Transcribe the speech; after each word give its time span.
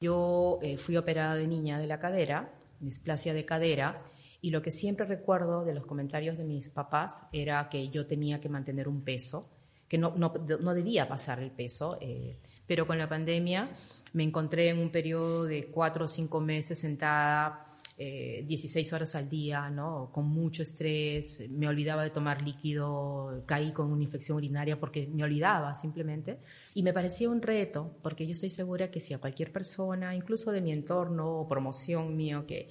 Yo 0.00 0.58
eh, 0.62 0.76
fui 0.76 0.96
operada 0.96 1.34
de 1.34 1.46
niña 1.46 1.78
de 1.78 1.86
la 1.86 1.98
cadera, 1.98 2.52
displasia 2.80 3.34
de 3.34 3.44
cadera, 3.44 4.02
y 4.40 4.50
lo 4.50 4.62
que 4.62 4.70
siempre 4.70 5.06
recuerdo 5.06 5.64
de 5.64 5.74
los 5.74 5.86
comentarios 5.86 6.38
de 6.38 6.44
mis 6.44 6.70
papás 6.70 7.24
era 7.32 7.68
que 7.68 7.88
yo 7.88 8.06
tenía 8.06 8.40
que 8.40 8.48
mantener 8.48 8.86
un 8.88 9.02
peso, 9.02 9.50
que 9.88 9.98
no, 9.98 10.14
no, 10.16 10.32
no 10.60 10.74
debía 10.74 11.08
pasar 11.08 11.40
el 11.40 11.50
peso, 11.50 11.98
eh, 12.00 12.38
pero 12.66 12.86
con 12.86 12.98
la 12.98 13.08
pandemia 13.08 13.68
me 14.12 14.22
encontré 14.22 14.68
en 14.68 14.78
un 14.78 14.90
periodo 14.90 15.44
de 15.44 15.66
cuatro 15.66 16.04
o 16.04 16.08
cinco 16.08 16.40
meses 16.40 16.78
sentada 16.78 17.66
16 17.98 18.92
eh, 18.92 18.94
horas 18.94 19.16
al 19.16 19.28
día, 19.28 19.70
¿no? 19.70 20.10
Con 20.12 20.26
mucho 20.26 20.62
estrés, 20.62 21.42
me 21.50 21.66
olvidaba 21.66 22.04
de 22.04 22.10
tomar 22.10 22.42
líquido, 22.42 23.42
caí 23.44 23.72
con 23.72 23.90
una 23.90 24.04
infección 24.04 24.36
urinaria 24.36 24.78
porque 24.78 25.08
me 25.08 25.24
olvidaba 25.24 25.74
simplemente. 25.74 26.38
Y 26.74 26.84
me 26.84 26.92
parecía 26.92 27.28
un 27.28 27.42
reto, 27.42 27.96
porque 28.02 28.24
yo 28.24 28.32
estoy 28.32 28.50
segura 28.50 28.90
que 28.90 29.00
si 29.00 29.14
a 29.14 29.18
cualquier 29.18 29.52
persona, 29.52 30.14
incluso 30.14 30.52
de 30.52 30.60
mi 30.60 30.70
entorno 30.72 31.40
o 31.40 31.48
promoción 31.48 32.16
mío, 32.16 32.46
que, 32.46 32.68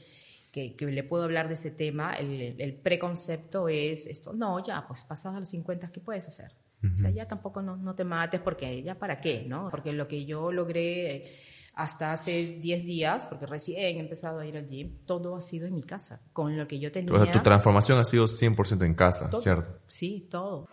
que, 0.52 0.76
le 0.80 1.04
puedo 1.04 1.26
hablar 1.26 1.50
de 1.50 1.56
ese 1.56 1.72
tema, 1.72 2.14
el, 2.14 2.74
preconcepto 2.82 3.68
es 3.68 4.08
esto, 4.08 4.32
no, 4.34 4.66
ya, 4.66 4.86
pues 4.88 5.04
pasados 5.04 5.36
a 5.36 5.40
los 5.40 5.50
50, 5.50 5.92
¿qué 5.92 6.00
puedes 6.00 6.28
hacer? 6.28 6.52
O 6.90 6.96
sea, 6.96 7.10
ya 7.10 7.28
tampoco 7.28 7.62
no, 7.62 7.76
no, 7.76 7.96
te 7.96 8.04
mates 8.04 8.40
porque 8.40 8.84
ya 8.84 8.96
para 8.96 9.20
qué, 9.20 9.44
¿no? 9.48 9.68
Porque 9.70 9.92
lo 9.92 10.08
que 10.08 10.26
yo 10.26 10.52
logré 10.52 11.34
hasta 11.78 12.12
hace 12.12 12.58
10 12.60 12.86
días, 12.86 13.26
porque 13.28 13.46
recién 13.46 13.98
he 13.98 14.00
empezado 14.00 14.40
a 14.40 14.46
ir 14.48 14.58
al 14.58 14.68
gym, 14.68 14.98
todo 15.06 15.36
ha 15.36 15.42
sido 15.42 15.68
en 15.68 15.76
mi 15.76 15.84
casa, 15.84 16.22
con 16.34 16.58
lo 16.58 16.68
que 16.68 16.80
yo 16.80 16.92
tenía. 16.92 17.14
O 17.14 17.24
sea, 17.24 17.32
tu 17.32 17.40
transformación 17.40 18.00
ha 18.00 18.04
sido 18.04 18.26
100% 18.26 18.84
en 18.84 18.96
casa, 18.96 19.30
¿cierto? 19.38 19.80
Sí, 19.88 20.28
todo. 20.30 20.68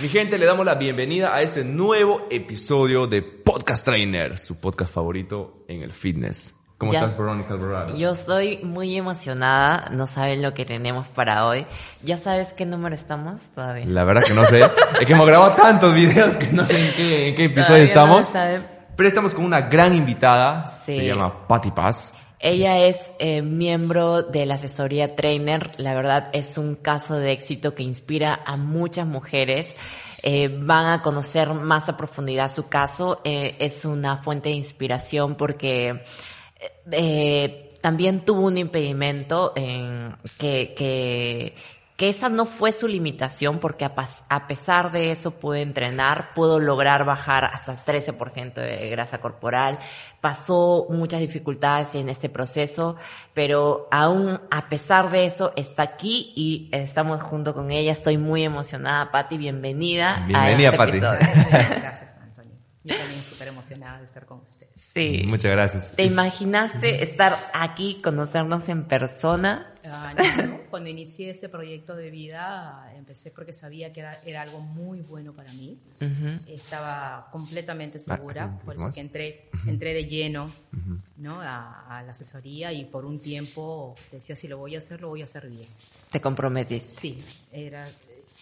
Mi 0.00 0.08
gente, 0.08 0.38
le 0.38 0.46
damos 0.46 0.64
la 0.64 0.76
bienvenida 0.76 1.34
a 1.34 1.42
este 1.42 1.64
nuevo 1.64 2.26
episodio 2.30 3.08
de 3.08 3.22
Podcast 3.22 3.84
Trainer, 3.84 4.38
su 4.38 4.60
podcast 4.60 4.92
favorito 4.92 5.64
en 5.66 5.82
el 5.82 5.90
fitness. 5.90 6.54
¿Cómo 6.78 6.92
estás, 6.92 7.16
Verónica 7.16 7.54
Alvarado? 7.54 7.96
Yo 7.96 8.16
soy 8.16 8.58
muy 8.58 8.96
emocionada, 8.96 9.88
no 9.90 10.06
saben 10.06 10.42
lo 10.42 10.54
que 10.54 10.64
tenemos 10.64 11.06
para 11.08 11.46
hoy. 11.46 11.66
¿Ya 12.02 12.18
sabes 12.18 12.52
qué 12.52 12.66
número 12.66 12.94
estamos 12.94 13.40
todavía? 13.54 13.84
La 13.86 14.04
verdad 14.04 14.24
que 14.24 14.34
no 14.34 14.44
sé. 14.44 14.62
es 15.00 15.06
que 15.06 15.12
hemos 15.12 15.26
grabado 15.26 15.52
tantos 15.52 15.94
videos 15.94 16.34
que 16.36 16.48
no 16.48 16.66
sé 16.66 16.88
en 16.88 16.94
qué, 16.94 17.28
en 17.28 17.34
qué 17.36 17.44
episodio 17.44 17.84
estamos. 17.84 18.28
Pero 18.96 19.08
estamos 19.08 19.34
con 19.34 19.44
una 19.44 19.62
gran 19.62 19.94
invitada, 19.94 20.76
se 20.84 21.06
llama 21.06 21.46
Patty 21.46 21.70
Paz. 21.70 22.14
Ella 22.44 22.78
es 22.78 23.10
eh, 23.18 23.40
miembro 23.40 24.22
de 24.22 24.44
la 24.44 24.56
asesoría 24.56 25.16
Trainer. 25.16 25.70
La 25.78 25.94
verdad 25.94 26.28
es 26.34 26.58
un 26.58 26.74
caso 26.74 27.14
de 27.14 27.32
éxito 27.32 27.74
que 27.74 27.82
inspira 27.82 28.40
a 28.44 28.56
muchas 28.56 29.06
mujeres. 29.06 29.74
Eh, 30.22 30.54
van 30.60 30.86
a 30.86 31.00
conocer 31.00 31.54
más 31.54 31.88
a 31.88 31.96
profundidad 31.96 32.52
su 32.52 32.68
caso. 32.68 33.20
Eh, 33.24 33.56
es 33.60 33.86
una 33.86 34.18
fuente 34.18 34.50
de 34.50 34.56
inspiración 34.56 35.36
porque 35.36 36.02
eh, 36.90 37.68
también 37.80 38.24
tuvo 38.24 38.42
un 38.42 38.56
impedimento 38.58 39.52
en 39.56 40.16
que, 40.38 40.74
que, 40.76 41.54
que 41.96 42.08
esa 42.08 42.28
no 42.28 42.44
fue 42.44 42.72
su 42.72 42.88
limitación 42.88 43.58
porque 43.58 43.84
a, 43.84 44.46
pesar 44.48 44.90
de 44.90 45.12
eso 45.12 45.38
pudo 45.38 45.54
entrenar, 45.56 46.32
pudo 46.34 46.58
lograr 46.58 47.04
bajar 47.04 47.44
hasta 47.44 47.76
13% 47.76 48.54
de 48.54 48.88
grasa 48.88 49.18
corporal, 49.18 49.78
pasó 50.20 50.86
muchas 50.90 51.20
dificultades 51.20 51.94
en 51.94 52.08
este 52.08 52.28
proceso, 52.28 52.96
pero 53.32 53.86
aún 53.92 54.40
a 54.50 54.68
pesar 54.68 55.10
de 55.10 55.26
eso 55.26 55.52
está 55.54 55.84
aquí 55.84 56.32
y 56.34 56.68
estamos 56.72 57.22
junto 57.22 57.54
con 57.54 57.70
ella. 57.70 57.92
Estoy 57.92 58.18
muy 58.18 58.42
emocionada, 58.42 59.12
Patti, 59.12 59.38
bienvenida. 59.38 60.24
Bienvenida, 60.26 60.70
a 60.70 60.72
Patti. 60.72 60.98
Gracias. 60.98 62.13
Yo 62.84 62.94
también 62.96 63.22
súper 63.22 63.48
emocionada 63.48 63.98
de 63.98 64.04
estar 64.04 64.26
con 64.26 64.40
ustedes. 64.40 64.72
Sí. 64.76 65.22
Muchas 65.26 65.52
gracias. 65.52 65.96
¿Te 65.96 66.04
imaginaste 66.04 67.02
estar 67.02 67.34
aquí, 67.54 68.00
conocernos 68.02 68.68
en 68.68 68.84
persona? 68.84 69.74
Ah, 69.86 70.14
Cuando 70.70 70.90
inicié 70.90 71.30
este 71.30 71.48
proyecto 71.48 71.96
de 71.96 72.10
vida, 72.10 72.92
empecé 72.94 73.30
porque 73.30 73.54
sabía 73.54 73.92
que 73.92 74.00
era, 74.00 74.18
era 74.26 74.42
algo 74.42 74.60
muy 74.60 75.00
bueno 75.00 75.32
para 75.32 75.52
mí. 75.54 75.78
Estaba 76.46 77.28
completamente 77.32 77.98
segura, 77.98 78.58
por 78.64 78.76
eso 78.76 78.90
que 78.90 79.00
entré, 79.00 79.48
entré 79.66 79.94
de 79.94 80.04
lleno 80.04 80.52
¿no? 81.16 81.40
A, 81.40 81.98
a, 81.98 82.02
la 82.02 82.10
asesoría 82.12 82.72
y 82.72 82.84
por 82.84 83.04
un 83.04 83.20
tiempo 83.20 83.94
decía, 84.12 84.36
si 84.36 84.48
lo 84.48 84.58
voy 84.58 84.74
a 84.74 84.78
hacer, 84.78 85.00
lo 85.00 85.08
voy 85.08 85.22
a 85.22 85.24
hacer 85.24 85.48
bien. 85.48 85.68
¿Te 86.10 86.20
comprometiste? 86.20 86.88
Sí, 86.88 87.24
era, 87.52 87.88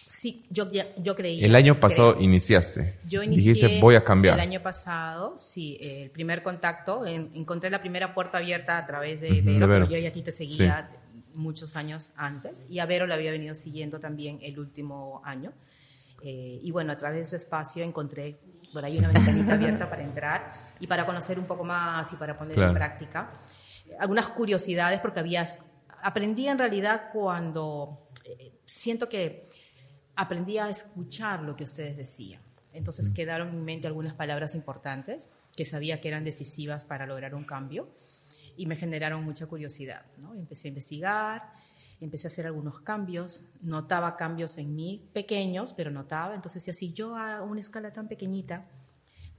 Sí, 0.07 0.45
yo, 0.49 0.69
yo 0.97 1.15
creí. 1.15 1.43
El 1.43 1.55
año 1.55 1.79
pasado 1.79 2.19
iniciaste. 2.19 2.99
Yo 3.05 3.23
inicié. 3.23 3.53
Dijiste, 3.53 3.81
voy 3.81 3.95
a 3.95 4.03
cambiar. 4.03 4.35
El 4.35 4.41
año 4.41 4.61
pasado, 4.61 5.37
sí, 5.37 5.77
el 5.81 6.09
primer 6.11 6.43
contacto, 6.43 7.05
encontré 7.05 7.69
la 7.69 7.79
primera 7.79 8.13
puerta 8.13 8.37
abierta 8.37 8.77
a 8.77 8.85
través 8.85 9.21
de 9.21 9.41
Vero, 9.41 9.87
yo 9.87 9.97
ya 9.97 10.09
a 10.09 10.11
ti 10.11 10.21
te 10.21 10.31
seguía 10.31 10.89
muchos 11.33 11.75
años 11.75 12.11
antes, 12.15 12.65
y 12.69 12.79
a 12.79 12.85
Vero 12.85 13.07
la 13.07 13.15
había 13.15 13.31
venido 13.31 13.55
siguiendo 13.55 13.99
también 13.99 14.39
el 14.41 14.59
último 14.59 15.21
año. 15.25 15.51
Eh, 16.21 16.59
y 16.61 16.71
bueno, 16.71 16.93
a 16.93 16.97
través 16.97 17.19
de 17.19 17.23
ese 17.25 17.37
espacio 17.37 17.83
encontré 17.83 18.39
por 18.71 18.85
ahí 18.85 18.97
una 18.97 19.09
ventanita 19.09 19.53
abierta 19.55 19.89
para 19.89 20.03
entrar 20.03 20.51
y 20.79 20.87
para 20.87 21.05
conocer 21.05 21.37
un 21.37 21.45
poco 21.45 21.65
más 21.65 22.13
y 22.13 22.15
para 22.15 22.37
poner 22.37 22.57
en 22.57 22.73
práctica 22.73 23.29
algunas 23.99 24.27
curiosidades, 24.29 24.99
porque 24.99 25.19
había. 25.19 25.47
Aprendí 26.01 26.47
en 26.47 26.57
realidad 26.57 27.09
cuando. 27.11 28.09
Eh, 28.25 28.53
siento 28.65 29.09
que 29.09 29.49
aprendí 30.15 30.57
a 30.57 30.69
escuchar 30.69 31.41
lo 31.41 31.55
que 31.55 31.63
ustedes 31.63 31.97
decían. 31.97 32.41
Entonces 32.73 33.09
mm. 33.09 33.13
quedaron 33.13 33.49
en 33.49 33.57
mi 33.57 33.63
mente 33.63 33.87
algunas 33.87 34.13
palabras 34.13 34.55
importantes 34.55 35.29
que 35.55 35.65
sabía 35.65 36.01
que 36.01 36.07
eran 36.07 36.23
decisivas 36.23 36.85
para 36.85 37.05
lograr 37.05 37.35
un 37.35 37.43
cambio 37.43 37.89
y 38.57 38.65
me 38.65 38.75
generaron 38.75 39.23
mucha 39.23 39.45
curiosidad. 39.47 40.05
¿no? 40.17 40.33
Empecé 40.35 40.67
a 40.67 40.69
investigar, 40.69 41.53
empecé 42.01 42.27
a 42.27 42.31
hacer 42.31 42.45
algunos 42.45 42.81
cambios, 42.81 43.43
notaba 43.61 44.17
cambios 44.17 44.57
en 44.57 44.75
mí, 44.75 45.09
pequeños, 45.13 45.73
pero 45.73 45.91
notaba. 45.91 46.35
Entonces, 46.35 46.63
si 46.75 46.93
yo 46.93 47.15
a 47.15 47.41
una 47.41 47.61
escala 47.61 47.93
tan 47.93 48.07
pequeñita 48.07 48.65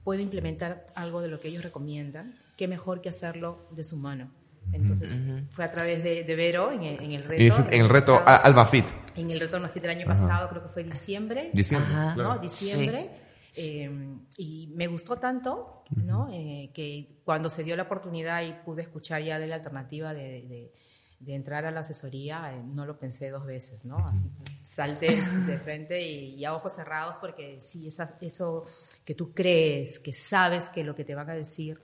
puedo 0.03 0.21
implementar 0.21 0.87
algo 0.95 1.21
de 1.21 1.27
lo 1.27 1.39
que 1.39 1.47
ellos 1.47 1.63
recomiendan, 1.63 2.35
qué 2.57 2.67
mejor 2.67 3.01
que 3.01 3.09
hacerlo 3.09 3.67
de 3.71 3.83
su 3.83 3.97
mano. 3.97 4.31
Entonces 4.71 5.17
fue 5.51 5.65
a 5.65 5.71
través 5.71 6.03
de, 6.03 6.35
Vero 6.35 6.71
en 6.71 6.83
el, 6.83 7.23
reto. 7.23 7.67
en 7.69 7.81
el 7.81 7.89
reto 7.89 8.21
Alma 8.25 8.65
Fit. 8.65 8.85
En 9.15 9.31
el 9.31 9.39
reto 9.39 9.55
Alma 9.55 9.69
Fit 9.69 9.81
del 9.81 9.91
año 9.91 10.05
pasado, 10.05 10.49
creo 10.49 10.63
que 10.63 10.69
fue 10.69 10.83
diciembre. 10.83 11.49
Diciembre. 11.53 11.93
¿no? 12.17 12.37
Diciembre. 12.39 13.09
Eh, 13.55 13.89
y 14.37 14.67
me 14.75 14.87
gustó 14.87 15.15
tanto, 15.17 15.83
¿no? 15.95 16.27
Eh, 16.31 16.71
que 16.73 17.21
cuando 17.23 17.49
se 17.49 17.63
dio 17.63 17.77
la 17.77 17.83
oportunidad 17.83 18.43
y 18.43 18.51
pude 18.65 18.81
escuchar 18.81 19.21
ya 19.21 19.39
de 19.39 19.47
la 19.47 19.55
alternativa 19.55 20.13
de, 20.13 20.73
de, 21.19 21.33
entrar 21.33 21.65
a 21.65 21.71
la 21.71 21.79
asesoría, 21.79 22.53
eh, 22.53 22.61
no 22.65 22.85
lo 22.85 22.99
pensé 22.99 23.29
dos 23.29 23.45
veces, 23.45 23.85
¿no? 23.85 23.97
Así 24.07 24.29
salté 24.65 25.21
de 25.45 25.57
frente 25.59 26.01
y, 26.01 26.43
a 26.43 26.53
ojos 26.53 26.73
cerrados 26.73 27.15
porque 27.21 27.61
sí, 27.61 27.87
esa, 27.87 28.17
eso 28.19 28.65
que 29.05 29.13
tú 29.13 29.31
crees, 29.33 29.99
que 29.99 30.11
sabes 30.11 30.69
que 30.69 30.83
lo 30.83 30.95
que 30.95 31.05
te 31.05 31.15
van 31.15 31.29
a 31.29 31.35
decir 31.35 31.79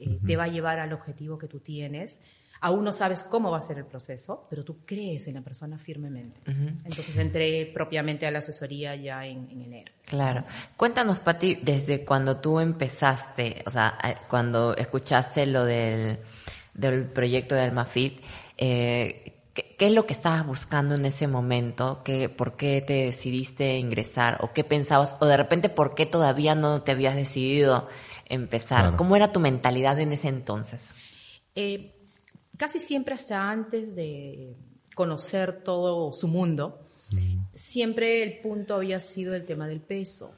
eh, 0.00 0.18
te 0.26 0.36
va 0.36 0.44
a 0.44 0.48
llevar 0.48 0.78
al 0.78 0.92
objetivo 0.92 1.38
que 1.38 1.46
tú 1.46 1.60
tienes. 1.60 2.22
Aún 2.62 2.84
no 2.84 2.92
sabes 2.92 3.24
cómo 3.24 3.50
va 3.50 3.58
a 3.58 3.62
ser 3.62 3.78
el 3.78 3.86
proceso, 3.86 4.46
pero 4.50 4.64
tú 4.64 4.84
crees 4.84 5.26
en 5.28 5.34
la 5.34 5.40
persona 5.40 5.78
firmemente. 5.78 6.40
Entonces 6.46 7.16
entré 7.16 7.70
propiamente 7.72 8.26
a 8.26 8.30
la 8.30 8.40
asesoría 8.40 8.94
ya 8.96 9.24
en, 9.24 9.48
enero. 9.50 9.92
Claro. 10.04 10.44
Cuéntanos, 10.76 11.20
Pati, 11.20 11.54
desde 11.62 12.04
cuando 12.04 12.36
tú 12.36 12.60
empezaste, 12.60 13.62
o 13.66 13.70
sea, 13.70 13.98
eh, 14.04 14.14
cuando 14.28 14.76
escuchaste 14.76 15.46
lo 15.46 15.64
del, 15.64 16.18
del 16.74 17.06
proyecto 17.06 17.54
de 17.54 17.62
Almafit, 17.62 18.20
eh, 18.58 19.38
¿qué, 19.54 19.74
¿qué, 19.78 19.86
es 19.86 19.92
lo 19.92 20.04
que 20.04 20.12
estabas 20.12 20.46
buscando 20.46 20.96
en 20.96 21.06
ese 21.06 21.26
momento? 21.28 22.02
¿Qué, 22.04 22.28
¿Por 22.28 22.56
qué 22.56 22.82
te 22.82 23.06
decidiste 23.06 23.78
ingresar? 23.78 24.36
¿O 24.42 24.52
qué 24.52 24.64
pensabas? 24.64 25.16
¿O 25.18 25.24
de 25.24 25.38
repente 25.38 25.70
por 25.70 25.94
qué 25.94 26.04
todavía 26.04 26.54
no 26.54 26.82
te 26.82 26.92
habías 26.92 27.16
decidido 27.16 27.88
empezar. 28.30 28.96
¿Cómo 28.96 29.16
era 29.16 29.32
tu 29.32 29.40
mentalidad 29.40 29.98
en 30.00 30.12
ese 30.12 30.28
entonces? 30.28 30.92
Eh, 31.54 31.94
casi 32.56 32.78
siempre 32.78 33.14
hasta 33.14 33.50
antes 33.50 33.94
de 33.94 34.56
conocer 34.94 35.62
todo 35.62 36.12
su 36.12 36.28
mundo, 36.28 36.86
siempre 37.54 38.22
el 38.22 38.40
punto 38.40 38.74
había 38.74 39.00
sido 39.00 39.34
el 39.34 39.44
tema 39.44 39.66
del 39.68 39.80
peso. 39.80 40.36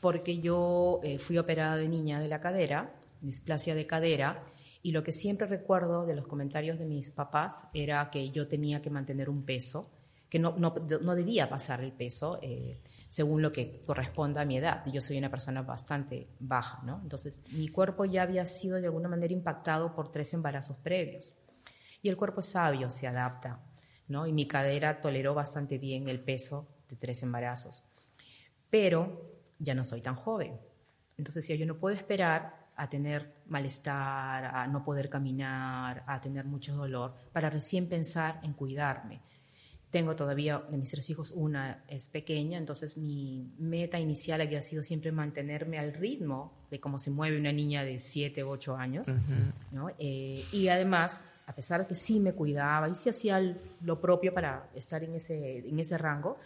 porque 0.00 0.40
yo 0.40 1.00
eh, 1.02 1.16
fui 1.16 1.38
operada 1.38 1.78
de 1.78 1.88
niña 1.88 2.20
de 2.20 2.28
la 2.28 2.38
cadera, 2.38 2.94
displasia 3.22 3.74
de 3.74 3.86
cadera, 3.86 4.44
y 4.82 4.92
lo 4.92 5.02
que 5.02 5.12
siempre 5.12 5.46
recuerdo 5.46 6.04
de 6.04 6.14
los 6.14 6.26
comentarios 6.26 6.78
de 6.78 6.84
mis 6.84 7.10
papás 7.10 7.68
era 7.72 8.10
que 8.10 8.30
yo 8.30 8.46
tenía 8.46 8.82
que 8.82 8.90
mantener 8.90 9.30
un 9.30 9.44
peso, 9.46 9.90
que 10.28 10.38
no, 10.38 10.56
no, 10.58 10.74
no 11.00 11.14
debía 11.14 11.48
pasar 11.48 11.82
el 11.82 11.92
peso. 11.92 12.38
Eh, 12.42 12.80
según 13.14 13.42
lo 13.42 13.52
que 13.52 13.80
corresponda 13.86 14.40
a 14.40 14.44
mi 14.44 14.56
edad. 14.56 14.84
Yo 14.86 15.00
soy 15.00 15.18
una 15.18 15.30
persona 15.30 15.62
bastante 15.62 16.26
baja, 16.40 16.82
¿no? 16.82 16.98
Entonces, 17.00 17.42
mi 17.52 17.68
cuerpo 17.68 18.06
ya 18.06 18.22
había 18.22 18.44
sido 18.44 18.80
de 18.80 18.86
alguna 18.88 19.08
manera 19.08 19.32
impactado 19.32 19.94
por 19.94 20.10
tres 20.10 20.34
embarazos 20.34 20.78
previos. 20.78 21.32
Y 22.02 22.08
el 22.08 22.16
cuerpo 22.16 22.40
es 22.40 22.46
sabio, 22.46 22.90
se 22.90 23.06
adapta, 23.06 23.60
¿no? 24.08 24.26
Y 24.26 24.32
mi 24.32 24.48
cadera 24.48 25.00
toleró 25.00 25.32
bastante 25.32 25.78
bien 25.78 26.08
el 26.08 26.24
peso 26.24 26.66
de 26.88 26.96
tres 26.96 27.22
embarazos. 27.22 27.84
Pero 28.68 29.38
ya 29.60 29.76
no 29.76 29.84
soy 29.84 30.00
tan 30.00 30.16
joven. 30.16 30.58
Entonces, 31.16 31.46
yo 31.46 31.66
no 31.66 31.78
puedo 31.78 31.94
esperar 31.94 32.66
a 32.74 32.88
tener 32.88 33.44
malestar, 33.46 34.44
a 34.44 34.66
no 34.66 34.82
poder 34.82 35.08
caminar, 35.08 36.02
a 36.08 36.20
tener 36.20 36.46
mucho 36.46 36.74
dolor, 36.74 37.14
para 37.32 37.48
recién 37.48 37.88
pensar 37.88 38.40
en 38.42 38.54
cuidarme. 38.54 39.22
Tengo 39.94 40.16
todavía 40.16 40.60
de 40.72 40.76
mis 40.76 40.90
tres 40.90 41.08
hijos, 41.10 41.30
una 41.36 41.84
es 41.86 42.08
pequeña, 42.08 42.58
entonces 42.58 42.96
mi 42.96 43.54
meta 43.60 44.00
inicial 44.00 44.40
había 44.40 44.60
sido 44.60 44.82
siempre 44.82 45.12
mantenerme 45.12 45.78
al 45.78 45.94
ritmo 45.94 46.52
de 46.68 46.80
cómo 46.80 46.98
se 46.98 47.12
mueve 47.12 47.38
una 47.38 47.52
niña 47.52 47.84
de 47.84 48.00
7 48.00 48.42
u 48.42 48.48
8 48.48 48.74
años. 48.74 49.06
¿no? 49.70 49.90
Eh, 50.00 50.44
y 50.50 50.66
además, 50.66 51.20
a 51.46 51.54
pesar 51.54 51.82
de 51.82 51.86
que 51.86 51.94
sí 51.94 52.18
me 52.18 52.32
cuidaba 52.32 52.88
y 52.88 52.96
sí 52.96 53.08
hacía 53.08 53.40
lo 53.82 54.00
propio 54.00 54.34
para 54.34 54.68
estar 54.74 55.04
en 55.04 55.14
ese, 55.14 55.58
en 55.58 55.78
ese 55.78 55.96
rango, 55.96 56.38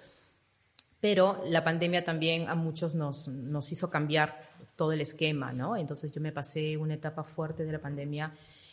pero 1.01 1.43
la 1.47 1.65
pandemia 1.65 2.05
también 2.05 2.51
a 2.51 2.55
muchos 2.55 2.95
nos, 2.95 3.29
nos 3.29 3.73
hizo 3.73 3.89
cambiar 3.89 4.43
todo 4.77 4.93
el 4.93 5.01
esquema, 5.01 5.55
¿no? 5.55 5.75
Entonces 5.75 6.13
yo 6.13 6.21
me 6.21 6.33
pasé 6.33 6.77
una 6.77 6.93
etapa 6.93 7.25
fuerte 7.25 7.65
de 7.65 7.73
la 7.73 7.79
pandemia 7.79 8.31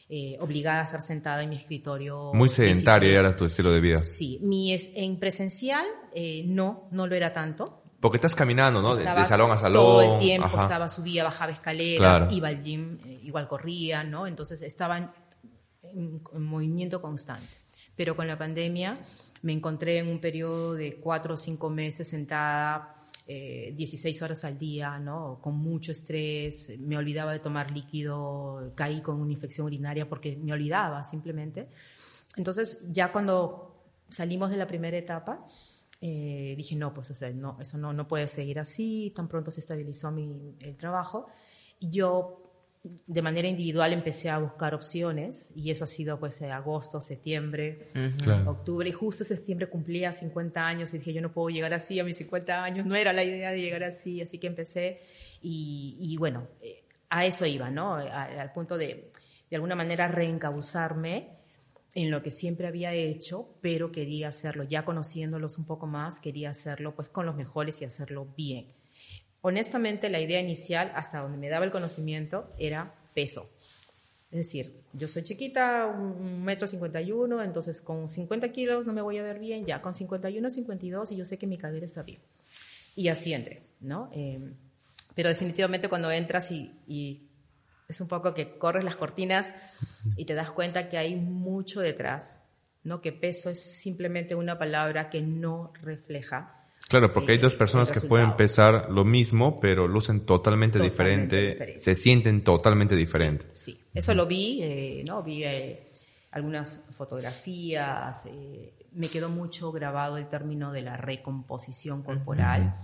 eh, 0.08 0.38
obligada 0.40 0.82
a 0.82 0.84
estar 0.84 1.02
sentada 1.02 1.42
en 1.42 1.50
mi 1.50 1.56
escritorio. 1.56 2.32
Muy 2.34 2.48
sedentaria 2.48 3.20
era 3.20 3.36
tu 3.36 3.46
estilo 3.46 3.72
de 3.72 3.82
vida. 3.82 3.98
Sí, 3.98 4.40
mi 4.44 4.72
en 4.72 5.18
presencial 5.18 5.86
eh, 6.14 6.44
no, 6.46 6.88
no 6.92 7.08
lo 7.08 7.16
era 7.16 7.34
tanto. 7.34 7.82
Porque 8.00 8.18
estás 8.18 8.36
caminando, 8.36 8.84
¿no? 8.84 8.96
de, 8.96 9.04
salón 9.26 9.50
a 9.50 9.58
salón. 9.58 9.84
Todo 9.84 10.14
el 10.14 10.20
tiempo 10.20 10.58
estaba, 10.60 10.88
subía, 10.90 11.24
bajaba 11.24 11.52
escaleras, 11.52 12.32
iba 12.32 12.50
al 12.50 12.62
gym, 12.62 13.00
eh, 13.04 13.22
igual 13.24 13.48
corría, 13.48 14.04
¿no? 14.04 14.28
Entonces 14.28 14.62
estaba 14.62 15.12
en, 15.82 16.22
movimiento 16.38 17.02
constante. 17.02 17.48
Pero 17.96 18.16
con 18.16 18.28
la 18.28 18.38
pandemia 18.38 19.00
me 19.42 19.54
encontré 19.54 19.98
en 19.98 20.08
un 20.10 20.20
periodo 20.20 20.76
de 20.76 20.98
cuatro 20.98 21.34
o 21.34 21.38
cinco 21.38 21.70
meses 21.72 22.08
sentada 22.08 22.95
16 23.28 24.22
eh, 24.22 24.24
horas 24.24 24.46
al 24.46 24.58
día, 24.58 25.00
¿no? 25.00 25.40
Con 25.42 25.58
mucho 25.58 25.92
estrés, 25.92 26.72
me 26.80 26.98
olvidaba 26.98 27.34
de 27.34 27.40
tomar 27.40 27.72
líquido, 27.72 28.72
caí 28.76 29.02
con 29.02 29.20
una 29.20 29.32
infección 29.32 29.66
urinaria 29.66 30.08
porque 30.08 30.36
me 30.36 30.54
olvidaba 30.54 31.04
simplemente. 31.04 31.68
Entonces, 32.38 32.94
ya 32.94 33.12
cuando 33.12 33.84
salimos 34.10 34.52
de 34.52 34.58
la 34.58 34.68
primera 34.68 34.98
etapa, 34.98 35.46
eh, 36.02 36.54
dije, 36.58 36.76
no, 36.76 36.94
pues 36.94 37.20
no, 37.34 37.58
eso 37.60 37.78
no, 37.78 37.94
no 37.94 38.08
puede 38.08 38.28
seguir 38.28 38.60
así, 38.60 39.12
tan 39.16 39.28
pronto 39.28 39.50
se 39.50 39.62
estabilizó 39.62 40.12
mi, 40.12 40.56
el 40.60 40.78
trabajo. 40.78 41.28
Y 41.80 41.90
yo 41.90 42.45
de 43.08 43.22
manera 43.22 43.48
individual 43.48 43.94
empecé 43.94 44.30
a 44.30 44.38
buscar 44.38 44.74
opciones 44.76 45.52
y 45.56 45.72
eso 45.72 45.84
ha 45.84 45.88
sido 45.88 46.20
pues 46.20 46.42
agosto, 46.42 47.02
septiembre, 47.02 47.88
octubre 48.46 48.88
y 48.88 48.92
justo 48.92 49.24
septiembre 49.24 49.70
cumplía 49.70 50.12
50 50.12 50.66
años 50.66 50.94
y 50.94 51.00
dije 51.00 51.14
yo 51.14 51.22
no 51.22 51.32
puedo 51.32 51.50
llegar 51.50 51.74
así 51.74 52.00
a 52.00 52.04
mis 52.04 52.18
50 52.18 52.64
años, 52.64 52.86
no 52.86 52.96
era 52.96 53.14
la 53.14 53.24
idea 53.24 53.52
de 53.52 53.62
llegar 53.62 53.84
así, 53.84 54.22
así 54.22 54.38
que 54.38 54.48
empecé 54.48 55.02
y, 55.42 56.16
bueno, 56.18 56.48
eh, 56.62 56.84
a 57.10 57.26
eso 57.26 57.46
iba, 57.46 57.70
¿no? 57.70 57.96
al 57.96 58.52
punto 58.52 58.78
de 58.78 59.10
de 59.50 59.56
alguna 59.56 59.76
manera 59.76 60.08
reencauzarme 60.08 61.30
en 61.94 62.12
lo 62.12 62.22
que 62.22 62.32
siempre 62.32 62.68
había 62.68 62.94
hecho, 62.94 63.58
pero 63.62 63.92
quería 63.92 64.28
hacerlo, 64.28 64.64
ya 64.64 64.84
conociéndolos 64.84 65.58
un 65.58 65.66
poco 65.66 65.88
más, 65.88 66.20
quería 66.20 66.50
hacerlo 66.50 66.96
pues 66.96 67.10
con 67.10 67.26
los 67.26 67.36
mejores 67.36 67.82
y 67.82 67.86
hacerlo 67.86 68.28
bien. 68.36 68.74
Honestamente, 69.48 70.10
la 70.10 70.20
idea 70.20 70.40
inicial, 70.40 70.92
hasta 70.96 71.20
donde 71.20 71.38
me 71.38 71.50
daba 71.50 71.66
el 71.66 71.72
conocimiento, 71.72 72.52
era 72.58 72.96
peso. 73.14 73.48
Es 74.32 74.40
decir, 74.40 74.82
yo 74.92 75.08
soy 75.08 75.22
chiquita, 75.22 75.86
un 75.86 76.44
metro 76.44 76.66
cincuenta 76.66 77.00
y 77.00 77.12
uno, 77.12 77.44
entonces 77.44 77.80
con 77.84 78.10
50 78.10 78.52
kilos 78.52 78.88
no 78.88 78.94
me 78.94 79.04
voy 79.04 79.20
a 79.20 79.22
ver 79.22 79.38
bien, 79.38 79.64
ya 79.68 79.84
con 79.84 79.94
51, 79.94 80.50
52 80.50 81.12
y 81.12 81.16
yo 81.18 81.26
sé 81.26 81.38
que 81.38 81.46
mi 81.46 81.60
cadera 81.60 81.86
está 81.86 82.02
bien. 82.02 82.18
Y 82.96 83.10
así 83.10 83.36
entré, 83.36 83.62
¿no? 83.82 84.10
Em, 84.14 84.56
pero 85.14 85.30
definitivamente 85.30 85.90
cuando 85.90 86.10
entras 86.10 86.50
y, 86.50 87.30
es 87.88 88.02
un 88.02 88.08
poco 88.08 88.34
que 88.34 88.58
corres 88.58 88.84
las 88.84 88.96
cortinas 88.96 89.54
y 90.18 90.26
te 90.26 90.34
das 90.34 90.50
cuenta 90.50 90.90
que 90.90 90.98
hay 90.98 91.16
mucho 91.16 91.82
detrás, 91.82 92.42
¿no? 92.84 93.00
Que 93.00 93.12
peso 93.12 93.52
es 93.52 93.62
simplemente 93.62 94.34
una 94.34 94.58
palabra 94.58 95.12
que 95.12 95.22
no 95.22 95.72
refleja 95.84 96.65
Claro, 96.88 97.12
porque 97.12 97.32
hay 97.32 97.38
dos 97.40 97.56
personas 97.56 97.92
que 97.92 98.00
pueden 98.02 98.36
pesar 98.36 98.92
lo 98.92 99.04
mismo, 99.04 99.60
pero 99.60 99.88
lucen 99.88 100.26
totalmente, 100.26 100.80
diferente, 100.80 101.80
se 101.80 101.96
sienten 101.96 102.44
totalmente 102.44 102.96
diferentes. 102.96 103.58
Sí, 103.58 103.80
eso 103.94 104.14
lo 104.14 104.28
vi, 104.28 104.60
eh, 104.62 105.04
¿no? 105.04 105.24
Vi 105.24 105.44
eh, 105.44 105.92
algunas 106.34 106.86
fotografías, 106.96 108.28
eh, 108.28 108.74
me 108.92 109.08
quedó 109.08 109.30
mucho 109.30 109.72
grabado 109.72 110.18
el 110.18 110.28
término 110.28 110.72
de 110.72 110.84
la 110.84 110.96
recomposición 110.96 112.04
corporal. 112.04 112.76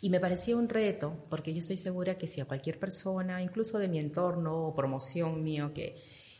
Y 0.00 0.08
me 0.08 0.20
parecía 0.20 0.56
un 0.56 0.68
reto, 0.68 1.26
porque 1.28 1.52
yo 1.52 1.58
estoy 1.58 1.76
segura 1.76 2.16
que 2.16 2.26
si 2.26 2.40
a 2.40 2.46
cualquier 2.46 2.78
persona, 2.78 3.42
incluso 3.42 3.78
de 3.78 3.88
mi 3.88 3.98
entorno 3.98 4.68
o 4.68 4.74
promoción 4.74 5.42
mío, 5.42 5.72
que, 5.74 5.96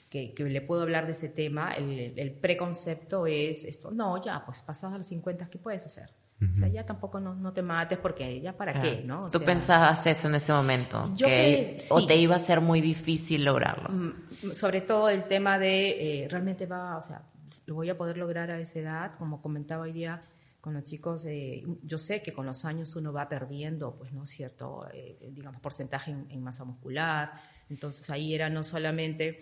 que, 0.08 0.32
le 0.38 0.60
puedo 0.62 0.82
hablar 0.82 1.04
de 1.04 1.12
ese 1.12 1.28
tema, 1.28 1.72
el, 1.72 2.14
el 2.16 2.30
preconcepto 2.30 3.26
es 3.26 3.64
esto, 3.64 3.90
no, 3.90 4.22
ya, 4.22 4.42
pues 4.46 4.62
pasados 4.62 4.94
a 4.94 4.98
los 4.98 5.06
50, 5.06 5.50
¿qué 5.50 5.58
puedes 5.58 5.84
hacer? 5.84 6.08
O 6.40 6.54
sea, 6.54 6.68
ya 6.68 6.86
tampoco 6.86 7.18
no, 7.18 7.34
no, 7.34 7.52
te 7.52 7.62
mates 7.62 7.98
porque 7.98 8.40
ya 8.40 8.56
para 8.56 8.80
qué, 8.80 9.02
¿no? 9.04 9.26
Tú 9.26 9.40
pensabas 9.40 10.06
eso 10.06 10.28
en 10.28 10.36
ese 10.36 10.52
momento, 10.52 11.12
que, 11.18 11.76
o 11.90 12.06
te 12.06 12.16
iba 12.16 12.36
a 12.36 12.40
ser 12.40 12.60
muy 12.60 12.80
difícil 12.80 13.44
lograrlo. 13.44 13.88
Mm, 13.88 14.52
sobre 14.52 14.82
todo 14.82 15.08
el 15.08 15.24
tema 15.24 15.58
de 15.58 16.22
eh, 16.22 16.28
realmente 16.28 16.66
va, 16.66 16.96
o 16.96 17.02
sea, 17.02 17.22
lo 17.66 17.74
voy 17.74 17.90
a 17.90 17.98
poder 17.98 18.18
lograr 18.18 18.52
a 18.52 18.60
esa 18.60 18.78
edad, 18.78 19.12
como 19.18 19.42
comentaba 19.42 19.82
hoy 19.82 19.92
día 19.92 20.22
con 20.60 20.74
los 20.74 20.84
chicos, 20.84 21.24
eh, 21.24 21.64
yo 21.82 21.98
sé 21.98 22.22
que 22.22 22.32
con 22.32 22.46
los 22.46 22.64
años 22.64 22.94
uno 22.94 23.12
va 23.12 23.28
perdiendo, 23.28 23.96
pues, 23.96 24.12
¿no? 24.12 24.24
Cierto, 24.24 24.86
eh, 24.92 25.18
digamos, 25.32 25.60
porcentaje 25.60 26.12
en, 26.12 26.26
en 26.30 26.40
masa 26.40 26.64
muscular, 26.64 27.32
entonces 27.68 28.08
ahí 28.10 28.32
era 28.32 28.48
no 28.48 28.62
solamente 28.62 29.40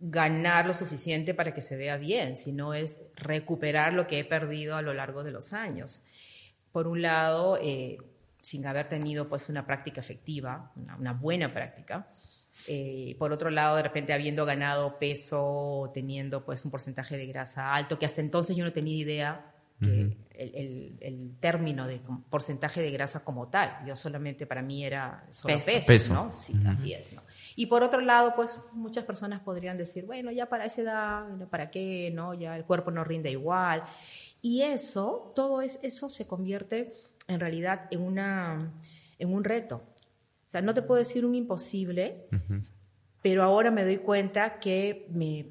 ganar 0.00 0.66
lo 0.66 0.74
suficiente 0.74 1.34
para 1.34 1.54
que 1.54 1.60
se 1.60 1.76
vea 1.76 1.96
bien, 1.98 2.36
sino 2.36 2.74
es 2.74 3.00
recuperar 3.14 3.92
lo 3.92 4.08
que 4.08 4.18
he 4.18 4.24
perdido 4.24 4.74
a 4.74 4.82
lo 4.82 4.92
largo 4.92 5.22
de 5.22 5.30
los 5.30 5.52
años 5.52 6.00
por 6.72 6.88
un 6.88 7.02
lado, 7.02 7.58
eh, 7.60 7.98
sin 8.40 8.66
haber 8.66 8.88
tenido 8.88 9.28
pues 9.28 9.48
una 9.48 9.66
práctica 9.66 10.00
efectiva, 10.00 10.72
una, 10.98 11.12
buena 11.12 11.48
práctica. 11.48 12.08
Eh, 12.66 13.16
por 13.18 13.32
otro 13.32 13.50
lado, 13.50 13.76
de 13.76 13.82
repente 13.82 14.12
habiendo 14.12 14.44
ganado 14.44 14.98
peso, 14.98 15.90
teniendo 15.94 16.44
pues 16.44 16.64
un 16.64 16.70
porcentaje 16.70 17.16
de 17.16 17.26
grasa 17.26 17.74
alto, 17.74 17.98
que 17.98 18.06
hasta 18.06 18.20
entonces 18.20 18.56
yo 18.56 18.64
no 18.64 18.72
tenía 18.72 18.96
idea 18.96 19.48
que 19.80 20.16
el, 20.34 21.36
término 21.40 21.86
de 21.88 22.00
porcentaje 22.30 22.80
de 22.80 22.90
grasa 22.90 23.24
como 23.24 23.48
tal. 23.48 23.84
Yo 23.86 23.96
solamente 23.96 24.46
para 24.46 24.62
mí 24.62 24.84
era 24.84 25.26
solo 25.30 25.60
peso, 25.64 26.14
¿no? 26.14 26.32
Sí, 26.32 26.54
así 26.66 26.92
es, 26.92 27.14
¿no? 27.14 27.22
Y 27.54 27.66
por 27.66 27.82
otro 27.82 28.00
lado, 28.00 28.32
pues 28.34 28.62
muchas 28.72 29.04
personas 29.04 29.40
podrían 29.40 29.76
decir, 29.76 30.06
bueno, 30.06 30.30
ya 30.30 30.46
para 30.46 30.64
esa 30.64 30.82
edad, 30.82 31.48
¿para 31.50 31.70
qué? 31.70 32.10
¿No? 32.14 32.34
Ya 32.34 32.56
el 32.56 32.64
cuerpo 32.64 32.90
no 32.90 33.04
rinde 33.04 33.30
igual. 33.30 33.82
Y 34.42 34.62
eso, 34.62 35.32
todo 35.36 35.62
eso 35.62 36.10
se 36.10 36.26
convierte 36.26 36.92
en 37.28 37.38
realidad 37.38 37.86
en, 37.92 38.02
una, 38.02 38.58
en 39.18 39.32
un 39.32 39.44
reto. 39.44 39.76
O 39.76 40.50
sea, 40.52 40.60
no 40.60 40.74
te 40.74 40.82
puedo 40.82 40.98
decir 40.98 41.24
un 41.24 41.36
imposible, 41.36 42.26
pero 43.22 43.44
ahora 43.44 43.70
me 43.70 43.84
doy 43.84 43.98
cuenta 43.98 44.58
que 44.58 45.06
me, 45.10 45.46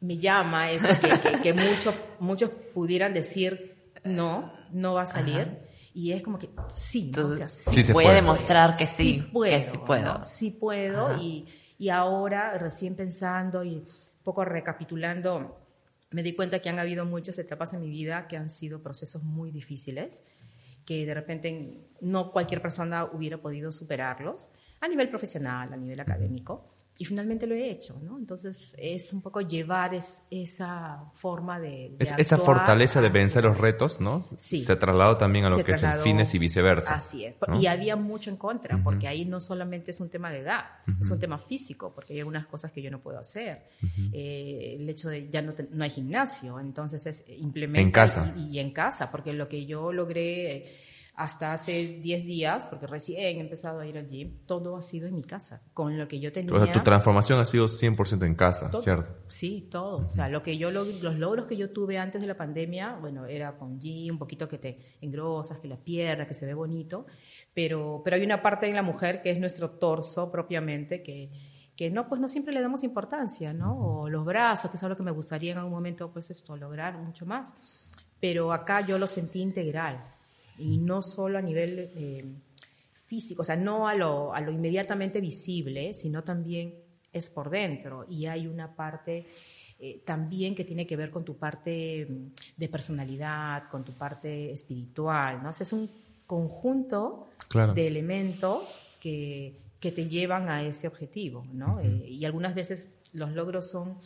me 0.00 0.16
llama 0.16 0.70
eso, 0.70 0.88
que, 1.00 1.40
que, 1.42 1.52
muchos, 1.52 1.94
muchos 2.18 2.50
pudieran 2.72 3.12
decir, 3.12 3.92
no, 4.04 4.52
no 4.72 4.94
va 4.94 5.02
a 5.02 5.06
salir. 5.06 5.58
Y 5.92 6.12
es 6.12 6.22
como 6.22 6.38
que 6.38 6.48
sí, 6.68 7.12
¿no? 7.14 7.28
o 7.28 7.34
sea, 7.34 7.46
sí, 7.46 7.92
voy 7.92 8.06
a 8.06 8.14
demostrar 8.14 8.74
que 8.74 8.86
sí, 8.86 9.22
puedo, 9.32 9.70
sí 9.70 9.78
puedo. 9.86 10.24
Sí 10.24 10.50
puedo 10.50 11.16
y, 11.18 11.46
y, 11.78 11.90
ahora 11.90 12.58
recién 12.58 12.96
pensando 12.96 13.62
y 13.62 13.76
un 13.76 13.86
poco 14.24 14.44
recapitulando 14.44 15.63
me 16.14 16.22
di 16.22 16.36
cuenta 16.36 16.60
que 16.60 16.68
han 16.68 16.78
habido 16.78 17.04
muchas 17.04 17.36
etapas 17.40 17.74
en 17.74 17.80
mi 17.80 17.90
vida 17.90 18.28
que 18.28 18.36
han 18.36 18.48
sido 18.48 18.80
procesos 18.80 19.24
muy 19.24 19.50
difíciles, 19.50 20.24
que 20.86 21.04
de 21.04 21.12
repente 21.12 21.88
no 22.00 22.30
cualquier 22.30 22.62
persona 22.62 23.04
hubiera 23.04 23.38
podido 23.38 23.72
superarlos 23.72 24.52
a 24.80 24.86
nivel 24.86 25.08
profesional, 25.08 25.72
a 25.72 25.76
nivel 25.76 25.98
académico, 25.98 26.73
y 26.96 27.04
finalmente 27.04 27.46
lo 27.48 27.56
he 27.56 27.70
hecho, 27.70 27.98
¿no? 28.02 28.16
Entonces 28.16 28.76
es 28.78 29.12
un 29.12 29.20
poco 29.20 29.40
llevar 29.40 29.98
esa 30.30 31.10
forma 31.14 31.58
de... 31.58 31.96
esa 31.98 32.38
fortaleza 32.38 33.00
de 33.00 33.08
vencer 33.08 33.42
los 33.42 33.58
retos, 33.58 34.00
¿no? 34.00 34.22
Sí. 34.36 34.58
Se 34.58 34.76
trasladó 34.76 35.16
también 35.16 35.44
a 35.44 35.50
lo 35.50 35.64
que 35.64 35.72
es 35.72 35.82
el 35.82 35.98
fines 36.00 36.32
y 36.34 36.38
viceversa. 36.38 36.94
Así 36.94 37.24
es. 37.24 37.34
Y 37.60 37.66
había 37.66 37.96
mucho 37.96 38.30
en 38.30 38.36
contra, 38.36 38.80
porque 38.82 39.08
ahí 39.08 39.24
no 39.24 39.40
solamente 39.40 39.90
es 39.90 40.00
un 40.00 40.08
tema 40.08 40.30
de 40.30 40.40
edad, 40.40 40.64
es 41.00 41.10
un 41.10 41.18
tema 41.18 41.38
físico, 41.38 41.92
porque 41.92 42.12
hay 42.12 42.20
algunas 42.20 42.46
cosas 42.46 42.70
que 42.70 42.80
yo 42.80 42.92
no 42.92 43.00
puedo 43.00 43.18
hacer. 43.18 43.64
Eh, 44.12 44.76
el 44.78 44.88
hecho 44.88 45.08
de 45.08 45.28
ya 45.28 45.42
no, 45.42 45.52
no 45.70 45.82
hay 45.82 45.90
gimnasio, 45.90 46.60
entonces 46.60 47.04
es 47.06 47.24
implementar... 47.28 47.82
En 47.82 47.90
casa. 47.90 48.34
Y, 48.36 48.56
y, 48.56 48.58
en 48.60 48.70
casa, 48.70 49.10
porque 49.10 49.32
lo 49.32 49.48
que 49.48 49.66
yo 49.66 49.92
logré 49.92 50.93
hasta 51.16 51.52
hace 51.52 52.00
10 52.02 52.24
días, 52.24 52.66
porque 52.66 52.88
recién 52.88 53.20
he 53.36 53.40
empezado 53.40 53.78
a 53.78 53.86
ir 53.86 53.96
al 53.96 54.08
gym, 54.08 54.38
todo 54.46 54.76
ha 54.76 54.82
sido 54.82 55.06
en 55.06 55.14
mi 55.14 55.22
casa, 55.22 55.62
con 55.72 55.96
lo 55.96 56.08
que 56.08 56.18
yo 56.18 56.32
tenía. 56.32 56.52
O 56.52 56.64
sea, 56.64 56.72
tu 56.72 56.82
transformación 56.82 57.38
ha 57.38 57.44
sido 57.44 57.66
100% 57.66 58.26
en 58.26 58.34
casa, 58.34 58.70
¿cierto? 58.78 59.10
Sí, 59.28 59.68
todo. 59.70 60.06
O 60.06 60.08
sea, 60.08 60.28
lo 60.28 60.42
que 60.42 60.56
yo, 60.56 60.72
los 60.72 61.16
logros 61.16 61.46
que 61.46 61.56
yo 61.56 61.70
tuve 61.70 61.98
antes 61.98 62.20
de 62.20 62.26
la 62.26 62.36
pandemia, 62.36 62.96
bueno, 63.00 63.26
era 63.26 63.56
con 63.56 63.78
gym, 63.78 64.14
un 64.14 64.18
poquito 64.18 64.48
que 64.48 64.58
te 64.58 64.96
engrosas, 65.02 65.58
que 65.58 65.68
la 65.68 65.76
pierna, 65.76 66.26
que 66.26 66.34
se 66.34 66.46
ve 66.46 66.54
bonito, 66.54 67.06
pero, 67.52 68.02
pero 68.04 68.16
hay 68.16 68.24
una 68.24 68.42
parte 68.42 68.66
en 68.66 68.74
la 68.74 68.82
mujer 68.82 69.22
que 69.22 69.30
es 69.30 69.38
nuestro 69.38 69.70
torso 69.70 70.32
propiamente, 70.32 71.04
que, 71.04 71.30
que 71.76 71.90
no, 71.90 72.08
pues 72.08 72.20
no 72.20 72.26
siempre 72.26 72.52
le 72.52 72.60
damos 72.60 72.82
importancia, 72.82 73.52
¿no? 73.52 73.78
O 73.78 74.08
los 74.08 74.24
brazos, 74.24 74.68
que 74.68 74.78
es 74.78 74.82
algo 74.82 74.96
que 74.96 75.04
me 75.04 75.12
gustaría 75.12 75.52
en 75.52 75.58
algún 75.58 75.74
momento, 75.74 76.10
pues 76.10 76.30
esto, 76.30 76.56
lograr 76.56 76.98
mucho 76.98 77.24
más. 77.24 77.54
Pero 78.18 78.52
acá 78.52 78.80
yo 78.80 78.98
lo 78.98 79.06
sentí 79.06 79.40
integral 79.40 80.13
y 80.58 80.78
no 80.78 81.02
solo 81.02 81.38
a 81.38 81.42
nivel 81.42 81.90
eh, 81.94 82.24
físico, 83.06 83.42
o 83.42 83.44
sea, 83.44 83.56
no 83.56 83.88
a 83.88 83.94
lo, 83.94 84.34
a 84.34 84.40
lo 84.40 84.52
inmediatamente 84.52 85.20
visible, 85.20 85.94
sino 85.94 86.22
también 86.22 86.74
es 87.12 87.30
por 87.30 87.50
dentro 87.50 88.06
y 88.08 88.26
hay 88.26 88.46
una 88.46 88.74
parte 88.74 89.26
eh, 89.78 90.02
también 90.04 90.54
que 90.54 90.64
tiene 90.64 90.86
que 90.86 90.96
ver 90.96 91.10
con 91.10 91.24
tu 91.24 91.36
parte 91.36 92.06
mm, 92.08 92.26
de 92.56 92.68
personalidad, 92.68 93.68
con 93.70 93.84
tu 93.84 93.92
parte 93.92 94.52
espiritual, 94.52 95.42
¿no? 95.42 95.50
es 95.50 95.72
un 95.72 95.90
conjunto 96.26 97.28
de 97.74 97.86
elementos 97.86 98.80
que, 98.98 99.60
que, 99.78 99.92
te 99.92 100.08
llevan 100.08 100.48
a 100.48 100.62
ese 100.62 100.88
objetivo, 100.88 101.44
¿no? 101.52 101.80
Eh, 101.80 102.08
y 102.08 102.24
algunas 102.24 102.54
veces 102.54 102.94
los 103.12 103.32
logros 103.32 103.70
son 103.70 103.98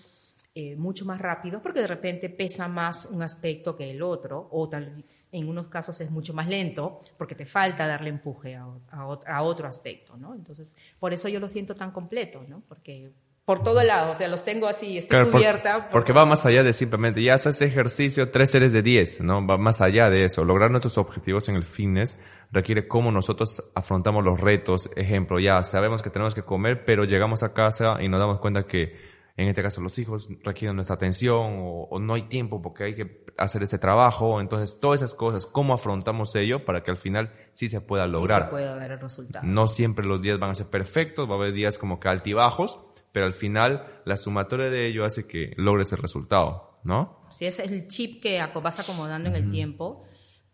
mucho 0.76 1.04
más 1.04 1.20
rápidos 1.20 1.62
porque 1.62 1.78
de 1.78 1.86
repente 1.86 2.28
pesa 2.28 2.66
más 2.66 3.06
un 3.12 3.22
aspecto 3.22 3.76
que 3.76 3.92
el 3.92 4.02
otro, 4.02 4.48
o 4.50 4.68
tal 4.68 5.04
en 5.32 5.48
unos 5.48 5.68
casos 5.68 6.00
es 6.00 6.10
mucho 6.10 6.32
más 6.32 6.48
lento 6.48 7.00
porque 7.16 7.34
te 7.34 7.46
falta 7.46 7.86
darle 7.86 8.10
empuje 8.10 8.56
a, 8.56 8.66
a, 8.90 9.42
otro 9.42 9.68
aspecto, 9.68 10.16
¿no? 10.16 10.34
Entonces, 10.34 10.74
por 10.98 11.12
eso 11.12 11.28
yo 11.28 11.40
lo 11.40 11.48
siento 11.48 11.74
tan 11.74 11.90
completo, 11.90 12.44
¿no? 12.48 12.62
Porque 12.68 13.12
por 13.44 13.62
todo 13.62 13.82
lado, 13.82 14.12
o 14.12 14.14
sea, 14.14 14.28
los 14.28 14.44
tengo 14.44 14.66
así, 14.66 14.98
estoy 14.98 15.30
cubierta. 15.30 15.88
porque 15.90 16.12
va 16.12 16.26
más 16.26 16.44
allá 16.44 16.62
de 16.62 16.74
simplemente, 16.74 17.22
ya 17.22 17.32
haces 17.32 17.60
ejercicio 17.62 18.30
tres 18.30 18.50
series 18.50 18.74
de 18.74 18.82
10, 18.82 19.22
¿no? 19.22 19.46
Va 19.46 19.56
más 19.56 19.80
allá 19.80 20.10
de 20.10 20.24
eso. 20.26 20.44
Lograr 20.44 20.70
nuestros 20.70 20.98
objetivos 20.98 21.48
en 21.48 21.56
el 21.56 21.64
fitness 21.64 22.20
requiere 22.52 22.86
cómo 22.86 23.10
nosotros 23.10 23.70
afrontamos 23.74 24.22
los 24.22 24.38
retos. 24.38 24.90
Ejemplo, 24.96 25.40
ya 25.40 25.62
sabemos 25.62 26.02
que 26.02 26.10
tenemos 26.10 26.34
que 26.34 26.42
comer, 26.42 26.84
pero 26.84 27.04
llegamos 27.04 27.42
a 27.42 27.54
casa 27.54 27.96
y 28.00 28.08
nos 28.08 28.20
damos 28.20 28.38
cuenta 28.40 28.66
que 28.66 29.17
en 29.38 29.48
este 29.48 29.62
caso 29.62 29.80
los 29.80 29.96
hijos 30.00 30.28
requieren 30.42 30.74
nuestra 30.74 30.96
atención 30.96 31.58
o, 31.60 31.98
no 32.00 32.14
hay 32.14 32.22
tiempo 32.22 32.60
porque 32.60 32.84
hay 32.84 32.94
que 32.96 33.24
hacer 33.36 33.62
ese 33.62 33.78
trabajo. 33.78 34.40
Entonces, 34.40 34.80
todas 34.80 35.00
esas 35.00 35.14
cosas, 35.14 35.46
¿cómo 35.46 35.74
afrontamos 35.74 36.34
ello 36.34 36.64
para 36.64 36.82
que 36.82 36.90
al 36.90 36.96
final 36.96 37.32
sí 37.52 37.68
se 37.68 37.80
pueda 37.80 38.08
lograr? 38.08 38.40
Sí 38.40 38.44
se 38.46 38.50
pueda 38.50 38.74
dar 38.74 38.90
el 38.90 38.98
resultado. 38.98 39.46
No 39.46 39.68
siempre 39.68 40.04
los 40.04 40.20
días 40.20 40.40
van 40.40 40.50
a 40.50 40.54
ser 40.56 40.66
perfectos, 40.66 41.30
va 41.30 41.34
a 41.34 41.36
haber 41.36 41.52
días 41.52 41.78
como 41.78 42.00
que 42.00 42.08
altibajos, 42.08 42.80
pero 43.12 43.26
al 43.26 43.32
final 43.32 44.02
la 44.04 44.16
sumatoria 44.16 44.70
de 44.70 44.86
ello 44.86 45.04
hace 45.04 45.28
que 45.28 45.52
logres 45.56 45.92
el 45.92 45.98
resultado, 45.98 46.74
¿no? 46.82 47.20
Sí, 47.30 47.46
ese 47.46 47.62
es 47.62 47.70
el 47.70 47.86
chip 47.86 48.20
que 48.20 48.44
vas 48.60 48.80
acomodando 48.80 49.28
en 49.28 49.36
el 49.36 49.50
tiempo 49.50 50.02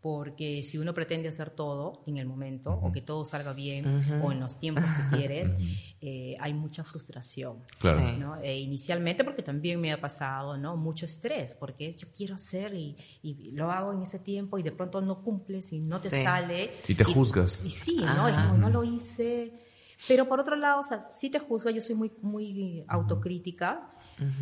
porque 0.05 0.63
si 0.63 0.77
uno 0.77 0.93
pretende 0.93 1.31
hacer 1.31 1.49
todo 1.49 2.03
en 2.07 2.19
el 2.19 2.27
momento 2.27 2.71
o 2.75 2.93
que 2.93 3.01
todo 3.01 3.25
salga 3.25 3.55
bien 3.55 4.21
o 4.23 4.33
en 4.33 4.39
los 4.39 4.61
tiempos 4.61 4.85
que 4.85 5.17
quieres, 5.17 5.55
eh, 6.03 6.37
hay 6.41 6.53
mucha 6.53 6.85
frustración. 6.85 7.63
Claro. 7.79 8.37
E 8.43 8.59
inicialmente 8.59 9.25
porque 9.25 9.43
también 9.43 9.81
me 9.81 9.95
ha 9.95 9.99
pasado 9.99 10.59
¿no? 10.59 10.77
mucho 10.77 11.07
estrés, 11.07 11.57
porque 11.59 11.95
yo 11.95 12.09
quiero 12.15 12.35
hacer 12.35 12.75
y, 12.75 12.95
lo 13.53 13.71
hago 13.71 13.95
en 13.95 14.03
ese 14.03 14.19
tiempo 14.19 14.59
y 14.59 14.63
de 14.63 14.73
pronto 14.73 15.01
no 15.01 15.23
cumples 15.23 15.73
y 15.73 15.81
no 15.81 15.99
te 15.99 16.11
sale. 16.11 16.71
Y 16.87 16.95
te 16.95 17.05
juzgas. 17.05 17.65
Y, 17.65 17.71
sí, 17.71 17.97
¿no? 17.97 18.59
no 18.59 18.69
lo 18.69 18.85
hice. 18.85 19.55
Pero 20.07 20.29
por 20.29 20.39
otro 20.39 20.55
lado, 20.55 20.81
o 20.81 20.85
sea, 20.85 21.07
sí 21.11 21.31
te 21.31 21.39
juzgo, 21.39 21.71
yo 21.71 21.81
soy 21.81 21.95
muy, 21.95 22.13
muy 22.21 22.85
autocrítica 22.89 23.94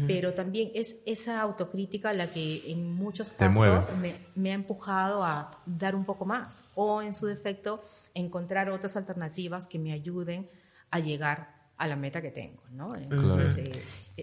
pero 0.06 0.34
también 0.34 0.70
es 0.74 0.96
esa 1.06 1.40
autocrítica 1.40 2.12
la 2.12 2.30
que 2.30 2.70
en 2.70 2.92
muchos 2.92 3.32
casos 3.32 3.90
me, 4.34 4.50
ha 4.50 4.54
empujado 4.54 5.24
a 5.24 5.62
dar 5.66 5.94
un 5.94 6.04
poco 6.04 6.24
más 6.24 6.64
o 6.74 7.02
en 7.02 7.14
su 7.14 7.26
defecto 7.26 7.82
encontrar 8.14 8.70
otras 8.70 8.96
alternativas 8.96 9.66
que 9.66 9.78
me 9.78 9.92
ayuden 9.92 10.48
a 10.90 11.00
llegar 11.00 11.62
a 11.78 11.86
la 11.88 11.96
meta 11.96 12.22
que 12.22 12.30
tengo, 12.30 12.62
¿no? 12.70 12.94
Entonces, 12.94 13.56
eh, 13.56 13.72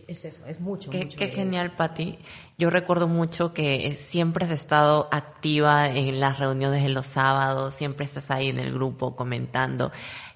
es 0.08 0.24
eso, 0.24 0.48
es 0.48 0.62
mucho. 0.62 0.92
Qué, 0.92 1.10
qué 1.10 1.28
genial, 1.28 1.72
Patti. 1.72 2.18
Yo 2.58 2.70
recuerdo 2.70 3.10
mucho 3.10 3.54
que 3.54 4.00
siempre 4.08 4.46
has 4.46 4.52
estado 4.52 5.10
activa 5.12 5.90
en 5.90 6.22
las 6.22 6.40
reuniones 6.40 6.84
de 6.84 6.90
los 6.90 7.08
sábados, 7.08 7.74
siempre 7.76 8.06
estás 8.06 8.32
ahí 8.32 8.48
en 8.48 8.60
el 8.60 8.72
grupo 8.74 9.16
comentando. 9.16 9.92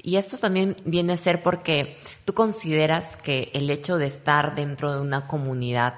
Y 0.05 0.17
esto 0.17 0.37
también 0.37 0.75
viene 0.83 1.13
a 1.13 1.17
ser 1.17 1.41
porque 1.41 1.97
tú 2.25 2.33
consideras 2.33 3.15
que 3.15 3.49
el 3.53 3.69
hecho 3.69 3.97
de 3.97 4.07
estar 4.07 4.53
dentro 4.53 4.93
de 4.93 4.99
una 4.99 5.27
comunidad 5.27 5.93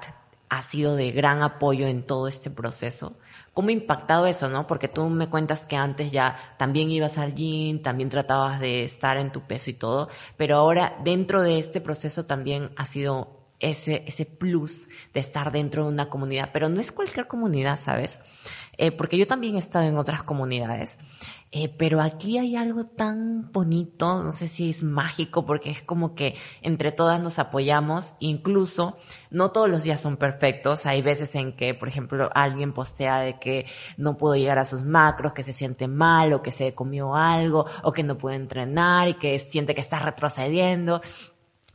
ha 0.48 0.62
sido 0.62 0.94
de 0.94 1.10
gran 1.10 1.42
apoyo 1.42 1.88
en 1.88 2.04
todo 2.04 2.28
este 2.28 2.48
proceso. 2.48 3.16
¿Cómo 3.52 3.70
ha 3.70 3.72
impactado 3.72 4.26
eso, 4.26 4.48
no? 4.48 4.68
Porque 4.68 4.86
tú 4.86 5.08
me 5.08 5.28
cuentas 5.28 5.64
que 5.64 5.74
antes 5.74 6.12
ya 6.12 6.36
también 6.56 6.88
ibas 6.90 7.18
al 7.18 7.34
gym, 7.34 7.82
también 7.82 8.08
tratabas 8.08 8.60
de 8.60 8.84
estar 8.84 9.16
en 9.16 9.32
tu 9.32 9.40
peso 9.40 9.70
y 9.70 9.74
todo, 9.74 10.08
pero 10.36 10.54
ahora 10.54 10.96
dentro 11.02 11.42
de 11.42 11.58
este 11.58 11.80
proceso 11.80 12.26
también 12.26 12.70
ha 12.76 12.86
sido 12.86 13.36
ese, 13.58 14.04
ese 14.06 14.26
plus 14.26 14.88
de 15.14 15.20
estar 15.20 15.50
dentro 15.50 15.84
de 15.84 15.88
una 15.88 16.08
comunidad, 16.08 16.50
pero 16.52 16.68
no 16.68 16.80
es 16.80 16.92
cualquier 16.92 17.26
comunidad, 17.26 17.80
¿sabes? 17.82 18.20
Eh, 18.78 18.92
porque 18.92 19.16
yo 19.16 19.26
también 19.26 19.56
he 19.56 19.58
estado 19.58 19.86
en 19.86 19.96
otras 19.96 20.22
comunidades 20.22 20.98
eh, 21.52 21.68
pero 21.68 22.00
aquí 22.02 22.38
hay 22.38 22.56
algo 22.56 22.84
tan 22.84 23.50
bonito, 23.52 24.22
no 24.22 24.32
sé 24.32 24.48
si 24.48 24.68
es 24.70 24.82
mágico, 24.82 25.46
porque 25.46 25.70
es 25.70 25.80
como 25.80 26.14
que 26.14 26.34
entre 26.60 26.90
todas 26.90 27.20
nos 27.20 27.38
apoyamos, 27.38 28.14
incluso 28.18 28.96
no 29.30 29.52
todos 29.52 29.70
los 29.70 29.84
días 29.84 30.00
son 30.00 30.16
perfectos, 30.16 30.86
hay 30.86 31.02
veces 31.02 31.34
en 31.36 31.54
que, 31.54 31.72
por 31.72 31.88
ejemplo, 31.88 32.30
alguien 32.34 32.72
postea 32.72 33.20
de 33.20 33.38
que 33.38 33.64
no 33.96 34.16
pudo 34.16 34.34
llegar 34.34 34.58
a 34.58 34.64
sus 34.64 34.82
macros, 34.82 35.32
que 35.32 35.44
se 35.44 35.52
siente 35.52 35.86
mal, 35.88 36.32
o 36.32 36.42
que 36.42 36.50
se 36.50 36.74
comió 36.74 37.14
algo, 37.14 37.64
o 37.82 37.92
que 37.92 38.02
no 38.02 38.18
puede 38.18 38.36
entrenar 38.36 39.08
y 39.08 39.14
que 39.14 39.38
siente 39.38 39.74
que 39.74 39.80
está 39.80 40.00
retrocediendo. 40.00 41.00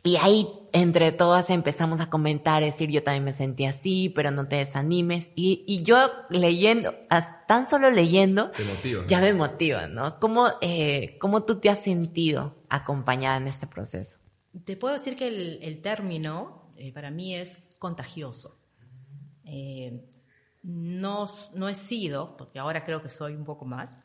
Y 0.04 0.16
ahí 0.16 0.48
entre 0.74 1.12
todas 1.12 1.50
empezamos 1.50 2.02
a 2.02 2.10
comentar, 2.10 2.64
decir, 2.64 2.90
yo 2.90 3.04
también 3.04 3.24
me 3.24 3.34
sentí 3.34 3.66
así, 3.66 4.10
pero 4.10 4.32
no 4.32 4.48
te 4.48 4.56
desanimes. 4.56 5.30
Y, 5.36 5.64
y 5.68 5.84
yo 5.84 6.12
leyendo, 6.30 6.96
tan 7.48 7.70
solo 7.70 7.92
leyendo, 7.92 8.52
ya 9.08 9.22
me 9.22 9.34
motiva, 9.34 9.88
¿no? 9.88 10.20
¿Cómo, 10.20 10.48
eh, 10.62 11.18
¿Cómo 11.20 11.44
tú 11.44 11.60
te 11.60 11.70
has 11.70 11.84
sentido 11.84 12.56
acompañada 12.70 13.38
en 13.38 13.48
este 13.48 13.68
proceso? 13.68 14.18
Te 14.66 14.76
puedo 14.76 14.96
decir 14.96 15.16
que 15.16 15.28
el, 15.28 15.60
el 15.62 15.82
término 15.82 16.72
eh, 16.78 16.92
para 16.92 17.12
mí 17.12 17.36
es 17.36 17.60
contagioso. 17.78 18.58
Eh, 19.46 20.08
no, 20.64 21.26
no 21.56 21.70
he 21.70 21.76
sido, 21.76 22.38
porque 22.38 22.58
ahora 22.58 22.84
creo 22.84 23.04
que 23.04 23.10
soy 23.10 23.36
un 23.36 23.46
poco 23.46 23.66
más, 23.66 23.98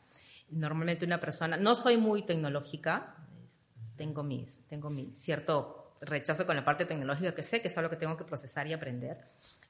normalmente 0.49 1.05
una 1.05 1.19
persona, 1.19 1.57
no 1.57 1.73
soy 1.73 1.97
muy 1.97 2.23
tecnológica, 2.23 3.15
tengo 3.95 4.23
mis, 4.23 4.65
tengo 4.67 4.89
mi 4.89 5.13
cierto 5.15 5.86
rechazo 6.01 6.45
con 6.45 6.55
la 6.55 6.63
parte 6.63 6.85
tecnológica 6.85 7.33
que 7.33 7.43
sé 7.43 7.61
que 7.61 7.67
es 7.67 7.77
algo 7.77 7.89
que 7.89 7.95
tengo 7.95 8.17
que 8.17 8.23
procesar 8.23 8.67
y 8.67 8.73
aprender. 8.73 9.17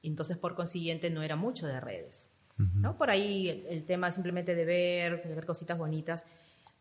Entonces, 0.02 0.36
por 0.36 0.54
consiguiente, 0.54 1.10
no 1.10 1.22
era 1.22 1.36
mucho 1.36 1.66
de 1.66 1.80
redes. 1.80 2.34
¿no? 2.56 2.98
Por 2.98 3.08
ahí 3.08 3.64
el, 3.68 3.84
tema 3.84 4.10
simplemente 4.10 4.56
de 4.56 4.64
ver, 4.64 5.22
de 5.22 5.34
ver 5.34 5.46
cositas 5.46 5.78
bonitas, 5.78 6.26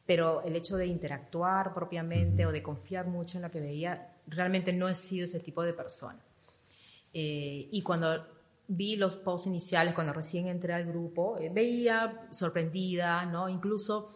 pero 0.07 0.41
el 0.41 0.55
hecho 0.55 0.75
de 0.75 0.87
interactuar 0.87 1.73
propiamente 1.73 2.47
o 2.47 2.51
de 2.51 2.63
confiar 2.63 3.05
mucho 3.05 3.37
en 3.37 3.43
lo 3.43 3.51
que 3.51 3.59
veía, 3.59 4.15
realmente 4.25 4.73
no 4.73 4.89
he 4.89 4.95
sido 4.95 5.25
ese 5.25 5.39
tipo 5.39 5.61
de 5.61 5.73
persona. 5.73 6.19
Eh, 7.13 7.69
y 7.71 7.81
cuando 7.83 8.25
vi 8.67 8.95
los 8.95 9.17
posts 9.17 9.47
iniciales, 9.47 9.93
cuando 9.93 10.13
recién 10.13 10.47
entré 10.47 10.73
al 10.73 10.85
grupo, 10.85 11.37
eh, 11.37 11.49
veía 11.53 12.27
sorprendida, 12.31 13.25
¿no? 13.25 13.47
Incluso 13.47 14.11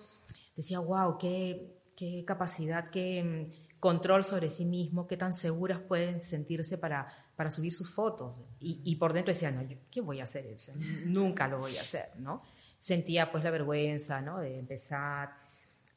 decía, 0.56 0.80
wow, 0.80 1.18
qué, 1.18 1.82
qué 1.96 2.24
capacidad, 2.26 2.90
qué 2.90 3.50
control 3.82 4.24
sobre 4.24 4.50
sí 4.50 4.64
mismo, 4.64 5.08
qué 5.08 5.18
tan 5.18 5.34
seguras 5.34 5.80
pueden 5.80 6.22
sentirse 6.22 6.78
para, 6.78 7.08
para 7.36 7.50
subir 7.50 7.74
sus 7.74 7.92
fotos. 7.92 8.40
Y, 8.60 8.96
por 8.96 9.12
dentro 9.12 9.34
decía, 9.34 9.52
no, 9.52 9.68
¿qué 9.90 10.02
voy 10.02 10.20
a 10.22 10.24
hacer 10.24 10.46
eso? 10.46 10.72
Nunca 11.06 11.48
lo 11.48 11.58
voy 11.58 11.76
a 11.78 11.82
hacer, 11.82 12.12
¿no? 12.20 12.44
Sentía 12.80 13.32
pues 13.32 13.44
la 13.44 13.50
vergüenza, 13.50 14.22
¿no? 14.22 14.38
De 14.38 14.60
empezar, 14.60 15.36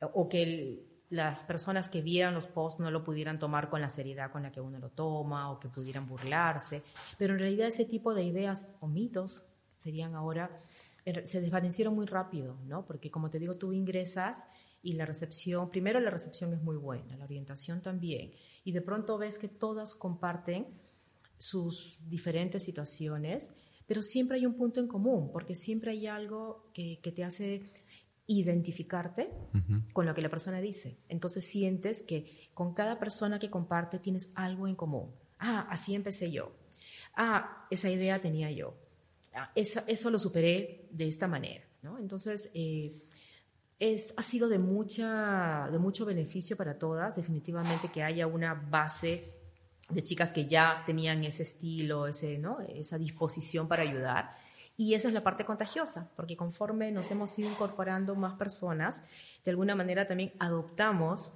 o 0.00 0.29
que 0.31 0.83
las 1.11 1.45
personas 1.45 1.91
que 1.91 2.00
vieran 2.00 2.33
los 2.33 2.47
posts 2.47 2.81
no 2.81 2.91
lo 2.91 3.05
pudieran 3.05 3.38
tomar 3.38 3.69
con 3.69 3.83
la 3.83 3.91
seriedad 3.91 4.33
con 4.33 4.43
la 4.43 4.50
que 4.50 4.62
uno 4.62 4.79
lo 4.79 4.88
toma 4.88 5.50
o 5.50 5.61
que 5.61 5.69
pudieran 5.69 6.09
burlarse, 6.09 6.83
pero 7.19 7.35
en 7.35 7.41
realidad 7.41 7.69
ese 7.69 7.85
tipo 7.85 8.14
de 8.14 8.25
ideas 8.25 8.67
o 8.81 8.88
mitos 8.88 9.45
serían 9.76 10.14
ahora, 10.14 10.62
er, 11.05 11.29
se 11.29 11.43
desvanecieron 11.43 11.95
muy 11.95 12.07
rápido, 12.07 12.57
¿no? 12.64 12.87
Porque 12.87 13.11
como 13.11 13.29
te 13.29 13.38
digo, 13.38 13.55
tú 13.55 13.75
ingresas 13.75 14.47
y 14.85 14.93
la 14.93 15.07
recepción, 15.07 15.71
primero 15.71 15.99
la 15.99 16.11
recepción 16.11 16.53
es 16.53 16.62
muy 16.62 16.76
buena, 16.76 17.17
la 17.17 17.25
orientación 17.25 17.81
también, 17.81 18.33
y 18.64 18.73
de 18.73 18.83
pronto 18.83 19.19
ves 19.19 19.38
que 19.38 19.49
todas 19.49 19.95
comparten 19.95 20.67
sus 21.38 21.99
diferentes 22.09 22.62
situaciones, 22.62 23.55
pero 23.87 24.03
siempre 24.03 24.37
hay 24.37 24.47
un 24.47 24.55
punto 24.55 24.81
en 24.81 24.87
común, 24.87 25.31
porque 25.33 25.55
siempre 25.55 25.93
hay 25.93 26.07
algo 26.07 26.71
que, 26.75 27.00
que 27.03 27.12
te 27.12 27.25
hace 27.25 27.62
identificarte 28.26 29.31
con 29.93 30.07
lo 30.07 30.14
que 30.14 30.23
la 30.23 30.31
persona 30.31 30.61
dice. 30.61 30.99
Entonces 31.09 31.45
sientes 31.45 32.03
que 32.03 32.49
con 32.55 32.73
cada 32.73 32.99
persona 32.99 33.38
que 33.38 33.50
comparte 33.50 33.99
tienes 33.99 34.33
algo 34.35 34.67
en 34.67 34.76
común. 34.76 35.11
Ah, 35.38 35.67
así 35.69 35.95
empecé 35.95 36.31
yo. 36.31 36.53
Ah, 37.17 37.67
esa 37.71 37.91
idea 37.91 38.21
tenía 38.21 38.50
yo. 38.50 38.75
Ah, 39.35 39.53
eso 39.55 40.11
lo 40.11 40.19
superé 40.19 40.88
de 40.91 41.07
esta 41.07 41.29
manera. 41.29 41.64
¿no? 41.85 41.99
Entonces, 41.99 42.50
eh, 42.55 43.03
es, 43.78 44.14
ha 44.16 44.23
sido 44.23 44.49
de, 44.49 44.59
mucha, 44.59 45.69
de 45.71 45.78
mucho 45.78 46.04
beneficio 46.04 46.57
para 46.57 46.78
todas, 46.78 47.16
definitivamente 47.16 47.88
que 47.88 48.02
haya 48.02 48.26
una 48.26 48.54
base 48.54 49.33
de 49.90 50.02
chicas 50.02 50.33
que 50.33 50.47
ya 50.47 50.83
tenían 50.87 51.25
ese 51.25 51.43
estilo, 51.43 52.07
ese, 52.07 52.38
¿no? 52.38 52.61
esa 52.61 52.99
disposición 52.99 53.69
para 53.69 53.83
ayudar 53.83 54.37
y 54.76 54.95
esa 54.95 55.09
es 55.09 55.14
la 55.14 55.23
parte 55.23 55.45
contagiosa, 55.45 56.11
porque 56.16 56.37
conforme 56.37 56.90
nos 56.90 57.11
hemos 57.11 57.38
ido 57.38 57.49
incorporando 57.49 58.16
más 58.16 58.35
personas, 58.35 59.02
de 59.45 59.50
alguna 59.50 59.76
manera 59.76 60.07
también 60.07 60.33
adoptamos 60.38 61.35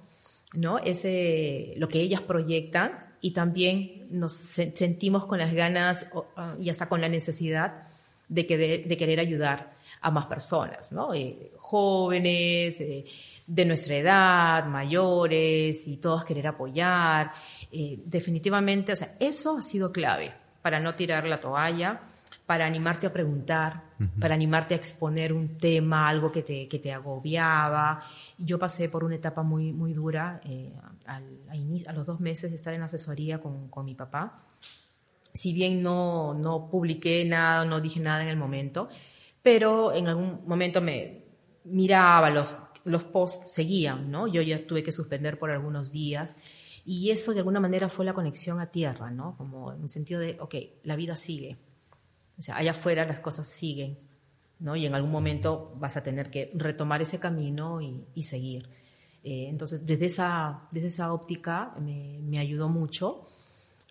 ¿no? 0.55 0.79
Ese, 0.79 1.73
lo 1.77 1.89
que 1.89 2.01
ellas 2.01 2.21
proyectan 2.21 3.05
y 3.21 3.31
también 3.31 4.07
nos 4.09 4.33
sentimos 4.33 5.25
con 5.25 5.37
las 5.37 5.53
ganas 5.53 6.11
ah, 6.35 6.55
y 6.59 6.69
hasta 6.69 6.89
con 6.89 7.01
la 7.01 7.09
necesidad 7.09 7.83
de, 8.29 8.43
de 8.43 8.97
querer 8.97 9.19
ayudar 9.19 9.77
a 10.01 10.11
más 10.11 10.25
personas, 10.25 10.91
¿no? 10.91 11.13
Eh, 11.13 11.53
jóvenes, 11.57 12.81
eh, 12.81 13.05
de 13.45 13.65
nuestra 13.65 13.95
edad, 13.95 14.65
mayores, 14.65 15.87
y 15.87 15.97
todos 15.97 16.23
querer 16.23 16.47
apoyar. 16.47 17.31
Eh, 17.71 17.99
definitivamente, 18.05 18.91
o 18.93 18.95
sea, 18.95 19.15
eso 19.19 19.57
ha 19.57 19.61
sido 19.61 19.91
clave 19.91 20.33
para 20.61 20.79
no 20.79 20.93
tirar 20.95 21.25
la 21.25 21.41
toalla 21.41 22.01
para 22.49 22.65
animarte 22.65 23.05
a 23.05 23.13
preguntar, 23.13 23.83
para 24.19 24.33
animarte 24.33 24.73
a 24.73 24.77
exponer 24.77 25.33
un 25.33 25.59
tema, 25.59 26.09
algo 26.09 26.31
que 26.31 26.41
te, 26.41 26.67
que 26.67 26.79
te 26.79 26.91
agobiaba. 26.91 28.01
Yo 28.39 28.57
pasé 28.57 28.89
por 28.89 29.03
una 29.03 29.13
etapa 29.13 29.43
muy, 29.43 29.71
muy 29.71 29.93
dura 29.93 30.41
eh, 30.43 30.73
a, 31.05 31.93
los 31.93 32.07
dos 32.07 32.19
meses 32.19 32.49
de 32.49 32.55
estar 32.55 32.73
en 32.73 32.81
asesoría 32.81 33.39
con, 33.39 33.67
con, 33.67 33.85
mi 33.85 33.93
papá. 33.93 34.41
Si 35.31 35.53
bien 35.53 35.83
no, 35.83 36.33
no 36.33 36.71
publiqué 36.71 37.23
nada, 37.23 37.65
no 37.65 37.81
dije 37.81 37.99
nada 37.99 38.23
en 38.23 38.29
el 38.29 38.37
momento, 38.37 38.89
pero 39.41 39.93
en 39.93 40.07
algún 40.07 40.41
momento 40.45 40.81
me 40.81 41.25
miraba, 41.63 42.29
los, 42.29 42.55
los 42.83 43.03
posts 43.03 43.53
seguían, 43.53 44.09
¿no? 44.11 44.27
Yo 44.27 44.41
ya 44.41 44.65
tuve 44.65 44.83
que 44.83 44.91
suspender 44.91 45.39
por 45.39 45.51
algunos 45.51 45.91
días. 45.91 46.37
Y 46.85 47.11
eso 47.11 47.33
de 47.33 47.39
alguna 47.39 47.59
manera 47.59 47.89
fue 47.89 48.05
la 48.05 48.13
conexión 48.13 48.59
a 48.59 48.71
tierra, 48.71 49.11
¿no? 49.11 49.35
Como 49.37 49.73
en 49.73 49.83
el 49.83 49.89
sentido 49.89 50.19
de, 50.19 50.37
ok, 50.39 50.55
la 50.83 50.95
vida 50.95 51.15
sigue, 51.15 51.57
o 52.39 52.41
sea, 52.41 52.55
allá 52.55 52.71
afuera 52.71 53.05
las 53.05 53.19
cosas 53.19 53.49
siguen, 53.49 53.99
¿no? 54.59 54.75
Y 54.77 54.85
en 54.85 54.95
algún 54.95 55.11
momento 55.11 55.73
vas 55.75 55.97
a 55.97 56.03
tener 56.03 56.31
que 56.31 56.51
retomar 56.55 57.01
ese 57.01 57.19
camino 57.19 57.81
y, 57.81 58.23
seguir. 58.23 58.69
Eh, 59.23 59.47
entonces, 59.49 59.85
desde 59.85 60.05
esa, 60.05 60.67
desde 60.71 60.87
esa 60.87 61.11
óptica 61.11 61.75
me, 61.79 62.39
ayudó 62.39 62.69
mucho 62.69 63.27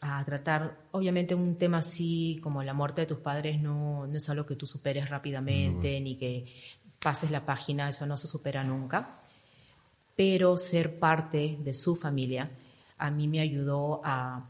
a 0.00 0.24
tratar, 0.24 0.78
obviamente 0.92 1.34
un 1.34 1.56
tema 1.56 1.78
así 1.78 2.38
como 2.42 2.62
la 2.62 2.74
muerte 2.74 3.02
de 3.02 3.06
tus 3.06 3.18
padres 3.18 3.60
no, 3.60 4.06
no 4.06 4.16
es 4.16 4.30
algo 4.30 4.46
que 4.46 4.56
tú 4.56 4.66
superes 4.66 5.08
rápidamente, 5.10 6.00
ni 6.00 6.16
que 6.16 6.46
pases 7.00 7.30
la 7.30 7.44
página, 7.44 7.88
eso 7.88 8.06
no 8.06 8.16
se 8.16 8.28
supera 8.28 8.62
nunca, 8.64 9.20
pero 10.16 10.56
ser 10.56 10.98
parte 10.98 11.58
de 11.60 11.74
su 11.74 11.96
familia 11.96 12.50
a 12.98 13.10
mí 13.10 13.28
me 13.28 13.40
ayudó 13.40 14.00
a... 14.04 14.44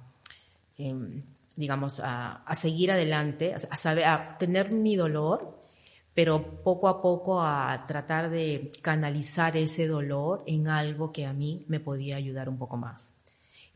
Em, 0.78 1.22
digamos, 1.58 2.00
a, 2.04 2.40
seguir 2.54 2.92
adelante, 2.92 3.52
a, 3.52 3.76
saber, 3.76 4.04
a 4.04 4.38
tener 4.38 4.70
mi 4.70 4.94
dolor, 4.94 5.58
pero 6.14 6.62
poco 6.62 6.86
a 6.86 7.02
poco 7.02 7.42
a 7.42 7.84
tratar 7.88 8.30
de 8.30 8.70
canalizar 8.80 9.56
ese 9.56 9.88
dolor 9.88 10.44
en 10.46 10.68
algo 10.68 11.10
que 11.10 11.26
a 11.26 11.32
mí 11.32 11.64
me 11.66 11.80
podía 11.80 12.14
ayudar 12.14 12.48
un 12.48 12.58
poco 12.58 12.76
más. 12.76 13.12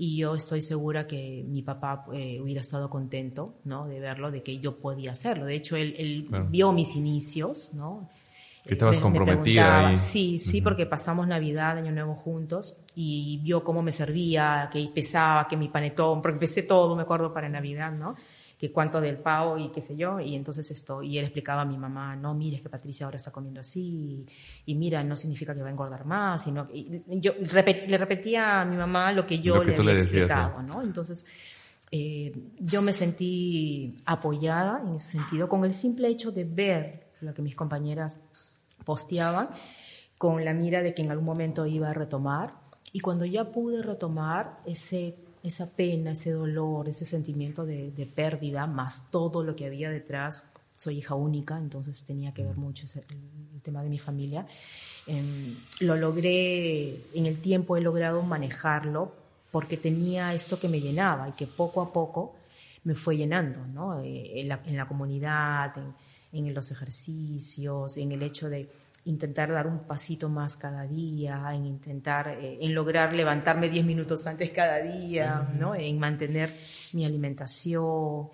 Y 0.04 0.16
yo 0.16 0.34
estoy 0.34 0.62
segura 0.62 1.06
que 1.06 1.44
mi 1.46 1.62
papá 1.62 2.06
eh, 2.12 2.40
hubiera 2.42 2.60
estado 2.60 2.90
contento, 2.90 3.54
¿no? 3.62 3.86
De 3.86 4.00
verlo, 4.00 4.32
de 4.32 4.42
que 4.42 4.58
yo 4.58 4.78
podía 4.78 5.12
hacerlo. 5.12 5.44
De 5.44 5.54
hecho, 5.54 5.76
él, 5.76 5.94
él 5.96 6.26
vio 6.48 6.72
mis 6.72 6.96
inicios, 6.96 7.72
¿no? 7.74 8.08
Que 8.64 8.72
estabas 8.72 8.98
comprometida 8.98 9.90
ahí. 9.90 9.94
Sí, 9.94 10.40
sí, 10.40 10.60
porque 10.60 10.86
pasamos 10.86 11.28
Navidad, 11.28 11.78
Año 11.78 11.92
Nuevo 11.92 12.16
juntos 12.16 12.78
y 12.96 13.38
vio 13.44 13.62
cómo 13.62 13.80
me 13.80 13.92
servía, 13.92 14.68
que 14.72 14.90
pesaba, 14.92 15.46
que 15.46 15.56
mi 15.56 15.68
panetón, 15.68 16.20
porque 16.20 16.34
empecé 16.34 16.64
todo, 16.64 16.96
me 16.96 17.02
acuerdo, 17.02 17.32
para 17.32 17.48
Navidad, 17.48 17.92
¿no? 17.92 18.16
Que 18.62 18.70
cuánto 18.70 19.00
del 19.00 19.18
pavo 19.18 19.58
y 19.58 19.72
qué 19.72 19.80
sé 19.82 19.96
yo, 19.96 20.20
y 20.20 20.36
entonces 20.36 20.70
esto, 20.70 21.02
y 21.02 21.18
él 21.18 21.24
explicaba 21.24 21.62
a 21.62 21.64
mi 21.64 21.76
mamá, 21.76 22.14
no, 22.14 22.32
mire, 22.32 22.58
es 22.58 22.62
que 22.62 22.68
Patricia 22.68 23.06
ahora 23.06 23.16
está 23.16 23.32
comiendo 23.32 23.60
así, 23.60 24.24
y, 24.64 24.74
mira, 24.76 25.02
no 25.02 25.16
significa 25.16 25.52
que 25.52 25.62
va 25.62 25.66
a 25.66 25.72
engordar 25.72 26.04
más, 26.04 26.44
sino 26.44 26.68
y 26.72 27.02
yo 27.08 27.32
le 27.40 27.98
repetía 27.98 28.60
a 28.60 28.64
mi 28.64 28.76
mamá 28.76 29.10
lo 29.10 29.26
que 29.26 29.40
yo 29.40 29.64
le 29.64 29.74
había 29.74 29.94
explicado, 29.94 30.62
¿no? 30.62 30.80
Entonces, 30.80 31.26
eh, 31.90 32.32
yo 32.60 32.82
me 32.82 32.92
sentí 32.92 33.96
apoyada 34.06 34.80
en 34.86 34.94
ese 34.94 35.08
sentido, 35.08 35.48
con 35.48 35.64
el 35.64 35.72
simple 35.72 36.06
hecho 36.06 36.30
de 36.30 36.44
ver 36.44 37.08
lo 37.20 37.34
que 37.34 37.42
mis 37.42 37.56
compañeras 37.56 38.20
posteaban 38.84 39.48
con 40.18 40.44
la 40.44 40.54
mira 40.54 40.82
de 40.82 40.94
que 40.94 41.02
en 41.02 41.10
algún 41.10 41.26
momento 41.26 41.66
iba 41.66 41.90
a 41.90 41.94
retomar. 41.94 42.54
Y 42.92 43.00
cuando 43.00 43.24
ya 43.24 43.50
pude 43.50 43.82
retomar 43.82 44.60
ese, 44.64 45.16
esa 45.42 45.70
pena, 45.70 46.12
ese 46.12 46.32
dolor, 46.32 46.88
ese 46.88 47.04
sentimiento 47.04 47.66
de, 47.66 48.08
pérdida, 48.14 48.66
más 48.66 49.10
todo 49.10 49.42
lo 49.42 49.56
que 49.56 49.66
había 49.66 49.90
detrás, 49.90 50.50
soy 50.76 50.98
hija 50.98 51.14
única, 51.14 51.58
entonces 51.58 52.04
tenía 52.04 52.32
que 52.32 52.44
ver 52.44 52.56
mucho 52.56 52.86
el, 53.08 53.60
tema 53.62 53.82
de 53.82 53.88
mi 53.88 53.98
familia. 53.98 54.46
Em, 55.06 55.56
lo 55.80 55.96
logré, 55.96 57.04
en 57.14 57.26
el 57.26 57.40
tiempo 57.40 57.76
he 57.76 57.80
logrado 57.80 58.22
manejarlo 58.22 59.12
porque 59.52 59.76
tenía 59.76 60.34
esto 60.34 60.58
que 60.58 60.68
me 60.68 60.80
llenaba 60.80 61.28
y 61.28 61.32
que 61.32 61.46
poco 61.46 61.80
a 61.80 61.92
poco 61.92 62.34
me 62.84 62.94
fue 62.94 63.16
llenando, 63.16 63.64
¿no? 63.66 64.00
Eh, 64.00 64.40
en, 64.40 64.48
la, 64.48 64.60
en 64.66 64.76
la 64.76 64.88
comunidad, 64.88 65.72
en, 65.76 65.94
en 66.32 66.54
los 66.54 66.70
ejercicios, 66.70 67.96
en 67.98 68.12
el 68.12 68.22
hecho 68.22 68.48
de 68.48 68.68
intentar 69.04 69.50
dar 69.50 69.66
un 69.66 69.80
pasito 69.80 70.28
más 70.28 70.56
cada 70.56 70.86
día, 70.86 71.50
en 71.52 71.66
intentar, 71.66 72.28
eh, 72.28 72.58
en 72.60 72.74
lograr 72.74 73.14
levantarme 73.14 73.68
10 73.68 73.84
minutos 73.84 74.26
antes 74.26 74.50
cada 74.50 74.78
día, 74.78 75.52
¿no? 75.58 75.74
en 75.74 75.98
mantener 75.98 76.54
mi 76.92 77.04
alimentación. 77.04 78.28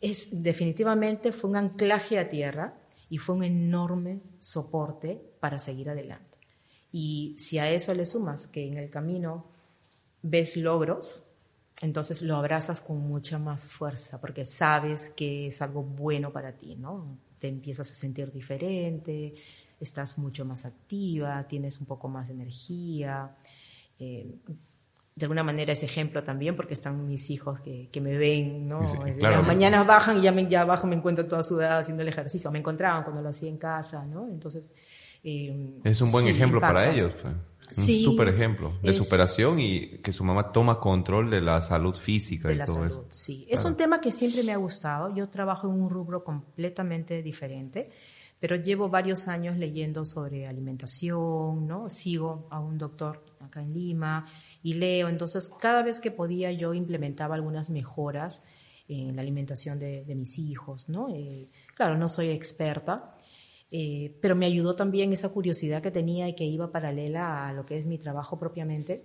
Es, 0.00 0.42
definitivamente 0.42 1.32
fue 1.32 1.50
un 1.50 1.56
anclaje 1.56 2.18
a 2.18 2.28
tierra 2.28 2.74
y 3.08 3.18
fue 3.18 3.36
un 3.36 3.44
enorme 3.44 4.20
soporte 4.38 5.20
para 5.40 5.58
seguir 5.58 5.88
adelante. 5.88 6.38
Y 6.92 7.36
si 7.38 7.58
a 7.58 7.70
eso 7.70 7.94
le 7.94 8.06
sumas 8.06 8.46
que 8.46 8.66
en 8.66 8.76
el 8.76 8.90
camino 8.90 9.46
ves 10.22 10.56
logros, 10.56 11.22
entonces 11.80 12.22
lo 12.22 12.36
abrazas 12.36 12.80
con 12.80 12.98
mucha 12.98 13.38
más 13.38 13.72
fuerza 13.72 14.20
porque 14.20 14.44
sabes 14.44 15.10
que 15.10 15.48
es 15.48 15.62
algo 15.62 15.82
bueno 15.82 16.32
para 16.32 16.52
ti, 16.56 16.74
¿no? 16.76 17.18
Te 17.38 17.48
empiezas 17.48 17.90
a 17.90 17.94
sentir 17.94 18.32
diferente, 18.32 19.34
estás 19.80 20.18
mucho 20.18 20.44
más 20.44 20.64
activa, 20.64 21.46
tienes 21.46 21.80
un 21.80 21.86
poco 21.86 22.08
más 22.08 22.28
de 22.28 22.34
energía. 22.34 23.36
Eh, 23.98 24.36
de 25.14 25.24
alguna 25.24 25.42
manera 25.42 25.72
ese 25.72 25.86
ejemplo 25.86 26.22
también 26.22 26.54
porque 26.54 26.74
están 26.74 27.06
mis 27.06 27.30
hijos 27.30 27.60
que, 27.60 27.88
que 27.90 28.00
me 28.02 28.18
ven, 28.18 28.68
¿no? 28.68 28.82
Las 29.18 29.46
mañanas 29.46 29.86
bajan 29.86 30.18
y 30.18 30.22
ya, 30.22 30.32
me, 30.32 30.46
ya 30.46 30.60
abajo 30.60 30.86
me 30.86 30.94
encuentro 30.94 31.26
toda 31.26 31.42
sudada 31.42 31.78
haciendo 31.78 32.02
el 32.02 32.08
ejercicio. 32.08 32.50
Me 32.50 32.58
encontraban 32.58 33.02
cuando 33.02 33.22
lo 33.22 33.30
hacía 33.30 33.48
en 33.48 33.56
casa, 33.56 34.04
¿no? 34.04 34.28
Entonces... 34.28 34.68
Eh, 35.24 35.80
es 35.82 36.00
un 36.02 36.12
buen 36.12 36.28
ejemplo 36.28 36.60
para 36.60 36.92
ellos. 36.92 37.14
Pues. 37.20 37.34
Un 37.78 37.96
súper 37.96 38.28
ejemplo 38.28 38.74
de 38.82 38.92
superación 38.92 39.58
y 39.58 39.98
que 39.98 40.12
su 40.12 40.22
mamá 40.22 40.52
toma 40.52 40.78
control 40.78 41.30
de 41.30 41.40
la 41.40 41.60
salud 41.62 41.94
física 41.94 42.52
y 42.52 42.58
todo 42.60 42.86
eso. 42.86 43.06
Sí, 43.10 43.46
es 43.50 43.64
un 43.64 43.76
tema 43.76 44.00
que 44.00 44.12
siempre 44.12 44.44
me 44.44 44.52
ha 44.52 44.56
gustado. 44.56 45.12
Yo 45.14 45.28
trabajo 45.28 45.66
en 45.66 45.80
un 45.82 45.90
rubro 45.90 46.22
completamente 46.22 47.22
diferente, 47.22 47.90
pero 48.38 48.56
llevo 48.56 48.88
varios 48.88 49.28
años 49.28 49.56
leyendo 49.56 50.04
sobre 50.04 50.46
alimentación, 50.46 51.66
¿no? 51.66 51.88
Sigo 51.88 52.46
a 52.50 52.60
un 52.60 52.76
doctor 52.76 53.24
acá 53.40 53.62
en 53.62 53.72
Lima 53.72 54.26
y 54.62 54.74
leo. 54.74 55.08
Entonces, 55.08 55.50
cada 55.60 55.82
vez 55.82 56.00
que 56.00 56.10
podía 56.10 56.52
yo 56.52 56.74
implementaba 56.74 57.34
algunas 57.34 57.70
mejoras 57.70 58.44
en 58.88 59.16
la 59.16 59.22
alimentación 59.22 59.78
de, 59.78 60.04
mis 60.14 60.38
hijos, 60.38 60.88
¿no? 60.88 61.08
Eh, 61.14 61.48
claro, 61.74 61.96
no 61.96 62.08
soy 62.08 62.28
experta, 62.28 63.12
Eh, 63.68 64.16
pero 64.22 64.36
me 64.36 64.46
ayudó 64.46 64.76
también 64.76 65.12
esa 65.12 65.28
curiosidad 65.30 65.82
que 65.82 65.90
tenía 65.90 66.28
y 66.28 66.36
que 66.36 66.44
iba 66.44 66.70
paralela 66.70 67.48
a 67.48 67.52
lo 67.52 67.66
que 67.66 67.76
es 67.76 67.84
mi 67.84 67.98
trabajo 67.98 68.38
propiamente. 68.38 69.02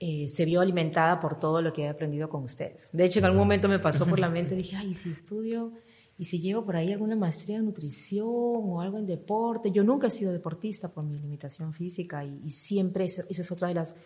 Eh, 0.00 0.28
se 0.28 0.44
vio 0.44 0.60
alimentada 0.60 1.20
por 1.20 1.38
todo 1.38 1.62
lo 1.62 1.72
que 1.72 1.82
he 1.82 1.88
aprendido 1.88 2.28
con 2.28 2.42
ustedes. 2.42 2.90
De 2.92 3.04
hecho, 3.04 3.20
en 3.20 3.26
algún 3.26 3.38
momento 3.38 3.68
me 3.68 3.78
pasó 3.78 4.04
por 4.04 4.18
la 4.18 4.28
mente, 4.28 4.56
dije, 4.56 4.76
ay, 4.76 4.94
si 4.94 5.12
estudio 5.12 5.72
y 6.18 6.24
si 6.24 6.40
llevo 6.40 6.64
por 6.64 6.76
ahí 6.76 6.92
alguna 6.92 7.16
maestría 7.16 7.56
en 7.56 7.64
nutrición 7.64 8.26
o 8.28 8.80
algo 8.80 8.98
en 8.98 9.06
deporte. 9.06 9.72
Yo 9.72 9.82
nunca 9.82 10.06
he 10.06 10.10
sido 10.10 10.32
deportista 10.32 10.88
por 10.88 11.04
mi 11.04 11.18
limitación 11.18 11.72
física 11.72 12.24
y, 12.24 12.50
siempre 12.50 13.04
esa, 13.04 13.24
esa 13.28 13.42
es 13.42 13.50
otra 13.50 13.68
de 13.68 13.74
las 13.74 13.96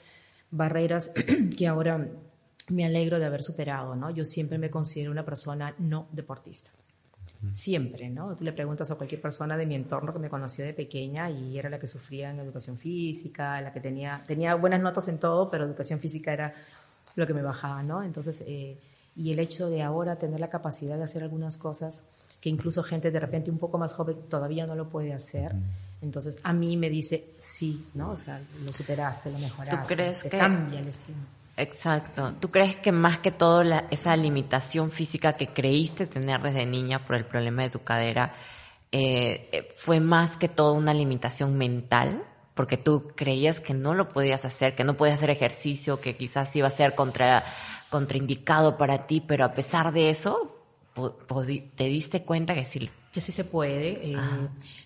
barreras 0.51 1.13
que 1.57 1.67
ahora 1.67 2.09
me 2.71 2.85
alegro 2.85 3.19
de 3.19 3.27
haber 3.27 3.43
superado, 3.43 3.95
¿no? 3.95 4.11
Yo 4.11 4.25
siempre 4.25 4.59
me 4.59 4.71
considero 4.71 5.11
una 5.11 5.25
persona 5.25 5.75
no 5.79 6.07
deportista. 6.13 6.71
Siempre, 7.53 8.09
¿no? 8.09 8.35
Tú 8.35 8.43
le 8.43 8.53
preguntas 8.53 8.91
a 8.91 8.97
cualquier 8.97 9.21
persona 9.21 9.57
de 9.57 9.65
mi 9.65 9.77
entorno 9.77 10.13
que 10.13 10.19
me 10.19 10.29
conoció 10.29 10.65
de 10.65 10.75
pequeña 10.75 11.31
y 11.31 11.57
era 11.57 11.71
la 11.71 11.79
que 11.79 11.87
sufría 11.87 12.31
en 12.31 12.41
educación 12.41 12.79
física, 12.79 13.61
la 13.61 13.73
que 13.73 13.79
tenía, 13.79 14.25
tenía 14.27 14.57
buenas 14.57 14.81
notas 14.81 15.07
en 15.07 15.19
todo, 15.19 15.49
pero 15.49 15.65
educación 15.65 16.01
física 16.01 16.33
era 16.33 16.53
lo 17.15 17.27
que 17.29 17.35
me 17.35 17.43
bajaba, 17.43 17.83
¿no? 17.85 18.03
Entonces, 18.03 18.43
eh, 18.45 18.77
y 19.19 19.33
el 19.33 19.41
hecho 19.41 19.69
de 19.69 19.83
ahora 19.83 20.17
tener 20.17 20.39
la 20.39 20.49
capacidad 20.49 20.97
de 20.97 21.03
hacer 21.03 21.25
algunas 21.25 21.59
cosas 21.59 22.05
que 22.41 22.49
incluso 22.49 22.85
gente 22.85 23.11
de 23.11 23.19
repente 23.19 23.51
un 23.51 23.59
poco 23.59 23.77
más 23.77 23.93
joven 23.93 24.17
todavía 24.29 24.65
no 24.65 24.77
lo 24.77 24.89
puede 24.89 25.13
hacer. 25.13 25.53
Entonces, 26.01 26.39
a 26.45 26.53
mí 26.53 26.77
me 26.77 26.89
dice, 26.89 27.31
sí, 27.39 27.85
¿no? 27.95 28.13
O 28.13 28.17
sea, 28.17 28.41
lo 28.65 28.73
superaste, 28.73 29.33
lo 29.33 29.39
mejoraste. 29.41 29.77
¿Tú 29.77 29.87
crees 29.89 30.23
que 30.23 30.29
cambia 30.29 30.79
el 30.79 30.87
esquema? 30.87 31.19
Exacto. 31.57 32.35
¿Tú 32.39 32.53
crees 32.53 32.77
que 32.77 32.93
más 32.93 33.19
que 33.19 33.33
todo 33.33 33.63
esa 33.91 34.17
limitación 34.17 34.93
física 34.93 35.33
que 35.33 35.49
creíste 35.49 36.07
tener 36.07 36.41
desde 36.41 36.65
niña 36.67 37.05
por 37.05 37.17
el 37.17 37.25
problema 37.25 37.63
de 37.63 37.71
tu 37.71 37.83
cadera 37.83 38.33
eh, 38.93 39.49
eh, 39.51 39.75
fue 39.77 39.99
más 39.99 40.37
que 40.37 40.49
todo 40.49 40.75
una 40.75 40.95
limitación 40.95 41.59
mental? 41.59 42.23
Porque 42.55 42.77
tú 42.77 43.13
creías 43.17 43.59
que 43.59 43.75
no 43.75 43.95
lo 43.95 44.09
podías 44.09 44.45
hacer, 44.45 44.77
que 44.77 44.85
no 44.85 44.97
podías 44.97 45.19
hacer 45.19 45.31
ejercicio, 45.31 46.01
que 46.01 46.17
quizás 46.17 46.55
iba 46.55 46.69
a 46.69 46.71
ser 46.71 46.95
contra, 46.95 47.45
contraindicado 47.91 48.77
para 48.77 49.07
ti, 49.07 49.23
pero 49.27 49.45
a 49.45 49.53
pesar 49.53 49.93
de 49.93 50.11
eso, 50.11 50.59
te 51.75 51.85
diste 51.85 52.23
cuenta 52.25 52.55
que 52.55 52.65
sí. 52.65 52.91
Que 53.13 53.21
sí 53.21 53.33
se 53.33 53.45
puede. 53.45 54.13
Eh, 54.13 54.17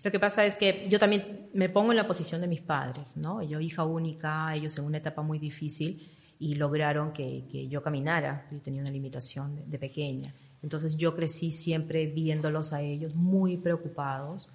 lo 0.04 0.10
que 0.10 0.20
pasa 0.20 0.44
es 0.44 0.54
que 0.54 0.86
yo 0.88 0.98
también 0.98 1.48
me 1.54 1.68
pongo 1.68 1.92
en 1.92 1.96
la 1.96 2.06
posición 2.06 2.40
de 2.40 2.46
mis 2.46 2.60
padres, 2.60 3.16
¿no? 3.16 3.42
Yo 3.42 3.60
hija 3.60 3.84
única, 3.84 4.54
ellos 4.54 4.76
en 4.78 4.84
una 4.84 4.98
etapa 4.98 5.22
muy 5.22 5.38
difícil 5.38 6.08
y 6.38 6.54
lograron 6.54 7.12
que, 7.12 7.44
que 7.50 7.68
yo 7.68 7.82
caminara. 7.82 8.46
Yo 8.50 8.58
tenía 8.60 8.80
una 8.80 8.90
limitación 8.90 9.58
de, 9.66 9.78
pequeña. 9.78 10.34
Entonces 10.62 10.96
yo 10.96 11.14
crecí 11.16 11.50
siempre 11.50 12.06
viéndolos 12.06 12.72
a 12.72 12.80
ellos 12.82 13.14
muy 13.14 13.56
preocupados 13.56 14.48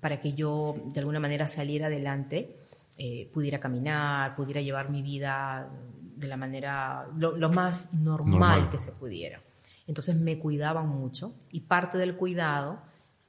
para 0.00 0.20
que 0.20 0.32
yo 0.32 0.76
de 0.92 1.00
alguna 1.00 1.18
manera 1.18 1.46
saliera 1.46 1.86
adelante, 1.86 2.56
eh, 2.98 3.28
pudiera 3.32 3.58
caminar, 3.58 4.36
pudiera 4.36 4.60
llevar 4.60 4.90
mi 4.90 5.02
vida 5.02 5.68
de 6.16 6.28
la 6.28 6.36
manera 6.36 7.08
lo, 7.16 7.48
más 7.50 7.92
normal, 7.94 8.70
que 8.70 8.78
se 8.78 8.92
pudiera. 8.92 9.40
Entonces 9.86 10.16
me 10.16 10.38
cuidaban 10.38 10.88
mucho 10.88 11.34
y 11.50 11.60
parte 11.60 11.98
del 11.98 12.16
cuidado, 12.16 12.80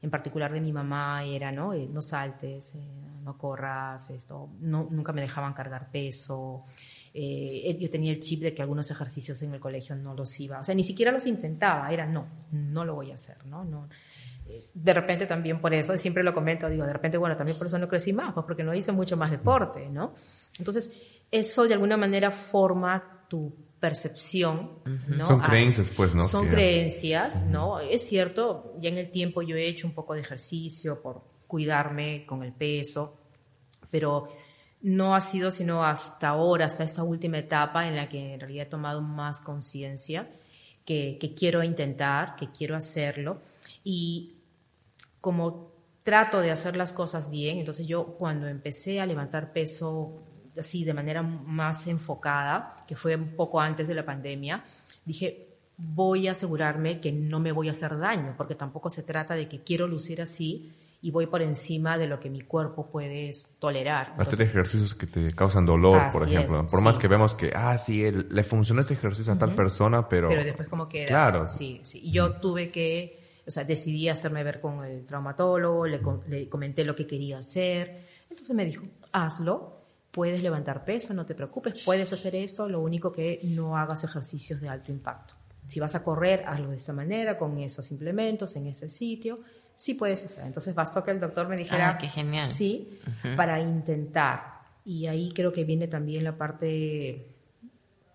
en 0.01 0.09
particular 0.09 0.53
de 0.53 0.61
mi 0.61 0.71
mamá, 0.71 1.23
era 1.23 1.51
no, 1.51 1.73
eh, 1.73 1.87
no 1.91 2.01
saltes, 2.01 2.75
eh, 2.75 2.79
no 3.23 3.37
corras, 3.37 4.09
esto, 4.09 4.49
no, 4.59 4.87
nunca 4.89 5.11
me 5.11 5.21
dejaban 5.21 5.53
cargar 5.53 5.91
peso. 5.91 6.63
Eh, 7.13 7.77
yo 7.79 7.89
tenía 7.89 8.11
el 8.11 8.19
chip 8.19 8.41
de 8.41 8.53
que 8.53 8.61
algunos 8.61 8.89
ejercicios 8.91 9.41
en 9.41 9.53
el 9.53 9.59
colegio 9.59 9.95
no 9.95 10.13
los 10.13 10.37
iba, 10.39 10.59
o 10.59 10.63
sea, 10.63 10.75
ni 10.75 10.83
siquiera 10.83 11.11
los 11.11 11.25
intentaba, 11.25 11.91
era 11.91 12.05
no, 12.05 12.27
no 12.51 12.83
lo 12.83 12.95
voy 12.95 13.11
a 13.11 13.15
hacer, 13.15 13.45
¿no? 13.45 13.63
no 13.63 13.87
eh, 14.47 14.69
de 14.75 14.93
repente 14.93 15.25
también 15.25 15.59
por 15.59 15.73
eso, 15.73 15.97
siempre 15.97 16.23
lo 16.23 16.33
comento, 16.33 16.69
digo, 16.69 16.85
de 16.85 16.93
repente, 16.93 17.17
bueno, 17.17 17.35
también 17.35 17.57
por 17.57 17.65
eso 17.65 17.79
no 17.79 17.87
crecí 17.87 18.13
más, 18.13 18.31
pues 18.33 18.45
porque 18.45 18.63
no 18.63 18.75
hice 18.75 18.91
mucho 18.91 19.17
más 19.17 19.31
deporte, 19.31 19.89
¿no? 19.89 20.13
Entonces, 20.59 20.91
eso 21.31 21.67
de 21.67 21.73
alguna 21.73 21.97
manera 21.97 22.31
forma 22.31 23.25
tu 23.27 23.53
percepción. 23.79 24.79
¿no? 25.07 25.25
Son 25.25 25.39
creencias, 25.41 25.91
pues, 25.91 26.15
¿no? 26.15 26.23
Son 26.23 26.47
creencias, 26.47 27.43
¿no? 27.45 27.79
Es 27.79 28.07
cierto, 28.07 28.73
ya 28.79 28.89
en 28.89 28.97
el 28.97 29.11
tiempo 29.11 29.41
yo 29.41 29.55
he 29.55 29.67
hecho 29.67 29.87
un 29.87 29.93
poco 29.93 30.13
de 30.13 30.21
ejercicio 30.21 31.01
por 31.01 31.23
cuidarme 31.47 32.25
con 32.25 32.43
el 32.43 32.53
peso, 32.53 33.17
pero 33.91 34.27
no 34.81 35.15
ha 35.15 35.21
sido 35.21 35.51
sino 35.51 35.83
hasta 35.83 36.29
ahora, 36.29 36.65
hasta 36.65 36.83
esta 36.83 37.03
última 37.03 37.39
etapa 37.39 37.87
en 37.87 37.95
la 37.95 38.09
que 38.09 38.33
en 38.33 38.39
realidad 38.39 38.67
he 38.67 38.69
tomado 38.69 39.01
más 39.01 39.39
conciencia 39.39 40.29
que, 40.85 41.33
quiero 41.37 41.63
intentar, 41.63 42.35
que 42.35 42.51
quiero 42.51 42.75
hacerlo. 42.75 43.41
Y 43.83 44.35
como 45.21 45.71
trato 46.03 46.39
de 46.41 46.51
hacer 46.51 46.75
las 46.77 46.93
cosas 46.93 47.31
bien, 47.31 47.57
entonces 47.57 47.87
yo 47.87 48.15
cuando 48.17 48.47
empecé 48.47 49.01
a 49.01 49.05
levantar 49.05 49.53
peso 49.53 50.21
así 50.57 50.83
de 50.83 50.93
manera 50.93 51.21
más 51.21 51.87
enfocada, 51.87 52.83
que 52.87 52.95
fue 52.95 53.15
un 53.15 53.35
poco 53.35 53.59
antes 53.59 53.87
de 53.87 53.93
la 53.93 54.05
pandemia, 54.05 54.63
dije, 55.05 55.55
voy 55.77 56.27
a 56.27 56.31
asegurarme 56.31 57.01
que 57.01 57.11
no 57.11 57.39
me 57.39 57.51
voy 57.51 57.67
a 57.67 57.71
hacer 57.71 57.97
daño, 57.97 58.33
porque 58.37 58.55
tampoco 58.55 58.89
se 58.89 59.03
trata 59.03 59.35
de 59.35 59.47
que 59.47 59.63
quiero 59.63 59.87
lucir 59.87 60.21
así, 60.21 60.73
y 61.01 61.11
voy 61.11 61.27
por 61.27 61.43
encima 61.43 61.99
de 61.99 62.07
lo 62.07 62.19
que 62.19 62.31
mi 62.31 62.41
cuerpo 62.41 62.87
puede 62.87 63.29
tolerar. 63.59 64.15
Hacer 64.17 64.41
ejercicios 64.41 64.95
que 64.95 65.05
te 65.05 65.33
causan 65.33 65.63
dolor, 65.63 66.01
por 66.11 66.27
ejemplo. 66.27 66.65
por 66.65 66.81
más 66.81 66.97
que 66.97 67.07
vemos 67.07 67.35
que, 67.35 67.51
ah, 67.55 67.77
sí, 67.77 68.09
le 68.09 68.43
funcionó 68.43 68.81
este 68.81 68.95
ejercicio 68.95 69.31
a 69.31 69.37
tal 69.37 69.53
persona, 69.53 70.09
pero... 70.09 70.29
Pero 70.29 70.43
después 70.43 70.67
como 70.67 70.89
que... 70.89 71.05
Claro. 71.05 71.45
Sí, 71.45 71.79
sí. 71.83 72.01
Y 72.05 72.11
yo 72.11 72.37
tuve 72.37 72.71
que, 72.71 73.41
o 73.45 73.51
sea, 73.51 73.63
decidí 73.63 74.09
hacerme 74.09 74.43
ver 74.43 74.59
con 74.59 74.83
el 74.83 75.05
traumatólogo, 75.05 75.85
le, 75.85 76.01
le 76.27 76.49
comenté 76.49 76.83
lo 76.83 76.95
que 76.95 77.05
quería 77.05 77.37
hacer. 77.37 78.07
Entonces 78.27 78.55
me 78.55 78.65
dijo, 78.65 78.83
hazlo, 79.11 79.74
puedes 80.15 80.41
levantar 80.41 80.85
peso, 80.85 81.13
no 81.13 81.25
te 81.25 81.35
preocupes, 81.35 81.83
puedes 81.83 82.13
hacer 82.13 82.37
esto, 82.37 82.69
lo 82.69 82.79
único 82.79 83.11
que 83.11 83.41
no 83.43 83.75
hagas 83.75 84.05
ejercicios 84.05 84.61
de 84.61 84.69
alto 84.69 84.89
impacto. 84.89 85.33
Si 85.67 85.81
vas 85.81 85.93
a 85.93 86.03
correr, 86.03 86.45
hazlo 86.47 86.69
de 86.69 86.77
esta 86.77 86.93
manera, 86.93 87.37
con 87.37 87.57
esos 87.57 87.91
implementos, 87.91 88.55
en 88.55 88.67
ese 88.67 88.87
sitio 88.87 89.41
sí 89.75 89.95
puedes 89.95 90.23
hacer. 90.23 90.45
Entonces 90.45 90.73
bastó 90.73 91.03
que 91.03 91.11
el 91.11 91.19
doctor 91.19 91.49
me 91.49 91.57
dijera, 91.57 91.89
ah, 91.89 91.97
qué 91.97 92.07
genial. 92.07 92.47
sí, 92.47 92.97
para 93.35 93.59
intentar. 93.59 94.61
Y 94.85 95.07
ahí 95.07 95.33
creo 95.33 95.51
que 95.51 95.65
viene 95.65 95.89
también 95.89 96.23
la 96.23 96.37
parte, 96.37 97.35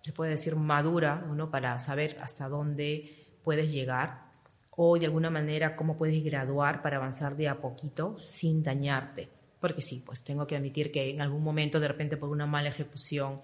se 0.03 0.13
puede 0.15 0.31
decir, 0.31 0.57
madura, 0.57 1.27
uno 1.31 1.51
para 1.51 1.79
saber 1.79 2.17
hasta 2.23 2.49
dónde 2.49 3.27
puedes 3.45 3.71
llegar 3.71 4.31
o 4.71 4.99
de 4.99 5.05
alguna 5.05 5.29
manera 5.29 5.77
cómo 5.77 5.99
puedes 5.99 6.25
graduar 6.25 6.81
para 6.81 6.97
avanzar 6.97 7.37
de 7.37 7.51
a 7.51 7.61
poquito 7.61 8.17
sin 8.17 8.63
dañarte. 8.63 9.40
Porque 9.61 9.83
sí, 9.83 10.03
pues 10.05 10.25
tengo 10.25 10.47
que 10.47 10.57
admitir 10.57 10.91
que 10.91 11.11
en 11.11 11.21
algún 11.21 11.43
momento, 11.43 11.81
de 11.81 11.89
repente, 11.89 12.17
por 12.17 12.31
una 12.31 12.47
mala 12.47 12.71
ejecución, 12.71 13.41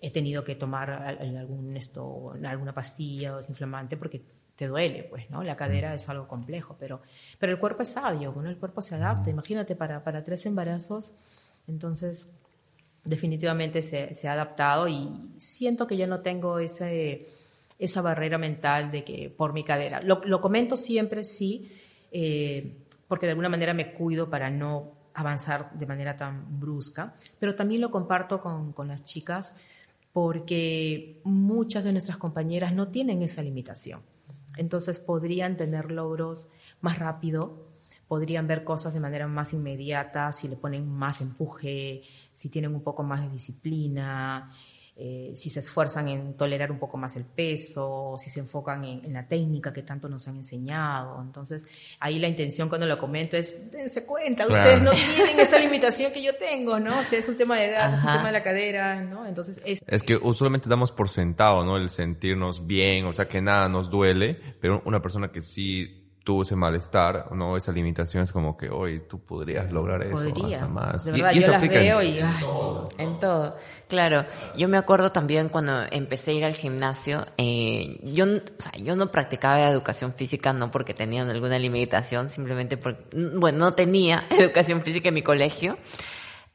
he 0.00 0.10
tenido 0.10 0.44
que 0.44 0.54
tomar 0.54 0.90
algún 0.90 1.76
esto, 1.76 2.34
alguna 2.44 2.74
pastilla 2.74 3.34
o 3.34 3.36
desinflamante 3.38 3.96
porque 3.96 4.22
te 4.54 4.66
duele, 4.66 5.04
pues, 5.04 5.30
¿no? 5.30 5.42
La 5.44 5.56
cadera 5.56 5.94
es 5.94 6.08
algo 6.08 6.26
complejo, 6.26 6.76
pero, 6.78 7.00
pero 7.38 7.52
el 7.52 7.58
cuerpo 7.58 7.82
es 7.82 7.90
sabio, 7.90 8.32
bueno, 8.32 8.50
el 8.50 8.56
cuerpo 8.56 8.82
se 8.82 8.96
adapta. 8.96 9.30
Imagínate, 9.30 9.76
para, 9.76 10.02
para 10.02 10.24
tres 10.24 10.44
embarazos, 10.46 11.12
entonces 11.68 12.34
definitivamente 13.04 13.82
se, 13.82 14.14
se, 14.14 14.28
ha 14.28 14.32
adaptado 14.32 14.88
y 14.88 15.08
siento 15.36 15.86
que 15.86 15.96
ya 15.96 16.08
no 16.08 16.20
tengo 16.20 16.58
ese, 16.58 17.28
esa 17.78 18.02
barrera 18.02 18.36
mental 18.36 18.90
de 18.90 19.04
que 19.04 19.30
por 19.30 19.52
mi 19.52 19.62
cadera. 19.62 20.02
Lo, 20.02 20.22
lo 20.24 20.40
comento 20.40 20.76
siempre, 20.76 21.22
sí, 21.22 21.70
eh, 22.10 22.78
porque 23.06 23.26
de 23.26 23.30
alguna 23.32 23.48
manera 23.48 23.74
me 23.74 23.92
cuido 23.92 24.28
para 24.28 24.50
no 24.50 24.97
avanzar 25.18 25.72
de 25.72 25.86
manera 25.86 26.16
tan 26.16 26.60
brusca, 26.60 27.14
pero 27.38 27.54
también 27.54 27.80
lo 27.80 27.90
comparto 27.90 28.40
con, 28.40 28.72
con 28.72 28.88
las 28.88 29.04
chicas 29.04 29.54
porque 30.12 31.20
muchas 31.24 31.84
de 31.84 31.92
nuestras 31.92 32.16
compañeras 32.16 32.72
no 32.72 32.88
tienen 32.88 33.22
esa 33.22 33.42
limitación. 33.42 34.00
Entonces 34.56 34.98
podrían 34.98 35.56
tener 35.56 35.90
logros 35.90 36.48
más 36.80 36.98
rápido, 36.98 37.68
podrían 38.08 38.46
ver 38.46 38.64
cosas 38.64 38.94
de 38.94 39.00
manera 39.00 39.28
más 39.28 39.52
inmediata, 39.52 40.32
si 40.32 40.48
le 40.48 40.56
ponen 40.56 40.88
más 40.90 41.20
empuje, 41.20 42.02
si 42.32 42.48
tienen 42.48 42.74
un 42.74 42.82
poco 42.82 43.02
más 43.02 43.20
de 43.20 43.30
disciplina, 43.30 44.52
eh, 45.00 45.30
si 45.36 45.48
se 45.48 45.60
esfuerzan 45.60 46.08
en 46.08 46.34
tolerar 46.34 46.72
un 46.72 46.78
poco 46.80 46.96
más 46.96 47.14
el 47.14 47.24
peso, 47.24 48.16
si 48.18 48.30
se 48.30 48.40
enfocan 48.40 48.84
en, 48.84 49.12
la 49.12 49.28
técnica 49.28 49.72
que 49.72 49.84
tanto 49.84 50.08
nos 50.08 50.26
han 50.26 50.38
enseñado. 50.38 51.22
Entonces, 51.22 51.68
ahí 52.00 52.18
la 52.18 52.26
intención 52.26 52.68
cuando 52.68 52.84
lo 52.84 52.98
comento 52.98 53.36
es, 53.36 53.70
dense 53.70 54.04
cuenta, 54.04 54.48
ustedes 54.48 54.82
no 54.82 54.90
tienen 54.90 55.38
esa 55.38 55.60
limitación 55.60 56.12
que 56.12 56.20
yo 56.20 56.34
tengo, 56.34 56.80
¿no? 56.80 56.98
O 56.98 57.02
sea, 57.04 57.20
es 57.20 57.28
un 57.28 57.36
tema 57.36 57.56
de 57.58 57.66
edad, 57.66 57.94
es 57.94 58.02
un 58.02 58.12
tema 58.12 58.26
de 58.26 58.32
la 58.32 58.42
cadera, 58.42 59.00
¿no? 59.00 59.24
Entonces, 59.24 59.60
es... 59.64 59.84
Es 59.86 60.02
que 60.02 60.16
usualmente 60.16 60.68
damos 60.68 60.90
por 60.90 61.08
sentado, 61.08 61.64
¿no? 61.64 61.76
El 61.76 61.90
sentirnos 61.90 62.66
bien, 62.66 63.04
o 63.06 63.12
sea, 63.12 63.28
que 63.28 63.40
nada 63.40 63.68
nos 63.68 63.90
duele, 63.90 64.56
pero 64.60 64.82
una 64.84 65.00
persona 65.00 65.30
que 65.30 65.42
sí 65.42 66.07
tuvo 66.28 66.42
ese 66.42 66.56
malestar, 66.56 67.32
no 67.32 67.56
esa 67.56 67.72
limitación 67.72 68.22
es 68.22 68.32
como 68.32 68.54
que 68.54 68.68
hoy 68.68 69.00
tú 69.08 69.18
podrías 69.18 69.72
lograr 69.72 70.02
eso 70.02 70.28
Podría. 70.28 70.56
hasta 70.56 70.68
más. 70.68 71.06
De 71.06 71.12
verdad, 71.12 71.32
yo 71.32 71.48
las 71.48 71.62
veo 71.62 72.02
y 72.02 72.18
en 72.18 72.38
todo. 72.38 72.88
en 72.98 73.18
todo. 73.18 73.56
Claro, 73.88 74.26
yo 74.54 74.68
me 74.68 74.76
acuerdo 74.76 75.10
también 75.10 75.48
cuando 75.48 75.84
empecé 75.90 76.32
a 76.32 76.34
ir 76.34 76.44
al 76.44 76.52
gimnasio, 76.52 77.24
eh, 77.38 77.98
yo, 78.02 78.26
o 78.26 78.60
sea, 78.62 78.72
yo 78.76 78.94
no 78.94 79.10
practicaba 79.10 79.70
educación 79.70 80.12
física 80.12 80.52
no 80.52 80.70
porque 80.70 80.92
tenía 80.92 81.22
alguna 81.22 81.58
limitación, 81.58 82.28
simplemente 82.28 82.76
porque, 82.76 83.00
bueno, 83.34 83.60
no 83.60 83.72
tenía 83.72 84.26
educación 84.38 84.82
física 84.82 85.08
en 85.08 85.14
mi 85.14 85.22
colegio, 85.22 85.78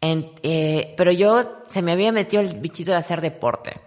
eh, 0.02 0.94
pero 0.96 1.12
yo 1.12 1.64
se 1.68 1.82
me 1.82 1.94
había 1.94 2.12
metido 2.12 2.44
el 2.44 2.60
bichito 2.60 2.92
de 2.92 2.98
hacer 2.98 3.22
deporte. 3.22 3.82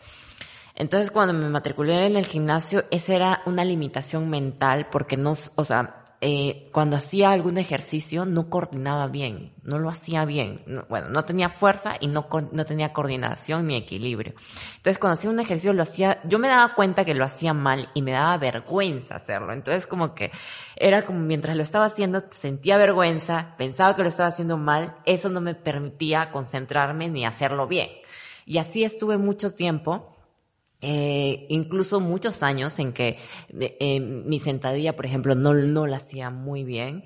Entonces 0.77 1.11
cuando 1.11 1.33
me 1.33 1.49
matriculé 1.49 2.07
en 2.07 2.17
el 2.17 2.27
gimnasio, 2.27 2.85
esa 2.91 3.15
era 3.15 3.43
una 3.47 3.65
limitación 3.65 4.29
mental 4.29 4.89
porque 4.91 5.17
no, 5.17 5.33
o 5.33 5.65
sea, 5.65 6.05
eh, 6.23 6.69
cuando 6.73 6.97
hacía 6.97 7.31
algún 7.31 7.59
ejercicio 7.59 8.25
no 8.25 8.49
coordinaba 8.49 9.07
bien, 9.07 9.55
no 9.63 9.79
lo 9.79 9.91
hacía 9.91 10.25
bien. 10.25 10.65
bueno, 10.89 11.09
no 11.09 11.25
tenía 11.25 11.51
fuerza 11.51 11.97
y 12.01 12.09
no, 12.09 12.27
no 12.53 12.65
tenía 12.65 12.93
coordinación 12.93 13.67
ni 13.67 13.77
equilibrio. 13.77 14.35
Entonces 14.77 14.99
cuando 14.99 15.19
hacía 15.19 15.31
un 15.31 15.41
ejercicio 15.41 15.73
lo 15.73 15.83
hacía, 15.83 16.21
yo 16.25 16.39
me 16.39 16.49
daba 16.49 16.75
cuenta 16.75 17.05
que 17.05 17.15
lo 17.15 17.25
hacía 17.25 17.55
mal 17.55 17.89
y 17.95 18.03
me 18.03 18.13
daba 18.13 18.37
vergüenza 18.39 19.17
hacerlo. 19.17 19.53
Entonces 19.53 19.87
como 19.87 20.15
que 20.15 20.31
era 20.77 21.05
como 21.05 21.21
mientras 21.21 21.57
lo 21.57 21.63
estaba 21.63 21.87
haciendo 21.87 22.23
sentía 22.31 22.79
vergüenza, 22.79 23.55
pensaba 23.59 23.95
que 23.95 24.03
lo 24.03 24.09
estaba 24.09 24.31
haciendo 24.31 24.57
mal, 24.57 24.97
eso 25.05 25.29
no 25.29 25.41
me 25.41 25.55
permitía 25.55 26.31
concentrarme 26.31 27.09
ni 27.09 27.27
hacerlo 27.27 27.67
bien. 27.67 27.89
Y 28.47 28.59
así 28.59 28.85
estuve 28.85 29.19
mucho 29.19 29.55
tiempo 29.55 30.16
eh, 30.81 31.47
incluso 31.49 32.01
muchos 32.01 32.43
años 32.43 32.79
en 32.79 32.93
que 32.93 33.19
eh, 33.59 34.01
mi 34.01 34.41
sentadilla, 34.41 34.97
por 34.97 35.07
ejemplo, 35.07 35.35
no, 35.35 35.55
no 35.55 35.87
la 35.87 35.97
hacía 35.97 36.31
muy 36.31 36.65
bien. 36.65 37.05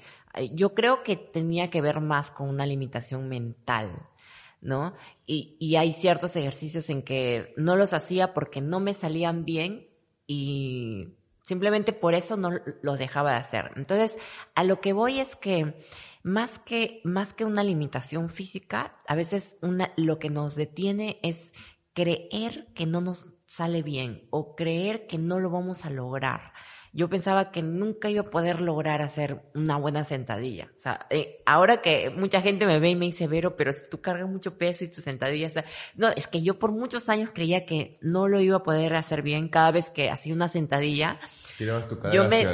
Yo 0.52 0.74
creo 0.74 1.02
que 1.02 1.16
tenía 1.16 1.70
que 1.70 1.80
ver 1.80 2.00
más 2.00 2.30
con 2.30 2.48
una 2.48 2.66
limitación 2.66 3.28
mental, 3.28 3.90
¿no? 4.61 4.94
Y, 5.26 5.56
y 5.59 5.76
hay 5.76 5.92
ciertos 5.92 6.37
ejercicios 6.37 6.88
en 6.90 7.02
que 7.02 7.52
no 7.56 7.76
los 7.76 7.92
hacía 7.92 8.33
porque 8.33 8.61
no 8.61 8.80
me 8.80 8.94
salían 8.94 9.44
bien 9.44 9.88
y 10.26 11.16
simplemente 11.42 11.92
por 11.92 12.14
eso 12.14 12.37
no 12.37 12.50
los 12.83 12.98
dejaba 12.98 13.33
de 13.33 13.38
hacer. 13.38 13.72
Entonces, 13.74 14.16
a 14.54 14.62
lo 14.62 14.80
que 14.80 14.92
voy 14.92 15.18
es 15.18 15.35
que 15.35 15.74
más 16.22 16.61
que, 16.61 17.00
más 17.02 17.33
que 17.33 17.44
una 17.44 17.64
limitación 17.64 18.28
física, 18.28 18.96
a 19.09 19.16
veces 19.16 19.56
una, 19.61 19.92
lo 19.96 20.20
que 20.20 20.30
nos 20.30 20.54
detiene 20.54 21.18
es 21.24 21.52
creer 22.00 22.68
que 22.74 22.86
no 22.86 23.02
nos 23.02 23.26
sale 23.44 23.82
bien 23.82 24.26
o 24.30 24.56
creer 24.56 25.06
que 25.06 25.18
no 25.18 25.38
lo 25.38 25.50
vamos 25.50 25.84
a 25.84 25.90
lograr. 25.90 26.54
Yo 26.94 27.10
pensaba 27.10 27.50
que 27.50 27.62
nunca 27.62 28.08
iba 28.08 28.22
a 28.22 28.30
poder 28.30 28.62
lograr 28.62 29.02
hacer 29.02 29.42
una 29.54 29.76
buena 29.76 30.04
sentadilla. 30.04 30.72
O 30.74 30.80
sea, 30.80 31.06
eh, 31.10 31.42
ahora 31.44 31.82
que 31.82 32.08
mucha 32.08 32.40
gente 32.40 32.64
me 32.64 32.80
ve 32.80 32.88
y 32.90 32.96
me 32.96 33.04
dice, 33.04 33.28
Vero, 33.28 33.54
pero 33.54 33.72
si 33.74 33.82
tú 33.90 34.00
cargas 34.00 34.28
mucho 34.30 34.56
peso 34.56 34.82
y 34.82 34.88
tu 34.88 35.02
sentadilla 35.02 35.48
está... 35.48 35.64
No, 35.94 36.08
es 36.08 36.26
que 36.26 36.40
yo 36.40 36.58
por 36.58 36.72
muchos 36.72 37.10
años 37.10 37.30
creía 37.34 37.66
que 37.66 37.98
no 38.00 38.28
lo 38.28 38.40
iba 38.40 38.56
a 38.56 38.62
poder 38.62 38.96
hacer 38.96 39.20
bien 39.20 39.48
cada 39.48 39.70
vez 39.72 39.90
que 39.90 40.10
hacía 40.10 40.32
una 40.32 40.48
sentadilla. 40.48 41.20
Tirabas 41.58 41.86
tu 41.86 41.98
yo 42.10 42.24
me, 42.24 42.46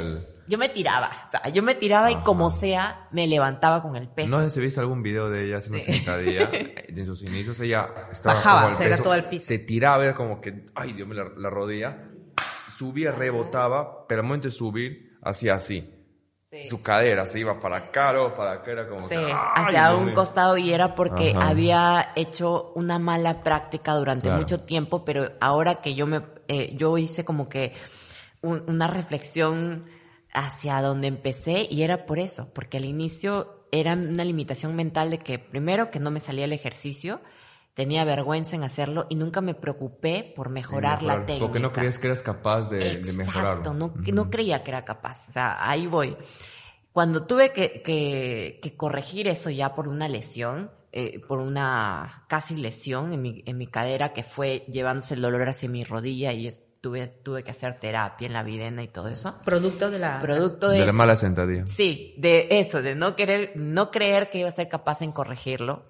yo 0.47 0.57
me 0.57 0.69
tiraba. 0.69 1.11
O 1.27 1.31
sea, 1.31 1.49
yo 1.49 1.61
me 1.61 1.75
tiraba 1.75 2.09
y 2.09 2.15
como 2.17 2.49
sea, 2.49 3.07
me 3.11 3.27
levantaba 3.27 3.81
con 3.81 3.95
el 3.95 4.07
peso. 4.07 4.29
No 4.29 4.41
sé 4.41 4.49
si 4.49 4.59
viste 4.61 4.79
algún 4.79 5.03
video 5.03 5.29
de 5.29 5.45
ella 5.45 5.57
haciendo 5.57 5.83
sentadilla. 5.83 6.49
En 6.97 7.05
sus 7.05 7.21
inicios 7.21 7.59
ella 7.59 7.87
estaba 8.11 8.35
Bajaba, 8.35 8.73
se 8.73 8.85
era 8.85 8.97
todo 8.97 9.13
el 9.13 9.25
piso. 9.25 9.45
Se 9.45 9.59
tiraba, 9.59 10.03
era 10.03 10.15
como 10.15 10.41
que, 10.41 10.65
ay 10.73 10.93
Dios 10.93 11.07
mío, 11.07 11.31
la, 11.37 11.49
rodilla. 11.49 12.09
Subía, 12.75 13.11
rebotaba, 13.11 14.07
pero 14.07 14.21
al 14.21 14.27
momento 14.27 14.47
de 14.47 14.51
subir, 14.51 15.17
hacía 15.21 15.55
así. 15.55 15.93
Su 16.65 16.81
cadera 16.81 17.27
se 17.27 17.39
iba 17.39 17.59
para 17.59 17.77
acá 17.77 18.19
o 18.19 18.35
para 18.35 18.53
acá, 18.53 18.71
era 18.71 18.87
como 18.87 19.07
sí, 19.07 19.15
hacia 19.55 19.95
un 19.95 20.13
costado 20.13 20.57
y 20.57 20.73
era 20.73 20.95
porque 20.95 21.35
había 21.39 22.13
hecho 22.15 22.71
una 22.73 22.97
mala 22.97 23.43
práctica 23.43 23.93
durante 23.93 24.31
mucho 24.31 24.61
tiempo, 24.61 25.05
pero 25.05 25.33
ahora 25.39 25.81
que 25.81 25.93
yo 25.93 26.07
me, 26.07 26.21
eh, 26.47 26.73
yo 26.75 26.97
hice 26.97 27.23
como 27.25 27.47
que 27.47 27.75
una 28.41 28.87
reflexión 28.87 29.85
hacia 30.33 30.81
donde 30.81 31.07
empecé 31.07 31.67
y 31.69 31.83
era 31.83 32.05
por 32.05 32.19
eso, 32.19 32.49
porque 32.53 32.77
al 32.77 32.85
inicio 32.85 33.65
era 33.71 33.93
una 33.93 34.23
limitación 34.23 34.75
mental 34.75 35.11
de 35.11 35.19
que 35.19 35.39
primero 35.39 35.91
que 35.91 35.99
no 35.99 36.11
me 36.11 36.19
salía 36.19 36.45
el 36.45 36.53
ejercicio, 36.53 37.21
tenía 37.73 38.03
vergüenza 38.05 38.55
en 38.55 38.63
hacerlo 38.63 39.05
y 39.09 39.15
nunca 39.15 39.41
me 39.41 39.53
preocupé 39.53 40.33
por 40.35 40.49
mejorar, 40.49 41.03
la 41.03 41.25
técnica. 41.25 41.45
Porque 41.45 41.59
no 41.59 41.71
creías 41.71 41.99
que 41.99 42.07
eras 42.07 42.23
capaz 42.23 42.69
de, 42.69 42.97
de 42.97 43.13
mejorarlo. 43.13 43.73
No, 43.73 43.93
no 43.95 44.29
creía 44.29 44.63
que 44.63 44.71
era 44.71 44.83
capaz, 44.83 45.29
o 45.29 45.31
sea, 45.31 45.57
ahí 45.59 45.85
voy. 45.85 46.17
Cuando 46.91 47.27
tuve 47.27 47.53
que, 47.53 47.83
que, 47.83 48.75
corregir 48.75 49.27
eso 49.27 49.51
ya 49.51 49.75
por 49.75 49.87
una 49.87 50.09
lesión, 50.09 50.71
eh, 50.91 51.21
por 51.27 51.39
una 51.39 52.25
casi 52.27 52.55
lesión 52.55 53.13
en 53.13 53.21
mi, 53.21 53.43
en 53.45 53.59
mi 53.59 53.67
cadera 53.67 54.13
que 54.13 54.23
fue 54.23 54.65
llevándose 54.71 55.13
el 55.13 55.21
dolor 55.21 55.47
hacia 55.47 55.69
mi 55.69 55.83
rodilla 55.83 56.33
y 56.33 56.47
es, 56.47 56.63
tuve, 56.81 57.07
tuve 57.07 57.43
que 57.43 57.51
hacer 57.51 57.79
terapia 57.79 58.27
en 58.27 58.33
la 58.33 58.43
videna 58.43 58.83
y 58.83 58.87
todo 58.87 59.07
eso. 59.07 59.33
Producto 59.43 59.89
de 59.89 59.99
la... 59.99 60.19
Producto 60.19 60.69
de... 60.69 60.85
la 60.85 60.91
mala 60.91 61.15
sentadilla. 61.15 61.67
Sí, 61.67 62.15
de 62.17 62.47
eso, 62.51 62.81
de 62.81 62.95
no 62.95 63.15
querer, 63.15 63.53
no 63.55 63.91
creer 63.91 64.29
que 64.29 64.39
iba 64.39 64.49
a 64.49 64.51
ser 64.51 64.67
capaz 64.67 65.01
en 65.01 65.11
corregirlo. 65.11 65.85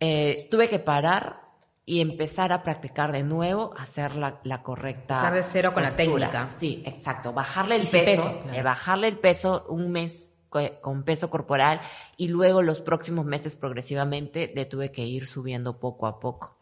Eh, 0.00 0.48
tuve 0.50 0.68
que 0.68 0.78
parar 0.78 1.42
y 1.84 2.00
empezar 2.00 2.52
a 2.52 2.62
practicar 2.62 3.12
de 3.12 3.22
nuevo, 3.22 3.72
hacer 3.78 4.16
la, 4.16 4.40
la 4.42 4.62
correcta. 4.62 5.14
Empezar 5.14 5.34
de 5.34 5.42
cero 5.42 5.72
con 5.72 5.82
la 5.84 5.94
técnica. 5.94 6.48
Sí, 6.58 6.82
exacto. 6.84 7.32
Bajarle 7.32 7.76
el 7.76 7.86
peso. 7.86 8.42
Eh, 8.52 8.62
bajarle 8.62 9.08
el 9.08 9.18
peso 9.18 9.66
un 9.68 9.92
mes 9.92 10.32
con 10.80 11.02
peso 11.02 11.28
corporal 11.28 11.80
y 12.16 12.28
luego 12.28 12.62
los 12.62 12.80
próximos 12.80 13.26
meses 13.26 13.56
progresivamente 13.56 14.50
le 14.54 14.64
tuve 14.64 14.90
que 14.90 15.04
ir 15.04 15.26
subiendo 15.26 15.78
poco 15.78 16.06
a 16.06 16.18
poco. 16.18 16.56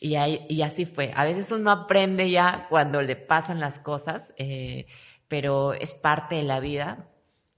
Y, 0.00 0.14
ahí, 0.14 0.46
y 0.48 0.62
así 0.62 0.86
fue. 0.86 1.12
A 1.14 1.24
veces 1.24 1.50
uno 1.50 1.70
aprende 1.70 2.30
ya 2.30 2.66
cuando 2.68 3.02
le 3.02 3.16
pasan 3.16 3.60
las 3.60 3.78
cosas, 3.78 4.32
eh, 4.36 4.86
pero 5.26 5.72
es 5.74 5.94
parte 5.94 6.36
de 6.36 6.44
la 6.44 6.60
vida. 6.60 7.08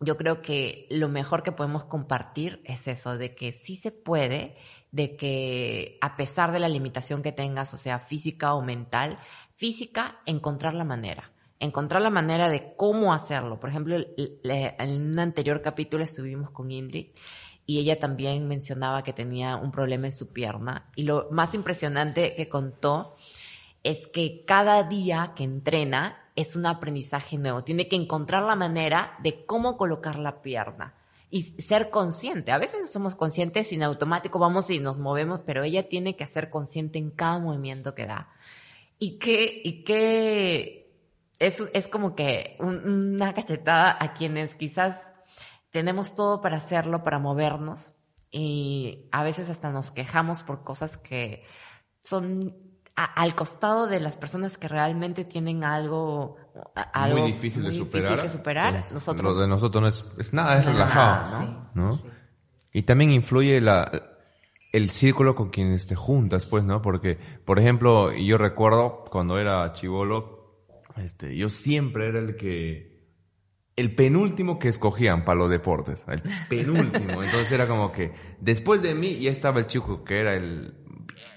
Yo 0.01 0.17
creo 0.17 0.41
que 0.41 0.87
lo 0.91 1.09
mejor 1.09 1.43
que 1.43 1.53
podemos 1.53 1.85
compartir 1.85 2.63
es 2.65 2.89
eso, 2.89 3.19
de 3.19 3.35
que 3.35 3.53
sí 3.53 3.77
se 3.77 3.93
puede, 3.93 4.57
de 4.91 5.17
que 5.17 5.99
a 6.01 6.17
pesar 6.17 6.53
de 6.53 6.61
la 6.61 6.69
limitación 6.69 7.23
que 7.23 7.33
tengas, 7.33 7.75
o 7.75 7.77
sea, 7.77 7.99
física 7.99 8.55
o 8.55 8.63
mental, 8.63 9.19
física, 9.57 10.21
encontrar 10.27 10.75
la 10.75 10.85
manera 10.85 11.33
encontrar 11.61 12.01
la 12.01 12.11
manera 12.11 12.49
de 12.49 12.75
cómo 12.75 13.13
hacerlo. 13.13 13.61
Por 13.61 13.69
ejemplo, 13.69 13.99
en 14.17 15.03
un 15.03 15.19
anterior 15.19 15.61
capítulo 15.61 16.03
estuvimos 16.03 16.51
con 16.51 16.71
Ingrid 16.71 17.09
y 17.71 17.79
ella 17.79 18.01
también 18.01 18.49
mencionaba 18.49 19.05
que 19.05 19.13
tenía 19.13 19.55
un 19.55 19.71
problema 19.71 20.09
en 20.09 20.13
su 20.13 20.33
pierna. 20.33 20.91
Y 20.97 21.05
lo 21.05 21.29
más 21.31 21.55
impresionante 21.55 22.35
que 22.35 22.49
contó 22.49 23.15
es 23.85 24.09
que 24.09 24.45
cada 24.45 24.83
día 24.83 25.35
que 25.37 25.45
entrena 25.45 26.19
es 26.35 26.57
un 26.57 26.67
aprendizaje 26.67 27.39
nuevo. 27.39 27.63
Tiene 27.63 27.87
que 27.87 27.95
encontrar 27.95 28.43
la 28.43 28.57
manera 28.57 29.15
de 29.23 29.47
cómo 29.47 29.77
colocar 29.77 30.19
la 30.19 30.43
pierna 30.43 30.95
y 31.31 31.45
ser 31.63 31.91
consciente. 31.91 32.51
A 32.51 32.59
veces 32.59 32.81
no 32.81 32.87
somos 32.89 33.15
conscientes 33.15 33.71
en 33.71 33.85
automático 33.85 34.41
vamos 34.41 34.69
y 34.71 34.81
nos 34.81 34.99
movemos, 34.99 35.43
pero 35.47 35.63
ella 35.63 35.89
tiene 35.89 36.17
que 36.17 36.27
ser 36.27 36.51
consciente 36.51 36.99
en 36.99 37.13
cada 37.13 37.39
movimiento 37.39 37.95
que 37.95 38.07
da. 38.07 38.31
Y 38.99 39.21
que, 39.21 39.61
y 39.63 39.85
que 39.85 40.93
es, 41.39 41.63
es 41.73 41.87
como 41.87 42.17
que 42.17 42.57
una 42.59 43.33
cachetada 43.33 43.97
a 44.01 44.13
quienes 44.13 44.57
quizás 44.57 44.97
tenemos 45.71 46.15
todo 46.15 46.41
para 46.41 46.57
hacerlo, 46.57 47.03
para 47.03 47.19
movernos 47.19 47.93
y 48.31 49.09
a 49.13 49.23
veces 49.25 49.49
hasta 49.49 49.71
nos 49.71 49.91
quejamos 49.91 50.43
por 50.43 50.63
cosas 50.63 50.97
que 50.97 51.45
son 52.03 52.57
al 52.95 53.35
costado 53.35 53.87
de 53.87 53.99
las 53.99 54.17
personas 54.17 54.59
que 54.59 54.69
realmente 54.69 55.25
tienen 55.25 55.65
algo, 55.65 56.37
algo 56.93 57.21
muy 57.21 57.33
difícil 57.33 57.63
de 57.63 57.73
superar. 57.73 58.29
superar. 58.29 58.75
nosotros, 58.93 59.23
lo 59.23 59.41
de 59.41 59.49
nosotros 59.49 59.83
no 59.83 59.89
es, 59.89 60.05
es 60.19 60.35
nada, 60.35 60.59
es 60.59 60.67
relajado, 60.67 61.71
¿no? 61.75 61.99
Y 62.73 62.83
también 62.83 63.11
influye 63.11 63.61
la, 63.61 63.91
el 64.73 64.91
círculo 64.91 65.35
con 65.35 65.51
quienes 65.51 65.87
te 65.87 65.95
juntas, 65.95 66.47
pues, 66.47 66.63
¿no? 66.63 66.83
Porque, 66.83 67.19
por 67.45 67.59
ejemplo, 67.59 68.13
yo 68.13 68.37
recuerdo 68.37 69.05
cuando 69.11 69.39
era 69.39 69.73
chivolo, 69.73 70.67
este, 70.97 71.37
yo 71.37 71.49
siempre 71.49 72.09
era 72.09 72.19
el 72.19 72.37
que 72.37 72.90
el 73.77 73.95
penúltimo 73.95 74.59
que 74.59 74.69
escogían 74.69 75.25
para 75.25 75.39
los 75.39 75.51
deportes. 75.51 76.05
El 76.09 76.23
penúltimo. 76.49 77.23
Entonces 77.23 77.51
era 77.53 77.67
como 77.67 77.93
que 77.93 78.13
después 78.41 78.83
de 78.83 78.95
mí 78.95 79.21
ya 79.21 79.31
estaba 79.31 79.61
el 79.61 79.67
chico 79.67 80.05
que 80.05 80.21
era 80.21 80.35
el 80.35 80.75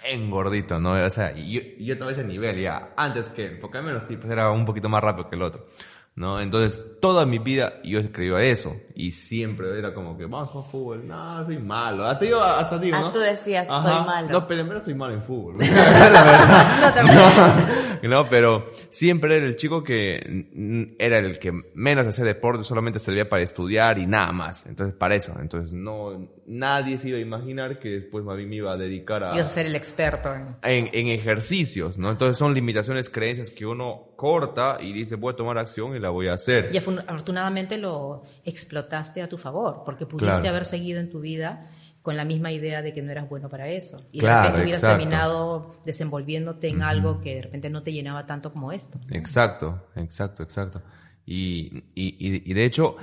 bien 0.04 0.30
gordito, 0.30 0.80
¿no? 0.80 0.94
O 0.94 1.10
sea, 1.10 1.34
yo, 1.36 1.62
yo 1.80 1.98
tomé 1.98 2.12
ese 2.12 2.24
nivel 2.24 2.60
ya 2.60 2.94
antes 2.98 3.30
que 3.30 3.50
porque 3.50 3.78
al 3.78 3.86
menos 3.86 4.04
sí, 4.08 4.18
pues 4.18 4.32
era 4.32 4.52
un 4.52 4.66
poquito 4.66 4.90
más 4.90 5.02
rápido 5.02 5.30
que 5.30 5.36
el 5.36 5.42
otro. 5.42 5.68
¿No? 6.16 6.40
Entonces, 6.40 7.00
toda 7.02 7.26
mi 7.26 7.40
vida 7.40 7.82
yo 7.84 8.00
escribía 8.00 8.42
eso. 8.42 8.76
Y 8.96 9.12
siempre 9.12 9.78
era 9.78 9.94
como 9.94 10.16
que, 10.16 10.26
vamos 10.26 10.50
a 10.50 10.52
jugar 10.52 10.72
fútbol. 10.72 11.08
No, 11.08 11.46
soy 11.46 11.58
malo. 11.58 12.06
Hasta 12.06 12.26
yo, 12.26 12.44
hasta 12.44 12.78
digo, 12.78 12.98
ah, 13.00 13.12
tú 13.12 13.20
decías, 13.20 13.68
soy 13.68 14.06
malo. 14.06 14.30
No, 14.30 14.48
pero 14.48 14.62
en 14.62 14.70
verdad 14.70 14.84
soy 14.84 14.94
malo 14.94 15.14
en 15.16 15.24
fútbol. 15.24 15.58
la 15.60 16.24
verdad. 16.24 17.80
No, 18.04 18.10
no, 18.10 18.30
pero 18.30 18.72
siempre 18.90 19.38
era 19.38 19.46
el 19.46 19.56
chico 19.56 19.84
que 19.84 20.96
era 21.00 21.20
el 21.20 21.40
que 21.40 21.52
menos 21.74 22.06
hacía 22.06 22.26
deporte, 22.26 22.64
solamente 22.64 23.00
servía 23.00 23.28
para 23.28 23.44
estudiar 23.44 23.98
y 23.98 24.06
nada 24.06 24.32
más. 24.32 24.66
Entonces, 24.68 24.94
para 24.96 25.16
eso. 25.16 25.34
Entonces, 25.40 25.74
no, 25.74 26.30
nadie 26.46 26.98
se 26.98 27.10
iba 27.10 27.18
a 27.18 27.22
imaginar 27.22 27.80
que 27.80 27.90
después 27.90 28.24
mí 28.24 28.46
me 28.46 28.58
iba 28.58 28.74
a 28.74 28.78
dedicar 28.78 29.24
a... 29.24 29.32
A 29.32 29.46
ser 29.46 29.68
el 29.68 29.76
experto 29.76 30.30
en... 30.34 30.90
en... 30.92 31.08
ejercicios, 31.08 31.98
¿no? 31.98 32.12
Entonces 32.12 32.38
son 32.38 32.54
limitaciones, 32.54 33.10
creencias 33.10 33.50
que 33.50 33.66
uno 33.66 34.14
corta 34.16 34.78
y 34.82 34.94
dice, 34.94 35.16
voy 35.16 35.34
a 35.34 35.36
tomar 35.36 35.58
acción 35.58 35.96
y 35.96 36.00
la 36.04 36.12
voy 36.12 36.28
a 36.28 36.34
hacer. 36.34 36.70
Y 36.72 36.78
afortunadamente 36.78 37.78
lo 37.78 38.22
explotaste 38.46 39.24
a 39.24 39.28
tu 39.28 39.38
favor, 39.38 39.82
porque 39.84 40.06
pudiste 40.06 40.48
haber 40.48 40.66
seguido 40.66 41.00
en 41.00 41.10
tu 41.10 41.20
vida 41.20 41.66
con 42.04 42.18
la 42.18 42.26
misma 42.26 42.52
idea 42.52 42.82
de 42.82 42.94
que 42.94 43.02
no 43.02 43.12
eras 43.12 43.28
bueno 43.28 43.50
para 43.50 43.70
eso. 43.70 44.00
Y 44.12 44.20
de 44.22 44.28
repente 44.28 44.62
hubieras 44.62 44.82
terminado 44.82 45.74
desenvolviéndote 45.86 46.68
en 46.68 46.84
algo 46.84 47.22
que 47.22 47.36
de 47.36 47.42
repente 47.44 47.70
no 47.70 47.82
te 47.82 47.92
llenaba 47.92 48.26
tanto 48.28 48.52
como 48.52 48.72
esto. 48.72 49.00
Exacto, 49.10 49.88
exacto, 49.96 50.44
exacto. 50.44 50.82
Y, 51.26 51.84
y, 51.96 52.52
y 52.52 52.54
de 52.54 52.66
hecho, 52.66 52.98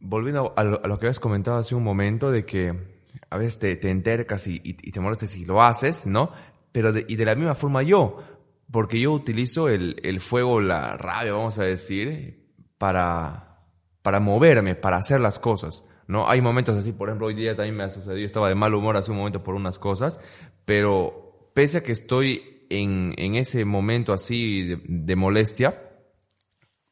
volviendo 0.00 0.54
a 0.56 0.64
lo, 0.64 0.80
que 0.98 1.06
habías 1.06 1.20
comentado 1.20 1.58
hace 1.58 1.74
un 1.74 1.82
momento, 1.82 2.30
de 2.30 2.44
que 2.44 2.74
a 3.30 3.38
veces 3.38 3.58
te, 3.58 3.76
te 3.76 3.90
entercas 3.90 4.46
y, 4.46 4.60
te 4.60 5.00
molestas 5.00 5.30
si 5.30 5.44
lo 5.44 5.62
haces, 5.62 6.06
¿no? 6.06 6.30
Pero 6.72 6.92
de, 6.92 7.04
y 7.08 7.16
de 7.16 7.24
la 7.24 7.34
misma 7.34 7.54
forma 7.54 7.82
yo, 7.82 8.22
porque 8.70 9.00
yo 9.00 9.12
utilizo 9.12 9.68
el, 9.68 10.00
el 10.02 10.20
fuego, 10.20 10.60
la 10.60 10.96
rabia, 10.96 11.32
vamos 11.32 11.58
a 11.58 11.64
decir, 11.64 12.52
para, 12.78 13.60
para 14.02 14.20
moverme, 14.20 14.74
para 14.74 14.98
hacer 14.98 15.20
las 15.20 15.38
cosas. 15.38 15.84
¿no? 16.08 16.28
Hay 16.28 16.40
momentos 16.40 16.76
así, 16.76 16.92
por 16.92 17.08
ejemplo, 17.08 17.26
hoy 17.26 17.34
día 17.34 17.56
también 17.56 17.76
me 17.76 17.84
ha 17.84 17.90
sucedido, 17.90 18.26
estaba 18.26 18.48
de 18.48 18.54
mal 18.54 18.74
humor 18.74 18.96
hace 18.96 19.10
un 19.10 19.18
momento 19.18 19.42
por 19.42 19.54
unas 19.54 19.78
cosas, 19.78 20.20
pero 20.64 21.50
pese 21.54 21.78
a 21.78 21.82
que 21.82 21.92
estoy 21.92 22.66
en, 22.70 23.14
en 23.16 23.34
ese 23.36 23.64
momento 23.64 24.12
así 24.12 24.76
de, 24.86 25.16
molestia, 25.16 25.82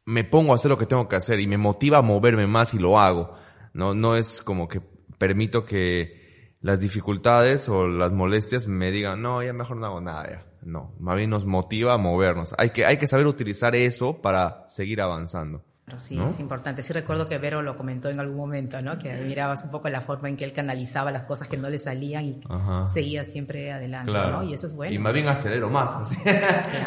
me 0.05 0.25
pongo 0.25 0.53
a 0.53 0.57
hacer 0.57 0.71
lo 0.71 0.79
que 0.79 0.87
tengo 0.87 1.09
que 1.09 1.17
hacer 1.17 1.41
y 1.41 1.47
me 1.47 1.59
motiva 1.59 1.99
a 1.99 2.03
moverme 2.03 2.47
más 2.47 2.75
y 2.75 2.79
lo 2.79 2.99
hago, 2.99 3.35
¿no? 3.73 3.95
No 3.95 4.17
es 4.17 4.43
como 4.43 4.69
que 4.69 4.81
permito 5.19 5.65
que 5.65 6.57
las 6.61 6.81
dificultades 6.81 7.69
o 7.69 7.87
las 7.87 8.13
molestias 8.13 8.67
me 8.69 8.91
digan, 8.91 9.23
no, 9.23 9.43
ya 9.43 9.53
mejor 9.53 9.79
no 9.79 9.87
hago 9.87 10.01
nada, 10.01 10.31
ya. 10.31 10.47
No, 10.65 10.95
más 10.99 11.17
bien 11.17 11.31
nos 11.31 11.47
motiva 11.47 11.95
a 11.95 11.99
movernos. 11.99 12.55
Hay 12.59 12.71
que, 12.71 12.85
hay 12.85 12.97
que 12.97 13.07
saber 13.07 13.27
utilizar 13.27 13.75
eso 13.75 14.21
para 14.21 14.65
seguir 14.69 15.01
avanzando. 15.01 15.65
Sí, 15.99 16.19
es 16.19 16.41
importante. 16.41 16.83
Sí 16.83 16.95
recuerdo 16.95 17.29
que 17.29 17.37
Vero 17.39 17.61
lo 17.61 17.77
comentó 17.77 18.09
en 18.09 18.19
algún 18.19 18.39
momento, 18.39 18.81
¿no? 18.81 18.99
Que 18.99 19.13
mirabas 19.17 19.65
un 19.65 19.71
poco 19.71 19.89
la 19.91 20.01
forma 20.01 20.31
en 20.31 20.37
que 20.37 20.45
él 20.45 20.53
canalizaba 20.53 21.11
las 21.11 21.25
cosas 21.25 21.47
que 21.47 21.59
no 21.59 21.69
le 21.69 21.79
salían 21.79 22.25
y 22.25 22.41
seguía 22.89 23.23
siempre 23.23 23.71
adelante, 23.71 24.11
¿no? 24.11 24.43
Y 24.45 24.55
eso 24.55 24.67
es 24.67 24.75
bueno. 24.75 24.95
Y 24.95 24.99
más 24.99 25.13
bien 25.13 25.29
acelero 25.29 25.69
más. 25.69 25.95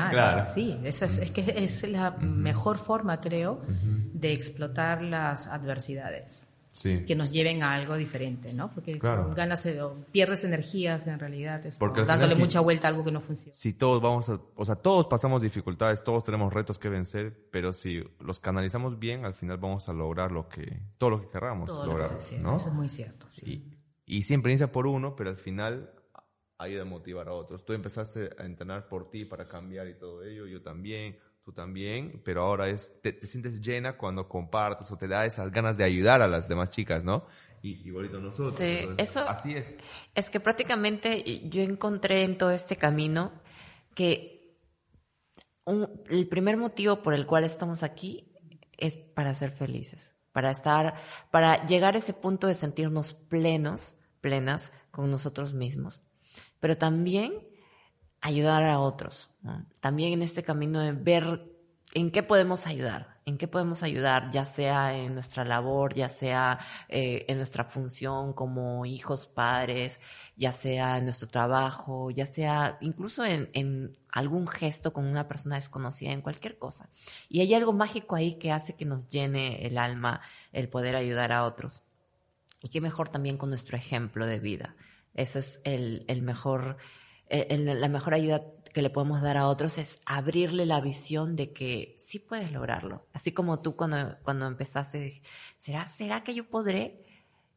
Claro, 0.09 0.45
Sí, 0.51 0.79
es, 0.83 1.01
es, 1.01 1.31
que 1.31 1.53
es 1.57 1.87
la 1.89 2.11
mejor 2.19 2.77
forma, 2.79 3.21
creo, 3.21 3.61
de 4.13 4.33
explotar 4.33 5.03
las 5.03 5.47
adversidades 5.47 6.56
que 6.83 7.15
nos 7.15 7.31
lleven 7.31 7.63
a 7.63 7.73
algo 7.73 7.95
diferente, 7.95 8.53
¿no? 8.53 8.71
Porque 8.73 8.99
ganas, 8.99 9.67
pierdes 10.11 10.43
energías 10.43 11.07
en 11.07 11.19
realidad, 11.19 11.63
dándole 12.05 12.35
mucha 12.35 12.59
vuelta 12.59 12.87
a 12.87 12.91
algo 12.91 13.03
que 13.03 13.11
no 13.11 13.21
funciona. 13.21 13.53
Si 13.53 13.73
todos 13.73 14.01
vamos 14.01 14.29
a, 14.29 14.39
o 14.55 14.65
sea, 14.65 14.75
todos 14.75 15.07
pasamos 15.07 15.41
dificultades, 15.41 16.03
todos 16.03 16.23
tenemos 16.23 16.53
retos 16.53 16.77
que 16.77 16.89
vencer, 16.89 17.47
pero 17.51 17.73
si 17.73 18.03
los 18.19 18.39
canalizamos 18.39 18.99
bien, 18.99 19.25
al 19.25 19.33
final 19.33 19.57
vamos 19.57 19.89
a 19.89 19.93
lograr 19.93 20.31
lo 20.31 20.47
que, 20.47 20.81
todo 20.97 21.11
lo 21.11 21.21
que 21.21 21.27
querramos 21.27 21.69
lograr, 21.69 22.11
¿no? 22.41 22.55
Eso 22.57 22.69
es 22.69 22.73
muy 22.73 22.89
cierto, 22.89 23.25
sí. 23.29 23.79
Y, 24.05 24.17
y 24.17 24.23
siempre 24.23 24.51
inicia 24.51 24.71
por 24.71 24.87
uno, 24.87 25.15
pero 25.15 25.29
al 25.29 25.37
final 25.37 25.91
ayuda 26.57 26.83
a 26.83 26.85
motivar 26.85 27.27
a 27.27 27.33
otros. 27.33 27.65
Tú 27.65 27.73
empezaste 27.73 28.29
a 28.37 28.45
entrenar 28.45 28.87
por 28.87 29.09
ti 29.09 29.25
para 29.25 29.47
cambiar 29.47 29.87
y 29.87 29.95
todo 29.95 30.23
ello, 30.23 30.47
yo 30.47 30.61
también 30.61 31.17
tú 31.47 31.53
también, 31.53 32.21
pero 32.25 32.41
ahora 32.41 32.67
es, 32.67 32.91
te, 33.01 33.25
sientes 33.25 33.61
llena 33.61 33.95
cuando 33.95 34.27
compartes 34.27 34.91
o 34.91 34.97
te 34.97 35.07
da 35.07 35.25
esas 35.25 35.49
ganas 35.49 35.77
de 35.77 35.85
ayudar 35.85 36.21
a 36.21 36.27
las 36.27 36.49
demás 36.49 36.71
chicas, 36.71 37.05
¿no? 37.05 37.25
Y 37.61 37.87
igualito 37.87 38.19
nosotros. 38.19 38.57
Sí, 38.59 38.85
eso, 38.97 39.21
así 39.21 39.55
es. 39.55 39.77
Es 40.13 40.29
que 40.29 40.41
prácticamente 40.41 41.23
yo 41.47 41.61
encontré 41.61 42.23
en 42.23 42.37
todo 42.37 42.51
este 42.51 42.75
camino 42.75 43.31
que 43.95 44.57
el 46.09 46.27
primer 46.27 46.57
motivo 46.57 47.01
por 47.01 47.13
el 47.13 47.25
cual 47.25 47.45
estamos 47.45 47.81
aquí 47.81 48.35
es 48.75 48.97
para 48.97 49.33
ser 49.33 49.51
felices, 49.51 50.15
para 50.33 50.51
estar, 50.51 50.95
para 51.31 51.65
llegar 51.65 51.95
a 51.95 51.99
ese 51.99 52.11
punto 52.11 52.47
de 52.47 52.55
sentirnos 52.55 53.13
plenos, 53.13 53.95
plenas 54.19 54.73
con 54.91 55.09
nosotros 55.09 55.53
mismos, 55.53 56.01
pero 56.59 56.77
también 56.77 57.47
ayudar 58.21 58.63
a 58.63 58.79
otros. 58.79 59.29
También 59.81 60.13
en 60.13 60.21
este 60.21 60.43
camino 60.43 60.81
de 60.81 60.91
ver 60.91 61.57
en 61.93 62.11
qué 62.11 62.21
podemos 62.21 62.67
ayudar, 62.67 63.17
en 63.25 63.37
qué 63.37 63.47
podemos 63.47 63.81
ayudar, 63.81 64.29
ya 64.31 64.45
sea 64.45 64.95
en 64.97 65.13
nuestra 65.13 65.43
labor, 65.45 65.93
ya 65.93 66.09
sea 66.09 66.59
eh, 66.89 67.25
en 67.27 67.37
nuestra 67.37 67.63
función 67.63 68.33
como 68.33 68.85
hijos, 68.85 69.25
padres, 69.27 69.99
ya 70.35 70.51
sea 70.51 70.97
en 70.97 71.05
nuestro 71.05 71.27
trabajo, 71.27 72.11
ya 72.11 72.25
sea 72.25 72.77
incluso 72.81 73.25
en, 73.25 73.97
algún 74.11 74.47
gesto 74.47 74.93
con 74.93 75.05
una 75.05 75.27
persona 75.27 75.55
desconocida, 75.55 76.11
en 76.11 76.21
cualquier 76.21 76.57
cosa. 76.57 76.89
Y 77.29 77.41
hay 77.41 77.53
algo 77.53 77.73
mágico 77.73 78.15
ahí 78.15 78.35
que 78.35 78.51
hace 78.51 78.75
que 78.75 78.85
nos 78.85 79.07
llene 79.07 79.65
el 79.65 79.77
alma 79.77 80.21
el 80.51 80.69
poder 80.69 80.95
ayudar 80.95 81.31
a 81.31 81.45
otros. 81.45 81.83
Y 82.61 82.69
qué 82.69 82.81
mejor 82.81 83.09
también 83.09 83.37
con 83.37 83.49
nuestro 83.49 83.77
ejemplo 83.77 84.25
de 84.25 84.39
vida. 84.39 84.75
Eso 85.13 85.39
es 85.39 85.61
el, 85.63 86.05
el 86.07 86.21
mejor 86.21 86.77
eh, 87.29 87.57
la 87.57 87.87
mejor 87.89 88.13
ayuda 88.13 88.41
que 88.73 88.81
le 88.81 88.89
podemos 88.89 89.21
dar 89.21 89.37
a 89.37 89.47
otros 89.47 89.77
es 89.77 90.01
abrirle 90.05 90.65
la 90.65 90.81
visión 90.81 91.35
de 91.35 91.51
que 91.51 91.95
sí 91.99 92.19
puedes 92.19 92.51
lograrlo. 92.51 93.07
Así 93.13 93.31
como 93.31 93.59
tú 93.59 93.75
cuando, 93.75 94.17
cuando 94.23 94.45
empezaste, 94.45 95.21
¿será, 95.57 95.87
¿será 95.87 96.23
que 96.23 96.35
yo 96.35 96.47
podré? 96.47 97.03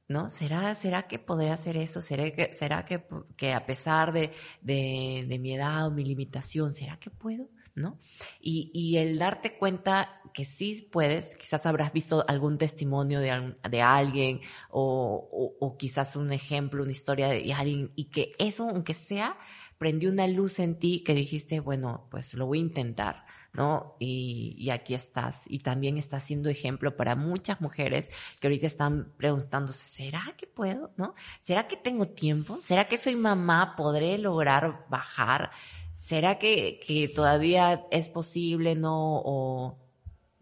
¿No? 0.09 0.29
¿Será, 0.31 0.75
será 0.75 1.03
que 1.07 1.19
podré 1.19 1.51
hacer 1.51 1.77
eso? 1.77 2.01
¿Será 2.01 2.31
que, 2.31 2.53
será 2.55 2.85
que, 2.85 3.05
que 3.37 3.53
a 3.53 3.65
pesar 3.67 4.13
de, 4.13 4.33
de, 4.61 5.27
de 5.29 5.39
mi 5.39 5.55
edad 5.55 5.87
o 5.87 5.91
mi 5.91 6.05
limitación, 6.05 6.73
¿será 6.73 6.99
que 6.99 7.11
puedo? 7.11 7.49
¿no? 7.75 7.99
Y, 8.41 8.71
y, 8.75 8.97
el 8.97 9.19
darte 9.19 9.57
cuenta 9.57 10.21
que 10.35 10.45
sí 10.45 10.89
puedes, 10.91 11.37
quizás 11.39 11.67
habrás 11.67 11.93
visto 11.93 12.25
algún 12.27 12.59
testimonio 12.59 13.21
de, 13.21 13.55
de 13.71 13.83
alguien 13.83 14.41
o, 14.71 15.29
o, 15.31 15.67
o, 15.67 15.77
quizás 15.77 16.17
un 16.17 16.33
ejemplo, 16.33 16.83
una 16.83 16.93
historia 16.93 17.29
de 17.29 17.53
alguien 17.53 17.93
y 17.95 18.07
que 18.07 18.33
eso, 18.39 18.69
aunque 18.69 18.95
sea, 18.95 19.39
prendió 19.81 20.11
una 20.11 20.27
luz 20.27 20.59
en 20.59 20.79
ti 20.79 21.03
que 21.03 21.15
dijiste, 21.15 21.59
bueno, 21.59 22.07
pues 22.11 22.35
lo 22.35 22.45
voy 22.45 22.59
a 22.59 22.61
intentar, 22.61 23.25
¿no? 23.55 23.97
Y, 23.99 24.55
y, 24.59 24.69
aquí 24.69 24.93
estás. 24.93 25.41
Y 25.47 25.61
también 25.61 25.97
estás 25.97 26.23
siendo 26.23 26.51
ejemplo 26.51 26.97
para 26.97 27.17
muchas 27.17 27.63
mujeres 27.63 28.11
que 28.41 28.49
ahorita 28.49 28.67
están 28.67 29.15
preguntándose, 29.17 29.89
¿será 29.89 30.35
que 30.37 30.47
puedo? 30.47 30.93
¿No? 30.99 31.15
¿Será 31.41 31.67
que 31.67 31.79
tengo 31.79 32.09
tiempo? 32.09 32.59
¿Será 32.61 32.89
que 32.89 32.99
soy 32.99 33.17
mamá? 33.17 33.75
¿Podré 33.75 34.19
lograr 34.19 34.85
bajar? 34.91 35.51
¿Será 35.95 36.39
que, 36.39 36.79
que 36.87 37.09
todavía 37.09 37.87
es 37.91 38.11
posible, 38.11 38.75
no? 38.75 39.23
O, 39.25 39.79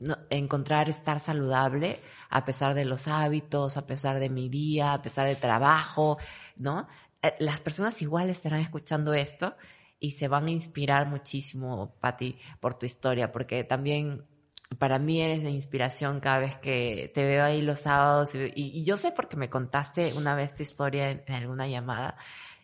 no, 0.00 0.16
encontrar 0.30 0.88
estar 0.88 1.20
saludable 1.20 2.00
a 2.30 2.44
pesar 2.44 2.74
de 2.74 2.84
los 2.84 3.08
hábitos, 3.08 3.76
a 3.76 3.86
pesar 3.86 4.18
de 4.18 4.30
mi 4.30 4.48
día, 4.48 4.94
a 4.94 5.02
pesar 5.02 5.26
de 5.26 5.36
trabajo, 5.36 6.18
¿no? 6.56 6.88
Eh, 7.22 7.34
las 7.40 7.60
personas 7.60 8.00
igual 8.02 8.30
estarán 8.30 8.60
escuchando 8.60 9.14
esto 9.14 9.56
y 10.00 10.12
se 10.12 10.28
van 10.28 10.46
a 10.46 10.50
inspirar 10.50 11.06
muchísimo, 11.08 11.94
Patti, 12.00 12.38
por 12.60 12.74
tu 12.74 12.86
historia, 12.86 13.32
porque 13.32 13.64
también 13.64 14.24
para 14.78 14.98
mí 14.98 15.20
eres 15.20 15.42
de 15.42 15.50
inspiración 15.50 16.20
cada 16.20 16.40
vez 16.40 16.56
que 16.58 17.10
te 17.14 17.24
veo 17.24 17.44
ahí 17.44 17.62
los 17.62 17.80
sábados 17.80 18.30
y, 18.34 18.84
yo 18.84 18.96
sé 18.96 19.12
porque 19.12 19.36
me 19.36 19.48
contaste 19.48 20.12
una 20.12 20.34
vez 20.34 20.54
tu 20.54 20.62
historia 20.62 21.10
en, 21.10 21.22
alguna 21.32 21.66
llamada 21.66 22.16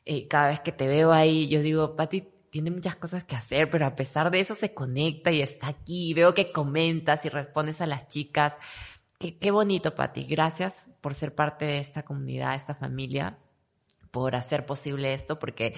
y 0.05 0.27
cada 0.29 0.49
vez 0.49 0.61
que 0.61 0.73
te 0.73 0.87
veo 0.87 1.13
ahí 1.13 1.49
yo 1.49 1.63
digo, 1.63 1.97
Patti 1.97 2.29
tiene 2.51 2.71
muchas 2.71 2.95
cosas 2.97 3.25
que 3.25 3.35
hacer, 3.35 3.69
pero 3.71 3.87
a 3.87 3.97
pesar 3.97 4.31
de 4.31 4.41
eso 4.41 4.55
se 4.55 4.75
conecta 4.75 5.33
y 5.33 5.43
está 5.43 5.69
aquí, 5.69 6.15
veo 6.15 6.35
que 6.35 6.53
comentas 6.53 7.25
y 7.25 7.29
respondes 7.29 7.81
a 7.81 7.87
las 7.87 8.07
chicas. 8.07 8.53
Qué, 9.19 9.39
qué 9.39 9.51
bonito, 9.51 9.97
Patti. 9.97 10.25
Gracias 10.25 10.73
por 11.01 11.15
ser 11.15 11.35
parte 11.35 11.65
de 11.65 11.79
esta 11.81 12.05
comunidad, 12.05 12.55
esta 12.55 12.77
familia 12.77 13.39
por 14.15 14.37
hacer 14.37 14.65
posible 14.65 15.13
esto, 15.13 15.41
porque, 15.41 15.75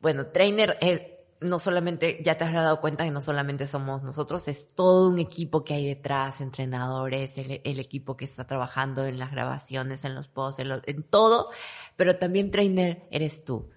bueno, 0.00 0.26
Trainer 0.26 0.76
es, 0.80 1.00
no 1.40 1.60
solamente, 1.60 2.20
ya 2.24 2.36
te 2.36 2.42
has 2.42 2.52
dado 2.52 2.80
cuenta 2.80 3.04
que 3.04 3.12
no 3.12 3.20
solamente 3.20 3.68
somos 3.68 4.02
nosotros, 4.02 4.48
es 4.48 4.74
todo 4.74 5.08
un 5.08 5.20
equipo 5.20 5.62
que 5.62 5.74
hay 5.74 5.86
detrás, 5.86 6.40
entrenadores, 6.40 7.38
el, 7.38 7.78
equipo 7.78 8.16
que 8.16 8.24
está 8.24 8.48
trabajando 8.48 9.06
en 9.06 9.20
las 9.20 9.30
grabaciones, 9.30 10.04
en 10.04 10.16
los 10.16 10.26
posts, 10.26 10.60
en, 10.86 11.02
todo, 11.04 11.50
pero 11.94 12.16
también 12.16 12.50
Trainer 12.50 13.06
eres 13.12 13.44
tú. 13.44 13.70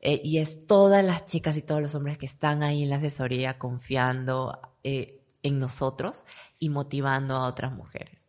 Eh, 0.00 0.20
y 0.24 0.38
es 0.38 0.66
todas 0.66 1.04
las 1.04 1.24
chicas 1.26 1.56
y 1.56 1.62
todos 1.62 1.80
los 1.80 1.94
hombres 1.94 2.18
que 2.18 2.26
están 2.26 2.64
ahí 2.64 2.82
en 2.82 2.90
la 2.90 2.96
asesoría 2.96 3.58
confiando 3.58 4.60
eh, 4.82 5.22
en 5.44 5.60
nosotros 5.60 6.24
y 6.58 6.68
motivando 6.68 7.36
a 7.36 7.46
otras 7.46 7.72
mujeres. 7.72 8.28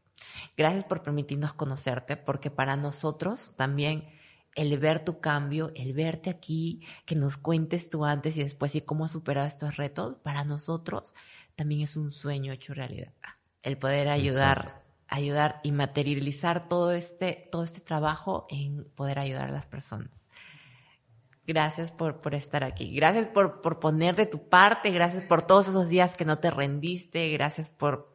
Gracias 0.55 0.85
por 0.85 1.01
permitirnos 1.01 1.53
conocerte, 1.53 2.17
porque 2.17 2.51
para 2.51 2.75
nosotros 2.75 3.53
también 3.55 4.15
el 4.57 4.75
ver 4.79 5.05
tu 5.05 5.21
cambio, 5.21 5.71
el 5.75 5.93
verte 5.93 6.31
aquí, 6.31 6.81
que 7.05 7.15
nos 7.15 7.37
cuentes 7.37 7.89
tú 7.89 8.03
antes 8.05 8.35
y 8.35 8.43
después 8.43 8.73
y 8.73 8.81
cómo 8.81 9.05
has 9.05 9.11
superado 9.11 9.47
estos 9.47 9.77
retos, 9.77 10.17
para 10.23 10.43
nosotros 10.43 11.13
también 11.55 11.81
es 11.81 11.95
un 11.95 12.11
sueño 12.11 12.51
hecho 12.51 12.73
realidad. 12.73 13.13
El 13.61 13.77
poder 13.77 14.09
ayudar, 14.09 14.83
ayudar 15.07 15.61
y 15.63 15.71
materializar 15.71 16.67
todo 16.67 16.91
este, 16.91 17.47
todo 17.51 17.63
este 17.63 17.81
trabajo 17.81 18.47
en 18.49 18.85
poder 18.95 19.19
ayudar 19.19 19.49
a 19.49 19.51
las 19.51 19.67
personas. 19.67 20.09
Gracias 21.45 21.91
por, 21.91 22.19
por 22.19 22.33
estar 22.33 22.63
aquí. 22.63 22.93
Gracias 22.95 23.27
por, 23.27 23.61
por 23.61 23.79
poner 23.79 24.15
de 24.15 24.25
tu 24.25 24.49
parte. 24.49 24.89
Gracias 24.89 25.23
por 25.23 25.43
todos 25.43 25.67
esos 25.67 25.87
días 25.87 26.15
que 26.15 26.25
no 26.25 26.39
te 26.39 26.49
rendiste. 26.49 27.31
Gracias 27.31 27.69
por, 27.69 28.13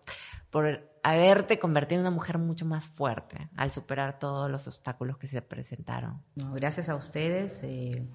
por 0.50 0.91
haberte 1.02 1.58
convertido 1.58 2.00
en 2.00 2.06
una 2.06 2.14
mujer 2.14 2.38
mucho 2.38 2.64
más 2.64 2.86
fuerte 2.86 3.48
al 3.56 3.70
superar 3.70 4.18
todos 4.18 4.50
los 4.50 4.68
obstáculos 4.68 5.18
que 5.18 5.26
se 5.26 5.42
presentaron. 5.42 6.22
gracias 6.54 6.88
a 6.88 6.94
ustedes. 6.94 7.62
Eh, 7.64 8.06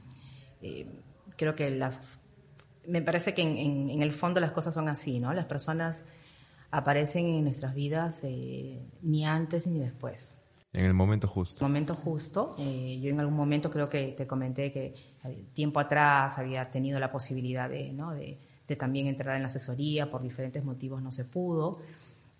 eh, 0.61 0.87
creo 1.35 1.55
que 1.55 1.69
las... 1.71 2.23
Me 2.87 3.01
parece 3.01 3.33
que 3.33 3.41
en, 3.41 3.89
en, 3.89 4.01
el 4.01 4.13
fondo 4.13 4.39
las 4.39 4.53
cosas 4.53 4.73
son 4.73 4.87
así, 4.87 5.19
¿no? 5.19 5.33
Las 5.33 5.45
personas 5.45 6.05
aparecen 6.71 7.25
en 7.25 7.43
nuestras 7.43 7.75
vidas 7.75 8.21
eh, 8.23 8.81
ni 9.01 9.25
antes 9.25 9.67
ni 9.67 9.79
después. 9.79 10.37
En 10.71 10.85
el 10.85 10.93
momento 10.93 11.27
justo. 11.27 11.65
Momento 11.65 11.95
justo. 11.95 12.55
yo 12.57 13.09
en 13.09 13.19
algún 13.19 13.35
momento 13.35 13.69
creo 13.69 13.89
que 13.89 14.13
te 14.13 14.25
comenté 14.25 14.71
que 14.71 14.93
tiempo 15.51 15.81
atrás 15.81 16.37
había 16.37 16.69
tenido 16.69 16.99
la 16.99 17.09
posibilidad 17.09 17.69
de, 17.69 17.91
¿no? 17.91 18.11
de, 18.13 18.39
de 18.65 18.75
también 18.77 19.07
entrar 19.07 19.35
en 19.35 19.41
la 19.41 19.47
asesoría, 19.47 20.09
por 20.09 20.21
diferentes 20.21 20.63
motivos 20.63 21.01
no 21.01 21.11
se 21.11 21.25
pudo. 21.25 21.81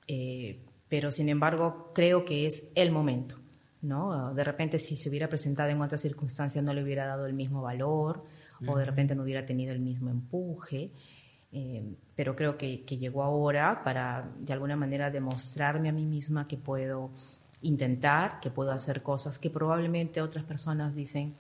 Eh, 0.08 0.64
pero 0.90 1.12
sin 1.12 1.30
embargo 1.30 1.92
creo 1.94 2.26
que 2.26 2.46
es 2.48 2.72
el 2.76 2.92
momento. 2.92 3.36
¿no? 3.82 4.34
De 4.34 4.44
repente 4.44 4.80
si 4.80 4.98
se 4.98 5.10
hubiera 5.10 5.28
presentado 5.30 5.70
en 5.70 5.82
otras 5.82 6.02
circunstancias 6.02 6.64
no 6.64 6.74
le 6.74 6.84
hubiera 6.84 7.06
dado 7.06 7.26
el 7.26 7.34
mismo 7.34 7.62
valor 7.62 8.24
o 8.66 8.76
de 8.76 8.86
repente 8.86 9.14
no 9.14 9.24
hubiera 9.24 9.46
tenido 9.46 9.74
el 9.74 9.80
mismo 9.80 10.10
empuje. 10.10 10.92
Eh, 11.52 11.84
pero 12.16 12.36
creo 12.36 12.58
que, 12.58 12.84
que, 12.84 12.98
llegó 12.98 13.24
ahora 13.24 13.84
para 13.84 14.30
de 14.40 14.52
alguna 14.52 14.76
manera 14.76 15.10
demostrarme 15.10 15.88
a 15.88 15.94
mí 15.94 16.06
misma 16.06 16.48
que 16.48 16.58
puedo 16.58 17.12
intentar, 17.62 18.40
que 18.42 18.50
puedo 18.50 18.72
hacer 18.72 19.02
cosas 19.02 19.40
que 19.40 19.50
probablemente 19.50 20.22
otras 20.22 20.44
personas 20.44 20.94
dicen 20.94 21.36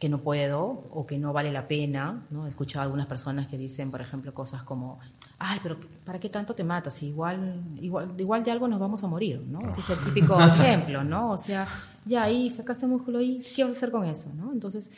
que 0.00 0.08
no 0.08 0.22
puedo 0.22 0.88
o 0.90 1.06
que 1.06 1.18
no 1.18 1.34
vale 1.34 1.52
la 1.52 1.68
pena. 1.68 2.26
¿no? 2.30 2.46
He 2.46 2.48
escuchado 2.48 2.80
a 2.80 2.84
algunas 2.84 3.06
personas 3.06 3.46
que 3.48 3.58
dicen, 3.58 3.90
por 3.90 4.00
ejemplo, 4.00 4.32
cosas 4.32 4.62
como, 4.62 4.98
ay, 5.38 5.58
pero 5.62 5.76
¿para 6.04 6.18
qué 6.18 6.30
tanto 6.30 6.54
te 6.54 6.64
matas? 6.64 7.02
Igual, 7.02 7.62
igual, 7.80 8.14
igual 8.18 8.42
de 8.42 8.50
algo 8.50 8.66
nos 8.66 8.80
vamos 8.80 9.04
a 9.04 9.06
morir, 9.06 9.44
¿no? 9.46 9.60
Ese 9.68 9.82
es 9.82 9.90
el 9.90 9.98
típico 9.98 10.40
ejemplo, 10.40 11.04
¿no? 11.04 11.32
O 11.32 11.36
sea, 11.36 11.68
ya 12.06 12.22
ahí 12.22 12.48
sacaste 12.48 12.86
músculo 12.86 13.20
y 13.20 13.44
¿qué 13.54 13.62
vas 13.62 13.74
a 13.74 13.76
hacer 13.76 13.90
con 13.90 14.06
eso, 14.06 14.32
no? 14.34 14.52
Entonces, 14.52 14.90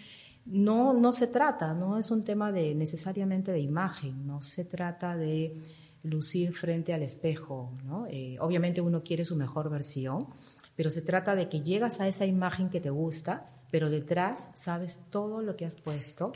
no, 0.47 0.93
no 0.93 1.13
se 1.13 1.27
trata, 1.27 1.75
no 1.75 1.99
es 1.99 2.13
un 2.13 2.25
tema 2.25 2.53
de 2.53 2.73
necesariamente 2.75 3.51
de 3.51 3.61
imagen, 3.61 4.25
no 4.25 4.41
se 4.41 4.65
trata 4.65 5.17
de 5.17 5.61
lucir 6.05 6.53
frente 6.53 6.95
al 6.95 7.03
espejo, 7.03 7.73
¿no? 7.85 8.07
Eh, 8.09 8.37
obviamente 8.39 8.81
uno 8.81 9.03
quiere 9.03 9.25
su 9.25 9.35
mejor 9.35 9.69
versión, 9.69 10.29
pero 10.77 10.93
se 10.93 11.03
trata 11.03 11.35
de 11.35 11.49
que 11.49 11.61
llegas 11.61 12.01
a 12.01 12.07
esa 12.07 12.25
imagen 12.25 12.71
que 12.71 12.81
te 12.81 12.91
gusta, 12.91 13.52
pero 13.73 13.89
detrás 13.89 14.51
sabes 14.55 15.07
todo 15.09 15.41
lo 15.41 15.57
que 15.57 15.65
has 15.65 15.77
puesto 15.77 16.31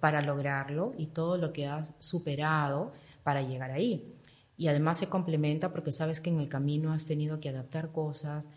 para 0.00 0.20
lograrlo 0.20 0.92
y 0.98 1.06
todo 1.06 1.38
lo 1.38 1.50
que 1.50 1.66
has 1.66 1.90
superado 1.98 2.92
para 3.22 3.40
llegar 3.40 3.70
ahí. 3.70 4.12
Y 4.58 4.68
además 4.68 4.98
se 4.98 5.08
complementa 5.08 5.72
porque 5.72 5.92
sabes 5.92 6.20
que 6.20 6.28
en 6.28 6.40
el 6.40 6.48
camino 6.50 6.92
has 6.92 7.06
tenido 7.06 7.40
que 7.40 7.48
adaptar 7.48 7.90
cosas, 7.90 8.50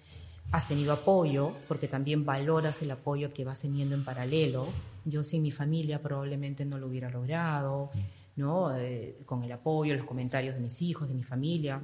has 0.51 0.67
tenido 0.67 0.91
apoyo, 0.91 1.53
porque 1.69 1.87
también 1.87 2.25
valoras 2.25 2.81
el 2.81 2.91
apoyo 2.91 3.33
que 3.33 3.45
vas 3.45 3.61
teniendo 3.61 3.95
en 3.95 4.03
paralelo. 4.03 4.67
Yo 5.05 5.23
sin 5.23 5.41
mi 5.41 5.51
familia 5.51 6.01
probablemente 6.01 6.65
no 6.65 6.77
lo 6.77 6.87
hubiera 6.87 7.09
logrado, 7.09 7.91
¿no? 8.35 8.77
Eh, 8.77 9.19
con 9.25 9.41
el 9.45 9.53
apoyo, 9.53 9.95
los 9.95 10.05
comentarios 10.05 10.53
de 10.55 10.59
mis 10.59 10.81
hijos, 10.81 11.07
de 11.07 11.13
mi 11.13 11.23
familia 11.23 11.81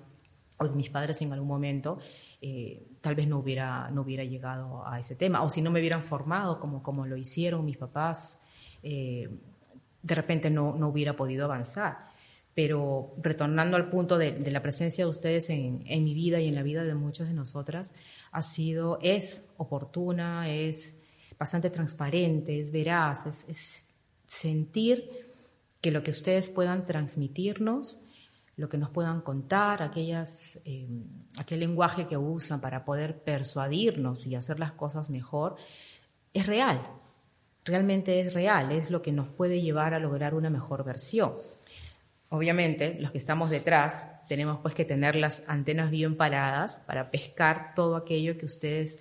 o 0.58 0.68
de 0.68 0.76
mis 0.76 0.90
padres 0.90 1.22
en 1.22 1.32
algún 1.32 1.48
momento, 1.48 2.00
eh, 2.42 2.86
tal 3.04 3.16
vez 3.16 3.28
no 3.28 3.40
hubiera, 3.40 3.92
no 3.92 4.04
hubiera 4.04 4.24
llegado 4.24 4.88
a 4.88 4.98
ese 4.98 5.16
tema. 5.16 5.44
O 5.44 5.50
si 5.50 5.62
no 5.62 5.70
me 5.70 5.82
hubieran 5.82 6.04
formado 6.04 6.58
como, 6.62 6.82
como 6.82 7.06
lo 7.06 7.18
hicieron 7.18 7.66
mis 7.66 7.76
papás, 7.76 8.40
eh, 8.82 9.30
de 10.02 10.16
repente 10.16 10.50
no, 10.50 10.74
no 10.78 10.88
hubiera 10.88 11.14
podido 11.14 11.44
avanzar. 11.44 12.08
Pero 12.56 13.14
retornando 13.22 13.76
al 13.76 13.90
punto 13.90 14.18
de, 14.18 14.40
la 14.50 14.62
presencia 14.62 15.04
de 15.04 15.12
ustedes 15.12 15.50
en, 15.50 15.84
mi 15.86 16.14
vida 16.14 16.40
y 16.40 16.48
en 16.48 16.56
la 16.56 16.64
vida 16.64 16.86
de 16.86 16.96
muchas 16.96 17.28
de 17.28 17.34
nosotras, 17.34 17.94
ha 18.32 18.42
sido, 18.42 19.00
es 19.02 19.50
oportuna, 19.58 20.50
es 20.50 21.02
bastante 21.38 21.70
transparente, 21.70 22.58
es 22.58 22.72
veraz, 22.72 23.26
es, 23.50 23.90
sentir 24.26 25.10
que 25.82 25.92
lo 25.92 26.04
que 26.04 26.12
ustedes 26.12 26.50
puedan 26.50 26.86
transmitirnos, 26.86 28.00
lo 28.56 28.70
que 28.70 28.78
nos 28.78 28.90
puedan 28.90 29.22
contar, 29.22 29.82
aquellas, 29.82 30.62
eh, 30.66 30.88
aquel 31.40 31.60
lenguaje 31.62 32.06
que 32.06 32.18
usan 32.18 32.62
para 32.62 32.86
poder 32.86 33.24
persuadirnos 33.24 34.28
y 34.28 34.36
hacer 34.36 34.60
las 34.60 34.74
cosas 34.74 35.10
mejor, 35.10 35.56
es 36.34 36.46
real, 36.46 36.82
realmente 37.66 38.20
es 38.20 38.34
real, 38.34 38.72
es 38.72 38.92
lo 38.92 39.02
que 39.02 39.12
nos 39.12 39.28
puede 39.28 39.62
llevar 39.62 39.94
a 39.94 40.00
lograr 40.00 40.36
una 40.36 40.50
mejor 40.50 40.84
versión. 40.84 41.34
Obviamente, 42.30 42.98
los 43.00 43.12
que 43.12 43.18
estamos 43.18 43.50
detrás 43.50 44.08
tenemos 44.28 44.60
pues 44.62 44.74
que 44.74 44.86
tener 44.86 45.16
las 45.16 45.48
antenas 45.48 45.92
bien 45.92 46.18
paradas 46.18 46.78
para 46.88 47.12
pescar 47.12 47.74
todo 47.76 47.96
aquello 47.96 48.38
que 48.38 48.46
ustedes 48.46 49.00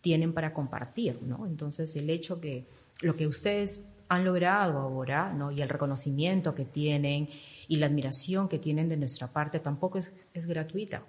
tienen 0.00 0.34
para 0.34 0.52
compartir, 0.52 1.22
¿no? 1.22 1.46
Entonces, 1.46 1.96
el 1.96 2.10
hecho 2.10 2.40
que 2.40 2.66
lo 3.00 3.16
que 3.16 3.26
ustedes 3.26 3.93
han 4.14 4.24
logrado 4.24 4.78
ahora, 4.78 5.32
¿no? 5.32 5.50
Y 5.50 5.60
el 5.60 5.68
reconocimiento 5.68 6.54
que 6.54 6.64
tienen 6.64 7.28
y 7.68 7.76
la 7.76 7.86
admiración 7.86 8.48
que 8.48 8.58
tienen 8.58 8.88
de 8.88 8.96
nuestra 8.96 9.28
parte 9.32 9.60
tampoco 9.60 9.98
es, 9.98 10.46
gratuita. 10.46 11.02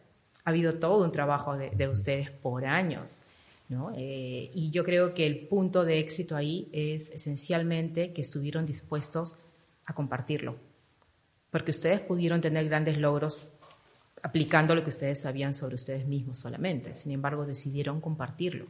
Ha 0.44 0.50
habido 0.50 0.76
todo 0.76 1.04
un 1.04 1.12
trabajo 1.12 1.56
de, 1.56 1.88
ustedes 1.88 2.30
por 2.30 2.66
años, 2.66 3.22
¿no? 3.70 3.92
Eh, 3.96 4.52
y 4.54 4.70
yo 4.72 4.84
creo 4.84 5.14
que 5.14 5.26
el 5.26 5.48
punto 5.48 5.86
de 5.86 6.00
éxito 6.00 6.36
ahí 6.36 6.70
es 6.72 7.12
esencialmente 7.12 8.14
que 8.14 8.22
estuvieron 8.22 8.66
dispuestos 8.66 9.38
a 9.86 9.94
compartirlo 9.94 10.56
porque 11.56 11.72
ustedes 11.72 12.02
pudieron 12.02 12.42
tener 12.42 12.68
grandes 12.68 12.98
logros 12.98 13.48
aplicando 14.22 14.76
lo 14.76 14.84
que 14.84 14.90
ustedes 14.90 15.22
sabían 15.22 15.54
sobre 15.54 15.76
ustedes 15.76 16.06
mismos 16.06 16.38
solamente. 16.38 16.94
Sin 16.94 17.14
embargo, 17.14 17.46
decidieron 17.46 18.02
compartirlo. 18.02 18.66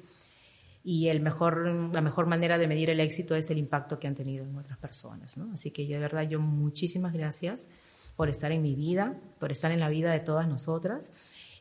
Y 0.88 1.08
el 1.08 1.20
mejor, 1.20 1.68
la 1.92 2.02
mejor 2.02 2.28
manera 2.28 2.60
de 2.60 2.68
medir 2.68 2.92
el 2.92 3.00
éxito 3.00 3.36
es 3.36 3.50
el 3.50 3.58
impacto 3.58 3.98
que 3.98 4.06
han 4.06 4.14
tenido 4.14 4.46
en 4.46 4.56
otras 4.56 4.78
personas. 4.78 5.36
¿no? 5.36 5.52
Así 5.52 5.72
que 5.72 5.88
yo 5.88 5.96
de 5.96 6.02
verdad, 6.02 6.30
yo 6.30 6.40
muchísimas 6.40 7.12
gracias 7.12 7.70
por 8.16 8.30
estar 8.30 8.52
en 8.52 8.62
mi 8.62 8.76
vida, 8.76 9.16
por 9.40 9.52
estar 9.52 9.72
en 9.72 9.80
la 9.80 9.90
vida 9.90 10.12
de 10.12 10.20
todas 10.20 10.48
nosotras. 10.48 11.12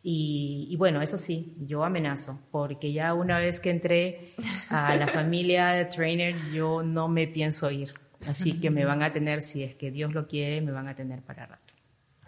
Y, 0.03 0.69
y, 0.69 0.77
bueno, 0.77 1.01
eso 1.01 1.17
sí, 1.17 1.57
yo 1.67 1.83
amenazo, 1.83 2.39
porque 2.51 2.93
ya 2.93 3.15
una 3.15 3.39
vez 3.39 3.59
que 3.59 3.71
entré 3.71 4.35
a 4.69 4.95
la 4.97 5.07
familia 5.07 5.69
de 5.69 5.87
trainer, 5.87 6.37
yo 6.53 6.83
no 6.83 7.09
me 7.09 7.27
pienso 7.27 7.71
ir. 7.71 7.95
Así 8.29 8.61
que 8.61 8.71
me 8.71 8.85
van 8.85 9.03
a 9.03 9.13
tener, 9.13 9.41
si 9.41 9.63
es 9.63 9.75
que 9.75 9.91
Dios 9.91 10.13
lo 10.13 10.29
quiere, 10.29 10.61
me 10.61 10.73
van 10.73 10.89
a 10.89 10.95
tener 10.95 11.23
para 11.23 11.47
rato. 11.47 11.73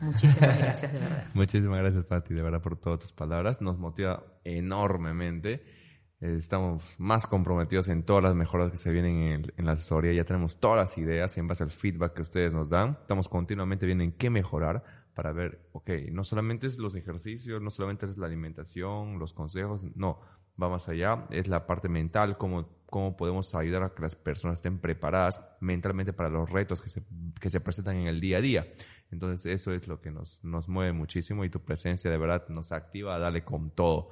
Muchísimas 0.01 0.59
gracias, 0.59 0.93
de 0.93 0.99
verdad. 0.99 1.25
Muchísimas 1.35 1.79
gracias, 1.79 2.05
Patti, 2.05 2.35
de 2.35 2.43
verdad, 2.43 2.61
por 2.61 2.79
todas 2.79 3.01
tus 3.01 3.13
palabras. 3.13 3.61
Nos 3.61 3.79
motiva 3.79 4.25
enormemente. 4.45 5.63
Estamos 6.21 6.83
más 6.97 7.27
comprometidos 7.27 7.89
en 7.89 8.03
todas 8.03 8.23
las 8.23 8.35
mejoras 8.35 8.71
que 8.71 8.79
se 8.79 8.91
vienen 8.91 9.45
en, 9.57 9.67
la 9.67 9.73
asesoría. 9.73 10.15
Ya 10.15 10.25
tenemos 10.25 10.59
todas 10.59 10.79
las 10.79 10.99
ideas 10.99 11.37
en 11.37 11.47
base 11.47 11.63
al 11.63 11.71
feedback 11.71 12.15
que 12.15 12.23
ustedes 12.23 12.55
nos 12.55 12.71
dan. 12.71 12.97
Estamos 13.03 13.29
continuamente 13.29 13.85
viendo 13.85 14.03
en 14.03 14.13
qué 14.13 14.31
mejorar 14.31 14.83
para 15.15 15.33
ver, 15.33 15.69
ok, 15.73 15.91
no 16.13 16.25
solamente 16.25 16.67
es 16.67 16.79
los 16.79 16.95
ejercicios, 16.95 17.61
no 17.61 17.71
solamente 17.71 18.07
es 18.07 18.17
la 18.17 18.27
alimentación, 18.27 19.19
los 19.19 19.33
consejos, 19.35 19.89
no, 19.95 20.21
va 20.61 20.69
más 20.69 20.89
allá, 20.89 21.27
es 21.31 21.49
la 21.49 21.67
parte 21.67 21.89
mental, 21.89 22.37
cómo, 22.39 22.69
cómo 22.87 23.17
podemos 23.17 23.55
ayudar 23.55 23.83
a 23.83 23.95
que 23.95 24.03
las 24.03 24.17
personas 24.17 24.59
estén 24.59 24.79
preparadas 24.79 25.47
mentalmente 25.61 26.13
para 26.13 26.31
los 26.31 26.49
retos 26.51 26.81
que 26.81 26.89
se, 26.89 27.03
que 27.41 27.51
se 27.51 27.61
presentan 27.61 27.97
en 27.97 28.07
el 28.07 28.21
día 28.21 28.39
a 28.39 28.41
día. 28.41 28.67
Entonces 29.11 29.47
eso 29.47 29.73
es 29.73 29.87
lo 29.87 30.01
que 30.01 30.11
nos, 30.11 30.43
nos 30.43 30.69
mueve 30.69 30.93
muchísimo 30.93 31.45
y 31.45 31.51
tu 31.51 31.61
presencia 31.61 32.11
de 32.11 32.19
verdad 32.19 32.49
nos 32.49 32.73
activa 32.73 33.15
a 33.15 33.19
darle 33.19 33.45
con 33.45 33.71
todo. 33.71 34.11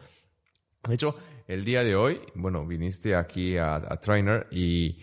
De 0.87 0.95
hecho, 0.95 1.17
el 1.49 1.65
día 1.65 1.83
de 1.83 1.97
hoy, 1.97 2.21
bueno, 2.35 2.67
viniste 2.67 3.15
aquí 3.15 3.57
a, 3.57 3.77
a 3.77 4.01
Trainer 4.01 4.47
y 4.51 4.99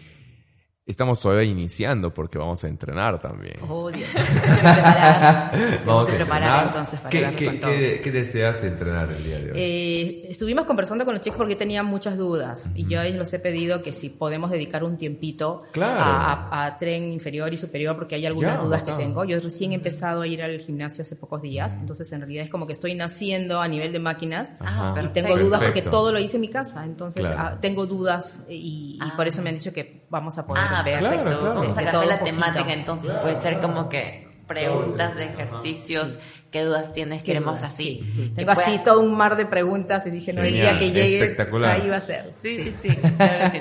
estamos 0.92 1.20
todavía 1.20 1.50
iniciando 1.50 2.14
porque 2.14 2.38
vamos 2.38 2.64
a 2.64 2.68
entrenar 2.68 3.20
también. 3.20 3.56
Oh, 3.68 3.89
Dios. 3.89 4.10
vamos 5.86 6.10
a 6.10 6.16
preparar 6.16 6.68
entonces 6.68 7.00
para 7.00 7.10
¿Qué, 7.10 7.36
qué, 7.36 7.46
con 7.46 7.60
todo. 7.60 7.72
¿qué, 7.72 8.12
deseas 8.12 8.64
entrenar 8.64 9.12
el 9.12 9.24
día 9.24 9.39
de 9.39 9.52
hoy? 9.52 9.58
Eh, 9.60 10.26
estuvimos 10.30 10.66
conversando 10.66 11.06
con 11.06 11.14
los 11.14 11.24
chicos 11.24 11.38
porque 11.38 11.56
tenía 11.56 11.84
muchas 11.84 12.18
dudas 12.18 12.70
y 12.76 12.86
yo 12.88 13.02
les 13.02 13.16
los 13.16 13.34
he 13.34 13.39
pedido 13.39 13.82
que 13.82 13.94
si 13.94 14.10
podemos 14.10 14.52
dedicar 14.52 14.84
un 14.84 14.98
tiempito 14.98 15.64
a, 15.80 16.78
tren 16.80 17.12
inferior 17.12 17.54
y 17.54 17.58
superior 17.58 17.96
porque 17.96 18.16
hay 18.16 18.26
algunas 18.26 18.62
dudas 18.62 18.84
que 18.84 18.92
tengo. 18.94 19.24
Yo 19.26 19.39
recién 19.39 19.72
he 19.72 19.76
empezado 19.76 20.22
a 20.22 20.28
ir 20.28 20.42
al 20.42 20.60
gimnasio 20.60 21.02
hace 21.02 21.16
pocos 21.16 21.42
días, 21.42 21.76
entonces 21.80 22.12
en 22.12 22.22
realidad 22.22 22.46
es 22.46 22.50
como 22.50 22.68
que 22.68 22.74
estoy 22.74 22.96
naciendo 22.96 23.62
a 23.62 23.68
nivel 23.68 23.92
de 23.92 24.00
máquinas 24.00 24.56
y 24.60 25.08
tengo 25.10 25.38
dudas 25.38 25.62
porque 25.62 25.82
todo 25.82 26.12
lo 26.12 26.20
hice 26.20 26.38
en 26.38 26.42
mi 26.42 26.50
casa, 26.50 26.86
entonces 26.86 27.26
ah, 27.28 27.58
tengo 27.62 27.86
dudas 27.86 28.44
y, 28.50 29.00
por 29.16 29.28
eso 29.28 29.42
me 29.42 29.50
han 29.50 29.56
dicho 29.56 29.74
que 29.74 30.01
vamos 30.12 30.38
a 30.38 30.45
poder 30.45 30.64
ah, 30.68 30.84
perfecto. 30.84 31.53
Vamos 31.55 31.78
a 31.78 31.84
cambiar 31.84 32.05
la 32.05 32.20
temática 32.20 32.74
entonces. 32.74 33.12
Puede 33.22 33.41
ser 33.41 33.59
como 33.59 33.89
que 33.89 34.30
preguntas 34.45 35.16
de 35.16 35.26
ejercicios, 35.26 36.20
qué 36.51 36.64
dudas 36.64 36.91
tienes, 36.91 37.24
queremos 37.24 37.64
así. 37.64 38.34
Tengo 38.36 38.51
así 38.51 38.80
todo 38.84 38.99
un 38.99 39.16
mar 39.16 39.38
de 39.38 39.45
preguntas 39.45 40.05
y 40.05 40.12
dije, 40.12 40.34
no, 40.34 40.41
el 40.41 40.53
día 40.53 40.78
que 40.78 40.91
llegue, 40.91 41.38
ahí 41.66 41.89
va 41.89 41.97
a 41.97 42.01
ser. 42.01 42.34
Sí, 42.43 42.76
sí, 42.82 42.89
sí. 42.89 43.01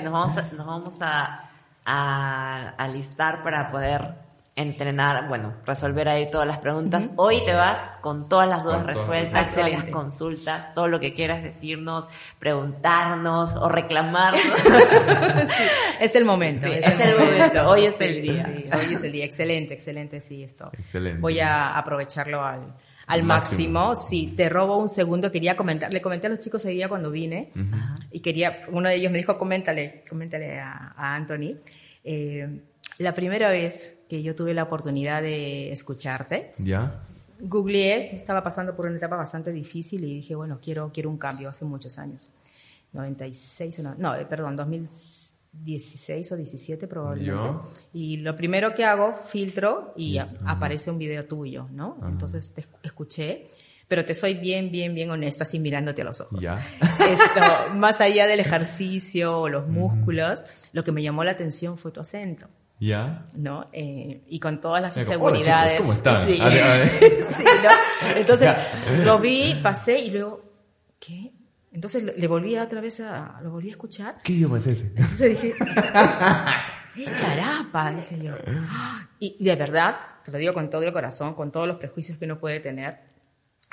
Nos 0.03 0.11
vamos 0.11 0.37
a, 0.37 0.41
nos 0.51 0.67
vamos 0.67 1.01
a, 1.01 1.49
a, 1.85 2.69
a 2.77 2.87
listar 2.89 3.41
para 3.41 3.71
poder 3.71 4.15
entrenar, 4.61 5.27
bueno, 5.27 5.55
resolver 5.65 6.07
ahí 6.09 6.29
todas 6.29 6.47
las 6.47 6.59
preguntas. 6.59 7.09
Hoy 7.15 7.43
te 7.45 7.53
vas 7.53 7.97
con 8.01 8.29
todas 8.29 8.47
las 8.47 8.63
dudas 8.63 8.85
resueltas, 8.85 9.53
todas 9.53 9.71
las 9.71 9.85
consultas, 9.85 10.73
todo 10.73 10.87
lo 10.87 10.99
que 10.99 11.13
quieras 11.13 11.43
decirnos, 11.43 12.07
preguntarnos 12.39 13.53
o 13.55 13.69
reclamarnos. 13.69 14.41
es 15.99 16.15
el 16.15 16.25
momento. 16.25 16.67
es, 16.67 16.85
el, 16.87 17.17
momento. 17.17 17.69
Hoy 17.69 17.85
es 17.85 17.99
el 18.01 18.21
día. 18.21 18.47
hoy 18.73 18.93
es 18.93 19.03
el 19.03 19.11
día. 19.11 19.25
Excelente, 19.25 19.73
excelente, 19.73 20.21
sí, 20.21 20.43
esto. 20.43 20.69
Excelente. 20.73 21.19
Voy 21.19 21.39
a 21.39 21.77
aprovecharlo 21.77 22.43
al, 22.43 22.75
al 23.07 23.23
máximo. 23.23 23.95
Sí, 23.95 24.33
te 24.35 24.49
robo 24.49 24.77
un 24.77 24.89
segundo. 24.89 25.31
Quería 25.31 25.55
comentar, 25.57 25.91
le 25.91 26.01
comenté 26.01 26.27
a 26.27 26.29
los 26.29 26.39
chicos 26.39 26.61
ese 26.61 26.71
día 26.71 26.87
cuando 26.87 27.11
vine 27.11 27.51
y 28.11 28.19
quería, 28.21 28.59
uno 28.69 28.89
de 28.89 28.95
ellos 28.95 29.11
me 29.11 29.17
dijo, 29.17 29.37
coméntale, 29.37 30.03
coméntale 30.07 30.59
a, 30.59 30.93
a 30.95 31.15
Anthony. 31.15 31.57
Eh, 32.03 32.61
la 32.97 33.13
primera 33.13 33.49
vez 33.49 33.97
que 34.11 34.21
yo 34.21 34.35
tuve 34.35 34.53
la 34.53 34.63
oportunidad 34.63 35.21
de 35.21 35.71
escucharte, 35.71 36.51
¿Ya? 36.57 37.01
googleé, 37.39 38.13
estaba 38.13 38.43
pasando 38.43 38.75
por 38.75 38.85
una 38.85 38.97
etapa 38.97 39.15
bastante 39.15 39.53
difícil 39.53 40.03
y 40.03 40.15
dije, 40.15 40.35
bueno, 40.35 40.59
quiero, 40.61 40.91
quiero 40.93 41.09
un 41.09 41.17
cambio 41.17 41.47
hace 41.47 41.63
muchos 41.63 41.97
años. 41.97 42.29
96 42.91 43.79
o 43.79 43.83
no, 43.83 43.95
no, 43.97 44.13
eh, 44.17 44.25
perdón, 44.25 44.57
2016 44.57 46.29
o 46.29 46.35
17 46.35 46.87
probablemente. 46.89 47.69
Y 47.93 48.17
lo 48.17 48.35
primero 48.35 48.75
que 48.75 48.83
hago, 48.83 49.15
filtro 49.15 49.93
y 49.95 50.17
aparece 50.17 50.91
un 50.91 50.97
video 50.97 51.25
tuyo, 51.25 51.69
¿no? 51.71 51.97
Entonces 52.05 52.53
te 52.53 52.65
escuché 52.83 53.47
pero 53.87 54.05
te 54.05 54.13
soy 54.13 54.35
bien, 54.35 54.71
bien, 54.71 54.95
bien 54.95 55.09
honesta, 55.09 55.43
así 55.43 55.59
mirándote 55.59 56.01
a 56.01 56.05
los 56.05 56.21
ojos. 56.21 56.39
Ya. 56.39 56.65
Esto, 56.81 57.75
más 57.75 57.99
allá 57.99 58.25
del 58.25 58.39
ejercicio 58.39 59.37
o 59.37 59.49
los 59.49 59.67
músculos, 59.67 60.45
lo 60.71 60.85
que 60.85 60.93
me 60.93 61.03
llamó 61.03 61.25
la 61.25 61.31
atención 61.31 61.77
fue 61.77 61.91
tu 61.91 61.99
acento. 61.99 62.47
¿Ya? 62.81 63.27
¿No? 63.37 63.69
Eh, 63.71 64.23
y 64.27 64.39
con 64.39 64.59
todas 64.59 64.81
las 64.81 64.97
inseguridades. 64.97 65.79
¿Cómo 65.79 65.93
están? 65.93 66.27
Sí. 66.27 66.33
sí 66.37 67.43
¿no? 67.63 68.15
Entonces, 68.15 68.55
lo 69.05 69.19
vi, 69.19 69.53
pasé 69.61 69.99
y 69.99 70.09
luego, 70.09 70.43
¿qué? 70.99 71.31
Entonces 71.71 72.03
le 72.17 72.27
volví 72.27 72.57
otra 72.57 72.81
vez 72.81 72.99
a, 73.01 73.39
lo 73.43 73.51
volví 73.51 73.69
a 73.69 73.73
escuchar. 73.73 74.17
¿Qué 74.23 74.33
idioma 74.33 74.57
es 74.57 74.65
ese? 74.65 74.87
Entonces 74.95 75.41
dije, 75.41 75.49
es 76.97 77.21
charapa, 77.21 77.93
dije 77.93 78.17
yo. 78.19 78.33
Y 79.19 79.43
de 79.43 79.55
verdad, 79.55 79.97
te 80.25 80.31
lo 80.31 80.39
digo 80.39 80.55
con 80.55 80.67
todo 80.67 80.81
el 80.81 80.91
corazón, 80.91 81.35
con 81.35 81.51
todos 81.51 81.67
los 81.67 81.77
prejuicios 81.77 82.17
que 82.17 82.25
uno 82.25 82.39
puede 82.39 82.61
tener, 82.61 82.97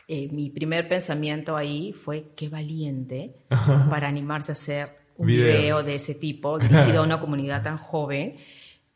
eh, 0.07 0.29
mi 0.31 0.51
primer 0.51 0.87
pensamiento 0.87 1.57
ahí 1.57 1.95
fue, 1.95 2.27
qué 2.37 2.51
valiente 2.51 3.37
para 3.89 4.07
animarse 4.07 4.53
a 4.53 4.55
hacer 4.55 4.99
un 5.17 5.29
video 5.29 5.83
de 5.83 5.95
ese 5.95 6.15
tipo, 6.15 6.59
dirigido 6.59 7.01
a 7.01 7.05
una 7.05 7.19
comunidad 7.19 7.63
tan 7.63 7.79
joven 7.79 8.37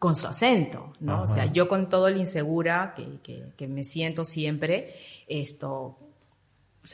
con 0.03 0.17
su 0.17 0.27
acento, 0.27 0.95
¿no? 0.99 1.23
O 1.23 1.27
sea, 1.29 1.47
yo 1.47 1.69
con 1.69 1.89
todo 1.89 2.11
lo 2.11 2.19
insegura 2.19 2.93
que, 2.97 3.53
que, 3.57 3.69
me 3.69 3.85
siento 3.85 4.25
siempre, 4.25 4.97
esto, 5.29 5.97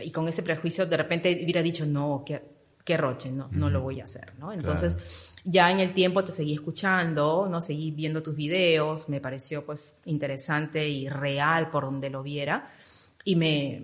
y 0.04 0.10
con 0.10 0.28
ese 0.28 0.42
prejuicio 0.42 0.84
de 0.84 0.94
repente 0.98 1.40
hubiera 1.42 1.62
dicho, 1.62 1.86
no, 1.86 2.22
qué, 2.26 2.42
qué 2.84 2.98
roche, 2.98 3.30
no, 3.32 3.48
no 3.50 3.70
lo 3.70 3.80
voy 3.80 4.02
a 4.02 4.04
hacer, 4.04 4.34
¿no? 4.38 4.52
Entonces, 4.52 4.98
ya 5.42 5.70
en 5.70 5.80
el 5.80 5.94
tiempo 5.94 6.22
te 6.22 6.32
seguí 6.32 6.52
escuchando, 6.52 7.48
¿no? 7.50 7.62
Seguí 7.62 7.92
viendo 7.92 8.22
tus 8.22 8.36
videos, 8.36 9.08
me 9.08 9.22
pareció 9.22 9.64
pues 9.64 10.02
interesante 10.04 10.86
y 10.86 11.08
real 11.08 11.70
por 11.70 11.84
donde 11.84 12.10
lo 12.10 12.22
viera 12.22 12.74
y 13.28 13.36
me, 13.36 13.82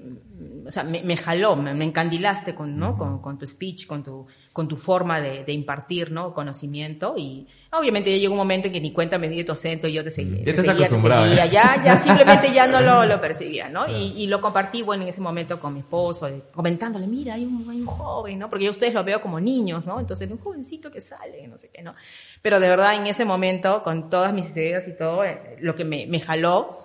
o 0.66 0.70
sea, 0.70 0.84
me, 0.84 1.16
jaló, 1.18 1.54
me, 1.54 1.84
encandilaste 1.84 2.54
con, 2.54 2.78
¿no? 2.78 2.96
con, 2.96 3.20
con, 3.20 3.38
tu 3.38 3.46
speech, 3.46 3.86
con 3.86 4.02
tu, 4.02 4.26
con 4.54 4.66
tu 4.66 4.74
forma 4.74 5.20
de, 5.20 5.44
de, 5.44 5.52
impartir 5.52 6.10
¿no? 6.10 6.32
conocimiento 6.32 7.14
y 7.18 7.46
obviamente 7.70 8.10
ya 8.10 8.16
llegó 8.16 8.32
un 8.32 8.38
momento 8.38 8.68
en 8.68 8.72
que 8.72 8.80
ni 8.80 8.90
cuenta 8.90 9.18
me 9.18 9.28
di 9.28 9.44
tu 9.44 9.52
acento 9.52 9.86
y 9.86 9.92
yo 9.92 10.02
te 10.02 10.10
seguía, 10.10 10.38
ya 10.38 10.44
te, 10.44 10.56
seguía, 10.56 10.88
te 10.88 10.98
seguía, 10.98 11.44
ya, 11.44 11.82
ya 11.84 12.02
simplemente 12.02 12.54
ya 12.54 12.66
no 12.66 12.80
lo, 12.80 13.04
lo 13.04 13.20
percibía, 13.20 13.68
¿no? 13.68 13.86
Y, 13.86 14.14
y, 14.16 14.26
lo 14.28 14.40
compartí, 14.40 14.80
bueno, 14.80 15.02
en 15.02 15.10
ese 15.10 15.20
momento 15.20 15.60
con 15.60 15.74
mi 15.74 15.80
esposo, 15.80 16.26
comentándole, 16.54 17.06
mira, 17.06 17.34
hay 17.34 17.44
un, 17.44 17.68
hay 17.68 17.82
un 17.82 17.86
joven, 17.86 18.38
¿no? 18.38 18.48
Porque 18.48 18.64
yo 18.64 18.70
ustedes 18.70 18.94
lo 18.94 19.04
veo 19.04 19.20
como 19.20 19.40
niños, 19.40 19.86
¿no? 19.86 20.00
Entonces, 20.00 20.30
un 20.30 20.38
jovencito 20.38 20.90
que 20.90 21.02
sale, 21.02 21.46
no 21.48 21.58
sé 21.58 21.68
qué, 21.68 21.82
¿no? 21.82 21.94
Pero 22.40 22.60
de 22.60 22.68
verdad, 22.68 22.94
en 22.94 23.06
ese 23.06 23.26
momento, 23.26 23.82
con 23.82 24.08
todas 24.08 24.32
mis 24.32 24.56
ideas 24.56 24.88
y 24.88 24.96
todo, 24.96 25.22
eh, 25.22 25.58
lo 25.60 25.76
que 25.76 25.84
me, 25.84 26.06
me 26.06 26.20
jaló 26.20 26.83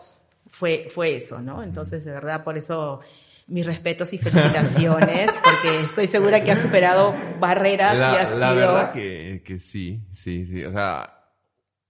fue, 0.49 0.89
fue 0.93 1.15
eso, 1.15 1.41
¿no? 1.41 1.63
Entonces, 1.63 2.03
de 2.03 2.11
verdad, 2.11 2.43
por 2.43 2.57
eso 2.57 2.99
mis 3.47 3.65
respetos 3.65 4.13
y 4.13 4.17
felicitaciones, 4.17 5.31
porque 5.43 5.83
estoy 5.83 6.07
segura 6.07 6.43
que 6.43 6.51
ha 6.51 6.61
superado 6.61 7.15
barreras 7.39 7.97
la, 7.97 8.13
y 8.13 8.15
ha 8.17 8.25
sido... 8.25 8.39
La 8.39 8.53
verdad 8.53 8.93
que, 8.93 9.41
que 9.45 9.59
sí, 9.59 10.05
sí, 10.11 10.45
sí. 10.45 10.63
O 10.63 10.71
sea, 10.71 11.33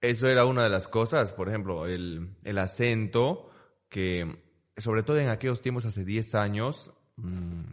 eso 0.02 0.28
era 0.28 0.46
una 0.46 0.64
de 0.64 0.70
las 0.70 0.88
cosas, 0.88 1.34
por 1.34 1.50
ejemplo, 1.50 1.86
el, 1.86 2.38
el 2.44 2.58
acento, 2.58 3.50
que 3.90 4.44
sobre 4.78 5.04
todo 5.04 5.20
en 5.20 5.30
aquellos 5.30 5.62
tiempos, 5.62 5.86
hace 5.86 6.06
10 6.06 6.36
años, 6.36 6.94
mmm, 7.18 7.64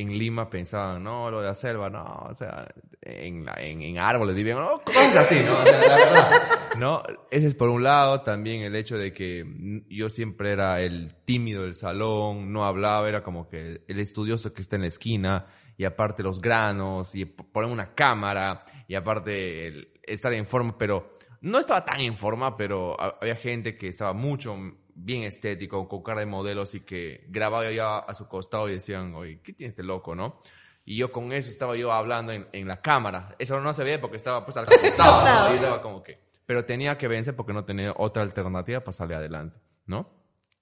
en 0.00 0.18
Lima 0.18 0.48
pensaban, 0.48 1.02
no, 1.02 1.30
lo 1.30 1.40
de 1.40 1.48
la 1.48 1.54
selva, 1.54 1.90
no, 1.90 2.26
o 2.28 2.34
sea, 2.34 2.66
en, 3.02 3.44
en, 3.56 3.82
en 3.82 3.98
árboles 3.98 4.34
vivían, 4.34 4.58
no, 4.58 4.80
cosas 4.84 5.16
así, 5.16 5.40
¿no? 5.44 5.58
O 5.58 5.66
sea, 5.66 5.80
la 5.80 5.96
verdad, 5.96 6.30
¿no? 6.78 7.02
Ese 7.30 7.48
es 7.48 7.54
por 7.54 7.68
un 7.68 7.82
lado, 7.82 8.22
también 8.22 8.62
el 8.62 8.76
hecho 8.76 8.96
de 8.96 9.12
que 9.12 9.44
yo 9.88 10.08
siempre 10.08 10.52
era 10.52 10.80
el 10.80 11.14
tímido 11.24 11.64
del 11.64 11.74
salón, 11.74 12.52
no 12.52 12.64
hablaba, 12.64 13.08
era 13.08 13.22
como 13.22 13.48
que 13.48 13.82
el 13.86 14.00
estudioso 14.00 14.52
que 14.52 14.62
está 14.62 14.76
en 14.76 14.82
la 14.82 14.88
esquina, 14.88 15.46
y 15.76 15.84
aparte 15.84 16.22
los 16.22 16.40
granos, 16.40 17.14
y 17.14 17.24
poner 17.24 17.70
una 17.70 17.94
cámara, 17.94 18.64
y 18.86 18.94
aparte 18.94 19.66
el 19.66 19.88
estar 20.02 20.32
en 20.32 20.46
forma, 20.46 20.76
pero 20.78 21.18
no 21.40 21.58
estaba 21.58 21.84
tan 21.84 22.00
en 22.00 22.16
forma, 22.16 22.56
pero 22.56 22.96
había 23.00 23.36
gente 23.36 23.76
que 23.76 23.88
estaba 23.88 24.12
mucho 24.12 24.56
bien 24.98 25.22
estético, 25.22 25.88
con 25.88 26.02
cara 26.02 26.20
de 26.20 26.26
modelos 26.26 26.74
y 26.74 26.80
que 26.80 27.24
grababa 27.28 27.70
ya 27.70 27.98
a 27.98 28.14
su 28.14 28.28
costado 28.28 28.68
y 28.68 28.72
decían, 28.72 29.14
oye, 29.14 29.40
¿qué 29.42 29.52
tiene 29.52 29.70
este 29.70 29.82
loco, 29.82 30.14
no? 30.14 30.40
Y 30.84 30.96
yo 30.96 31.12
con 31.12 31.32
eso 31.32 31.50
estaba 31.50 31.76
yo 31.76 31.92
hablando 31.92 32.32
en, 32.32 32.48
en 32.52 32.66
la 32.66 32.80
cámara. 32.80 33.34
Eso 33.38 33.60
no 33.60 33.72
se 33.72 33.84
ve 33.84 33.98
porque 33.98 34.16
estaba 34.16 34.44
pues 34.44 34.56
al 34.56 34.66
costado. 34.66 35.52
y 35.52 35.56
estaba 35.56 35.80
como 35.80 36.02
que... 36.02 36.18
Pero 36.46 36.64
tenía 36.64 36.96
que 36.96 37.08
vencer 37.08 37.36
porque 37.36 37.52
no 37.52 37.64
tenía 37.64 37.92
otra 37.96 38.22
alternativa 38.22 38.80
para 38.80 38.92
salir 38.92 39.16
adelante, 39.16 39.58
¿no? 39.86 40.10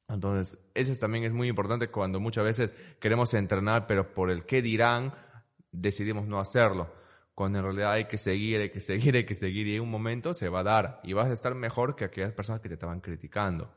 Entonces, 0.09 0.59
eso 0.75 0.95
también 1.01 1.25
es 1.25 1.33
muy 1.33 1.49
importante 1.49 1.89
cuando 1.89 2.21
muchas 2.21 2.45
veces 2.45 2.75
queremos 3.01 3.35
entrenar, 3.35 3.87
pero 3.87 4.15
por 4.15 4.31
el 4.31 4.45
qué 4.45 4.63
dirán, 4.63 5.13
decidimos 5.73 6.27
no 6.27 6.41
hacerlo. 6.41 6.93
Cuando 7.35 7.59
en 7.59 7.65
realidad 7.65 7.93
hay 7.93 8.07
que 8.07 8.19
seguir, 8.19 8.61
hay 8.61 8.71
que 8.71 8.81
seguir, 8.81 9.15
hay 9.17 9.27
que 9.27 9.35
seguir 9.35 9.67
y 9.67 9.77
en 9.77 9.83
un 9.83 9.91
momento 9.91 10.35
se 10.35 10.49
va 10.49 10.61
a 10.61 10.65
dar 10.65 11.01
y 11.05 11.13
vas 11.13 11.29
a 11.29 11.33
estar 11.33 11.55
mejor 11.55 11.95
que 11.95 12.05
aquellas 12.05 12.33
personas 12.33 12.61
que 12.61 12.69
te 12.69 12.75
estaban 12.75 13.01
criticando. 13.01 13.71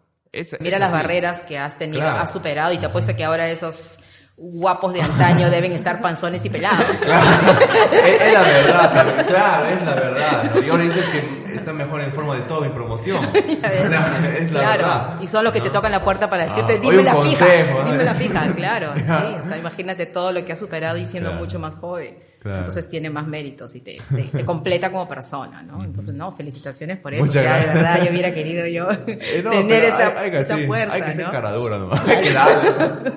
Mira 0.60 0.80
las 0.80 0.92
barreras 0.92 1.42
que 1.42 1.58
has 1.58 1.78
tenido, 1.78 2.08
has 2.08 2.32
superado 2.32 2.72
y 2.74 2.78
te 2.78 2.86
apuesto 2.86 3.16
que 3.16 3.24
ahora 3.24 3.50
esos 3.50 4.00
guapos 4.40 4.94
de 4.94 5.02
antaño 5.02 5.50
deben 5.52 5.74
estar 5.74 6.02
panzones 6.02 6.44
y 6.46 6.50
pelados. 6.50 6.96
Claro, 7.10 8.06
es, 8.06 8.34
la 8.34 8.42
verdad, 8.42 9.28
claro, 9.28 9.66
es 9.68 9.84
la 9.84 9.94
verdad. 9.96 10.56
Y 10.64 10.70
ahora 10.70 10.84
dicen 10.84 11.04
que 11.12 11.56
está 11.56 11.74
mejor 11.74 12.02
en 12.02 12.12
forma 12.14 12.36
de 12.36 12.42
todo 12.42 12.62
mi 12.62 12.70
promoción. 12.70 13.24
es 13.34 13.62
la 13.62 14.60
claro, 14.60 14.84
verdad. 14.84 15.16
y 15.22 15.28
son 15.28 15.44
los 15.44 15.54
que 15.54 15.62
te 15.62 15.70
tocan 15.70 15.92
la 15.92 16.04
puerta 16.04 16.30
para 16.30 16.46
decirte, 16.46 16.76
ah, 16.76 16.80
dime 16.82 17.04
la 17.04 17.16
fija, 17.16 17.46
dime 17.86 18.04
la 18.04 18.14
fija, 18.14 18.54
claro. 18.56 18.94
Sí, 18.96 19.02
o 19.40 19.44
sea, 19.44 19.58
imagínate 19.58 20.06
todo 20.06 20.32
lo 20.32 20.46
que 20.46 20.54
has 20.54 20.60
superado 20.60 20.98
y 20.98 21.06
siendo 21.06 21.34
mucho 21.34 21.60
más 21.60 21.76
joven. 21.76 22.16
Entonces 22.44 22.88
tiene 22.90 23.10
más 23.10 23.28
méritos 23.28 23.76
y 23.76 23.82
te, 23.82 23.98
te, 24.32 24.46
completa 24.46 24.92
como 24.92 25.08
persona, 25.08 25.62
¿no? 25.62 25.84
Entonces, 25.84 26.14
no, 26.16 26.32
felicitaciones 26.32 27.00
por 27.00 27.14
eso. 27.14 27.24
o 27.24 27.28
sea, 27.28 27.60
de 27.60 27.66
verdad, 27.66 28.04
yo 28.04 28.12
hubiera 28.12 28.34
querido 28.34 28.66
yo 28.66 28.88
eh, 29.08 29.44
tener 29.44 29.84
esa, 29.84 30.26
esa 30.26 30.58
fuerza, 30.60 30.96
Hay 30.96 31.02
que 31.02 31.14
ser 31.14 31.26
¿no? 31.26 31.32
caradura 31.32 31.78
nomás. 31.78 32.08
Hay 32.08 32.24
que 32.24 32.34
darle. 32.34 33.12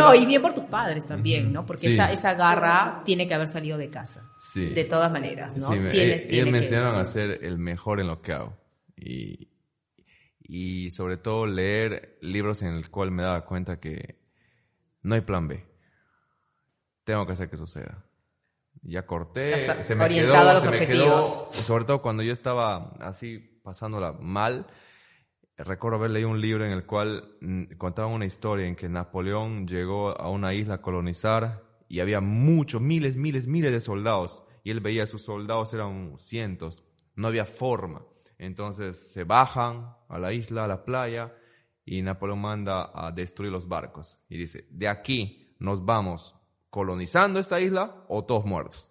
no, 0.00 0.14
y 0.14 0.24
bien 0.24 0.40
por 0.40 0.54
tus 0.54 0.64
padres 0.64 1.06
también, 1.06 1.52
¿no? 1.52 1.66
Porque 1.66 1.92
esa, 1.92 2.10
esa 2.10 2.34
garra 2.34 3.02
tiene 3.04 3.28
que 3.28 3.34
haber 3.34 3.48
salido 3.48 3.76
de 3.76 3.88
casa. 3.88 4.22
Sí. 4.38 4.70
De 4.70 4.84
todas 4.84 5.12
maneras, 5.12 5.56
¿no? 5.56 5.68
Sí, 5.68 5.78
tiene, 5.90 6.26
ellos 6.30 6.50
me 6.50 6.58
enseñaron 6.58 6.98
a 6.98 7.04
ser 7.04 7.40
el 7.42 7.58
mejor 7.58 8.00
en 8.00 8.06
lo 8.06 8.22
que 8.22 8.32
hago. 8.32 8.56
Y, 8.96 9.50
y 10.40 10.90
sobre 10.90 11.18
todo 11.18 11.46
leer 11.46 12.16
libros 12.22 12.62
en 12.62 12.68
el 12.68 12.88
cual 12.88 13.10
me 13.10 13.22
daba 13.22 13.44
cuenta 13.44 13.78
que 13.78 14.18
no 15.02 15.14
hay 15.14 15.20
plan 15.20 15.48
B. 15.48 15.66
Tengo 17.04 17.26
que 17.26 17.32
hacer 17.32 17.50
que 17.50 17.58
suceda. 17.58 18.07
Ya 18.82 19.06
corté, 19.06 19.58
se 19.84 19.94
me 19.94 20.08
quedó, 20.08 20.60
se 20.60 20.70
me 20.70 20.86
quedó, 20.86 21.48
sobre 21.52 21.84
todo 21.84 22.00
cuando 22.00 22.22
yo 22.22 22.32
estaba 22.32 22.94
así 23.00 23.38
pasándola 23.62 24.12
mal. 24.12 24.66
Recuerdo 25.56 25.98
haber 25.98 26.12
leído 26.12 26.28
un 26.28 26.40
libro 26.40 26.64
en 26.64 26.70
el 26.70 26.86
cual 26.86 27.36
mm, 27.40 27.74
contaba 27.76 28.06
una 28.08 28.26
historia 28.26 28.66
en 28.66 28.76
que 28.76 28.88
Napoleón 28.88 29.66
llegó 29.66 30.10
a 30.18 30.30
una 30.30 30.54
isla 30.54 30.74
a 30.74 30.82
colonizar 30.82 31.64
y 31.88 32.00
había 32.00 32.20
muchos, 32.20 32.80
miles, 32.80 33.16
miles, 33.16 33.46
miles 33.46 33.72
de 33.72 33.80
soldados. 33.80 34.44
Y 34.62 34.70
él 34.70 34.80
veía 34.80 35.04
a 35.04 35.06
sus 35.06 35.22
soldados, 35.22 35.74
eran 35.74 36.14
cientos. 36.18 36.84
No 37.16 37.28
había 37.28 37.44
forma. 37.44 38.02
Entonces 38.38 39.12
se 39.12 39.24
bajan 39.24 39.96
a 40.08 40.18
la 40.18 40.32
isla, 40.32 40.64
a 40.64 40.68
la 40.68 40.84
playa, 40.84 41.34
y 41.84 42.02
Napoleón 42.02 42.40
manda 42.40 42.90
a 42.94 43.10
destruir 43.10 43.50
los 43.50 43.66
barcos. 43.66 44.20
Y 44.28 44.38
dice, 44.38 44.66
de 44.70 44.88
aquí 44.88 45.48
nos 45.58 45.84
vamos 45.84 46.37
colonizando 46.70 47.40
esta 47.40 47.60
isla 47.60 48.04
o 48.08 48.24
todos 48.24 48.44
muertos. 48.44 48.88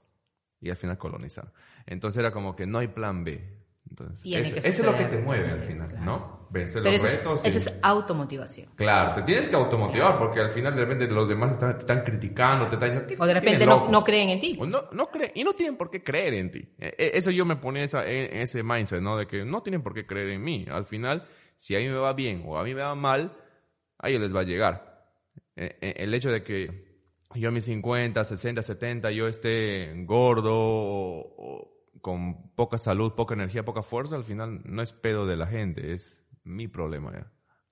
Y 0.60 0.70
al 0.70 0.76
final 0.76 0.98
colonizar. 0.98 1.52
Entonces 1.86 2.20
era 2.20 2.32
como 2.32 2.56
que 2.56 2.66
no 2.66 2.80
hay 2.80 2.88
plan 2.88 3.24
B. 3.24 3.58
Entonces, 3.90 4.26
eso, 4.26 4.84
es 4.84 4.86
lo 4.86 4.98
que 4.98 5.06
te 5.06 5.18
mueve 5.20 5.50
al 5.50 5.62
final, 5.62 5.88
¿no? 6.04 6.48
Vencer 6.50 6.84
los 6.84 7.02
retos. 7.02 7.46
Eso 7.46 7.58
es 7.58 7.80
automotivación. 7.82 8.70
Claro, 8.76 9.14
te 9.14 9.22
tienes 9.22 9.48
que 9.48 9.56
automotivar 9.56 10.18
porque 10.18 10.42
al 10.42 10.50
final 10.50 10.76
de 10.76 10.82
repente 10.82 11.08
los 11.08 11.28
demás 11.28 11.58
te 11.58 11.70
están, 11.70 12.04
criticando, 12.04 12.68
te 12.68 12.76
están 12.76 12.90
diciendo... 12.90 13.24
O 13.24 13.28
de 13.28 13.34
repente 13.34 13.66
no, 13.66 13.90
no, 13.90 14.04
creen 14.04 14.30
en 14.30 14.40
ti. 14.40 14.58
no, 14.60 14.90
no 14.92 15.08
creen, 15.08 15.32
y 15.36 15.44
no 15.44 15.54
tienen 15.54 15.78
por 15.78 15.90
qué 15.90 16.04
creer 16.04 16.34
en 16.34 16.52
ti. 16.52 16.68
E, 16.78 16.96
e, 16.98 17.18
eso 17.18 17.32
yo 17.32 17.46
me 17.46 17.56
ponía 17.56 17.84
esa, 17.84 18.06
en 18.06 18.42
ese 18.42 18.62
mindset, 18.64 19.02
¿no? 19.02 19.18
De 19.18 19.26
que 19.26 19.46
no 19.46 19.64
tienen 19.64 19.82
por 19.82 19.94
qué 19.94 20.06
creer 20.06 20.30
en 20.32 20.44
mí. 20.44 20.66
Al 20.70 20.86
final, 20.86 21.26
si 21.56 21.76
a 21.76 21.80
mí 21.80 21.88
me 21.88 21.98
va 21.98 22.14
bien 22.14 22.44
o 22.46 22.58
a 22.58 22.64
mí 22.64 22.74
me 22.74 22.82
va 22.82 22.96
mal, 22.96 23.38
a 24.00 24.10
ellos 24.10 24.22
les 24.22 24.36
va 24.36 24.42
a 24.42 24.44
llegar. 24.44 25.06
E, 25.56 25.96
el 25.98 26.14
hecho 26.14 26.30
de 26.30 26.44
que 26.44 26.87
yo 27.36 27.50
a 27.50 27.52
mis 27.52 27.66
50, 27.66 28.24
60, 28.24 28.62
70, 28.62 29.12
yo 29.12 29.28
esté 29.28 29.94
gordo 30.06 30.54
o, 30.56 31.72
con 32.02 32.52
poca 32.52 32.78
salud, 32.78 33.14
poca 33.14 33.34
energía, 33.34 33.66
poca 33.66 33.84
fuerza, 33.84 34.16
al 34.16 34.24
final 34.24 34.62
no 34.66 34.82
es 34.82 34.94
pedo 34.94 35.26
de 35.26 35.36
la 35.36 35.48
gente, 35.48 35.94
es 35.94 36.26
mi 36.44 36.68
problema 36.68 37.12
ya. 37.14 37.32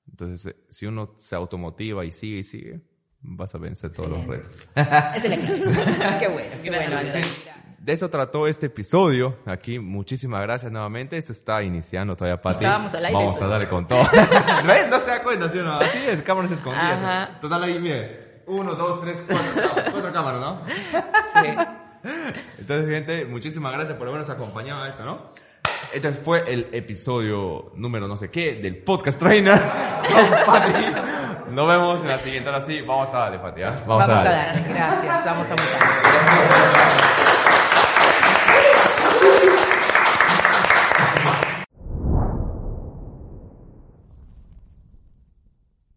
Entonces, 0.10 0.54
eh, 0.54 0.58
si 0.70 0.86
uno 0.86 1.14
se 1.18 1.36
automotiva 1.36 2.06
y 2.06 2.12
sigue 2.12 2.40
y 2.40 2.44
sigue, 2.44 2.82
vas 3.22 3.56
a 3.56 3.58
vencer 3.58 3.92
todos 3.92 4.10
los 4.10 4.28
retos. 4.28 4.70
Es 5.16 5.26
el 5.26 5.40
qué 6.20 6.28
bueno, 6.28 6.56
qué 6.62 6.70
bueno. 6.70 6.98
De 7.80 7.94
eso 7.94 8.10
trató 8.10 8.48
este 8.48 8.66
episodio. 8.66 9.38
Aquí, 9.46 9.78
muchísimas 9.78 10.42
gracias 10.42 10.72
nuevamente. 10.72 11.18
Esto 11.18 11.34
está 11.34 11.62
iniciando 11.62 12.16
todavía, 12.16 12.42
Pati. 12.42 12.66
Vamos 12.66 12.96
a 12.96 13.48
darle 13.48 13.70
con 13.70 13.88
todo. 13.88 14.02
No 14.02 15.00
se 15.00 15.12
da 15.12 15.22
cuenta, 15.24 15.50
¿sí 15.50 15.60
o 15.60 15.64
no? 15.64 15.78
Así 15.78 16.00
es, 16.08 16.22
cámaras 16.24 16.52
escondidas. 16.52 17.40
Total 17.40 17.62
ahí, 17.62 17.80
mire. 17.80 18.25
Uno, 18.48 18.76
dos, 18.76 19.02
tres, 19.02 19.24
cuatro, 19.28 19.84
cuatro 19.92 20.14
cámaras, 20.14 20.42
¿no? 20.42 20.62
Sí. 21.42 21.48
Entonces, 22.60 22.90
gente, 22.90 23.26
muchísimas 23.26 23.74
gracias 23.74 23.98
por 23.98 24.08
habernos 24.08 24.30
acompañado 24.30 24.84
a 24.84 24.90
esto, 24.90 25.04
¿no? 25.04 25.32
Este 25.94 26.12
fue 26.14 26.44
el 26.52 26.70
episodio 26.72 27.72
número 27.76 28.08
no 28.08 28.18
sé 28.18 28.30
qué 28.30 28.56
del 28.56 28.78
Podcast 28.78 29.20
Trainer 29.20 29.62
Nos 31.52 31.68
vemos 31.68 32.02
en 32.02 32.08
la 32.08 32.18
siguiente. 32.18 32.50
Ahora 32.50 32.66
sí, 32.66 32.82
vamos 32.82 33.14
a 33.14 33.20
darle, 33.20 33.40
Pati. 33.40 33.62
Vamos, 33.86 34.10
a 34.10 34.24
darle. 34.24 34.64
Gracias, 34.74 35.26
vamos 35.26 35.48
a 35.48 35.52
muchas. 35.52 37.25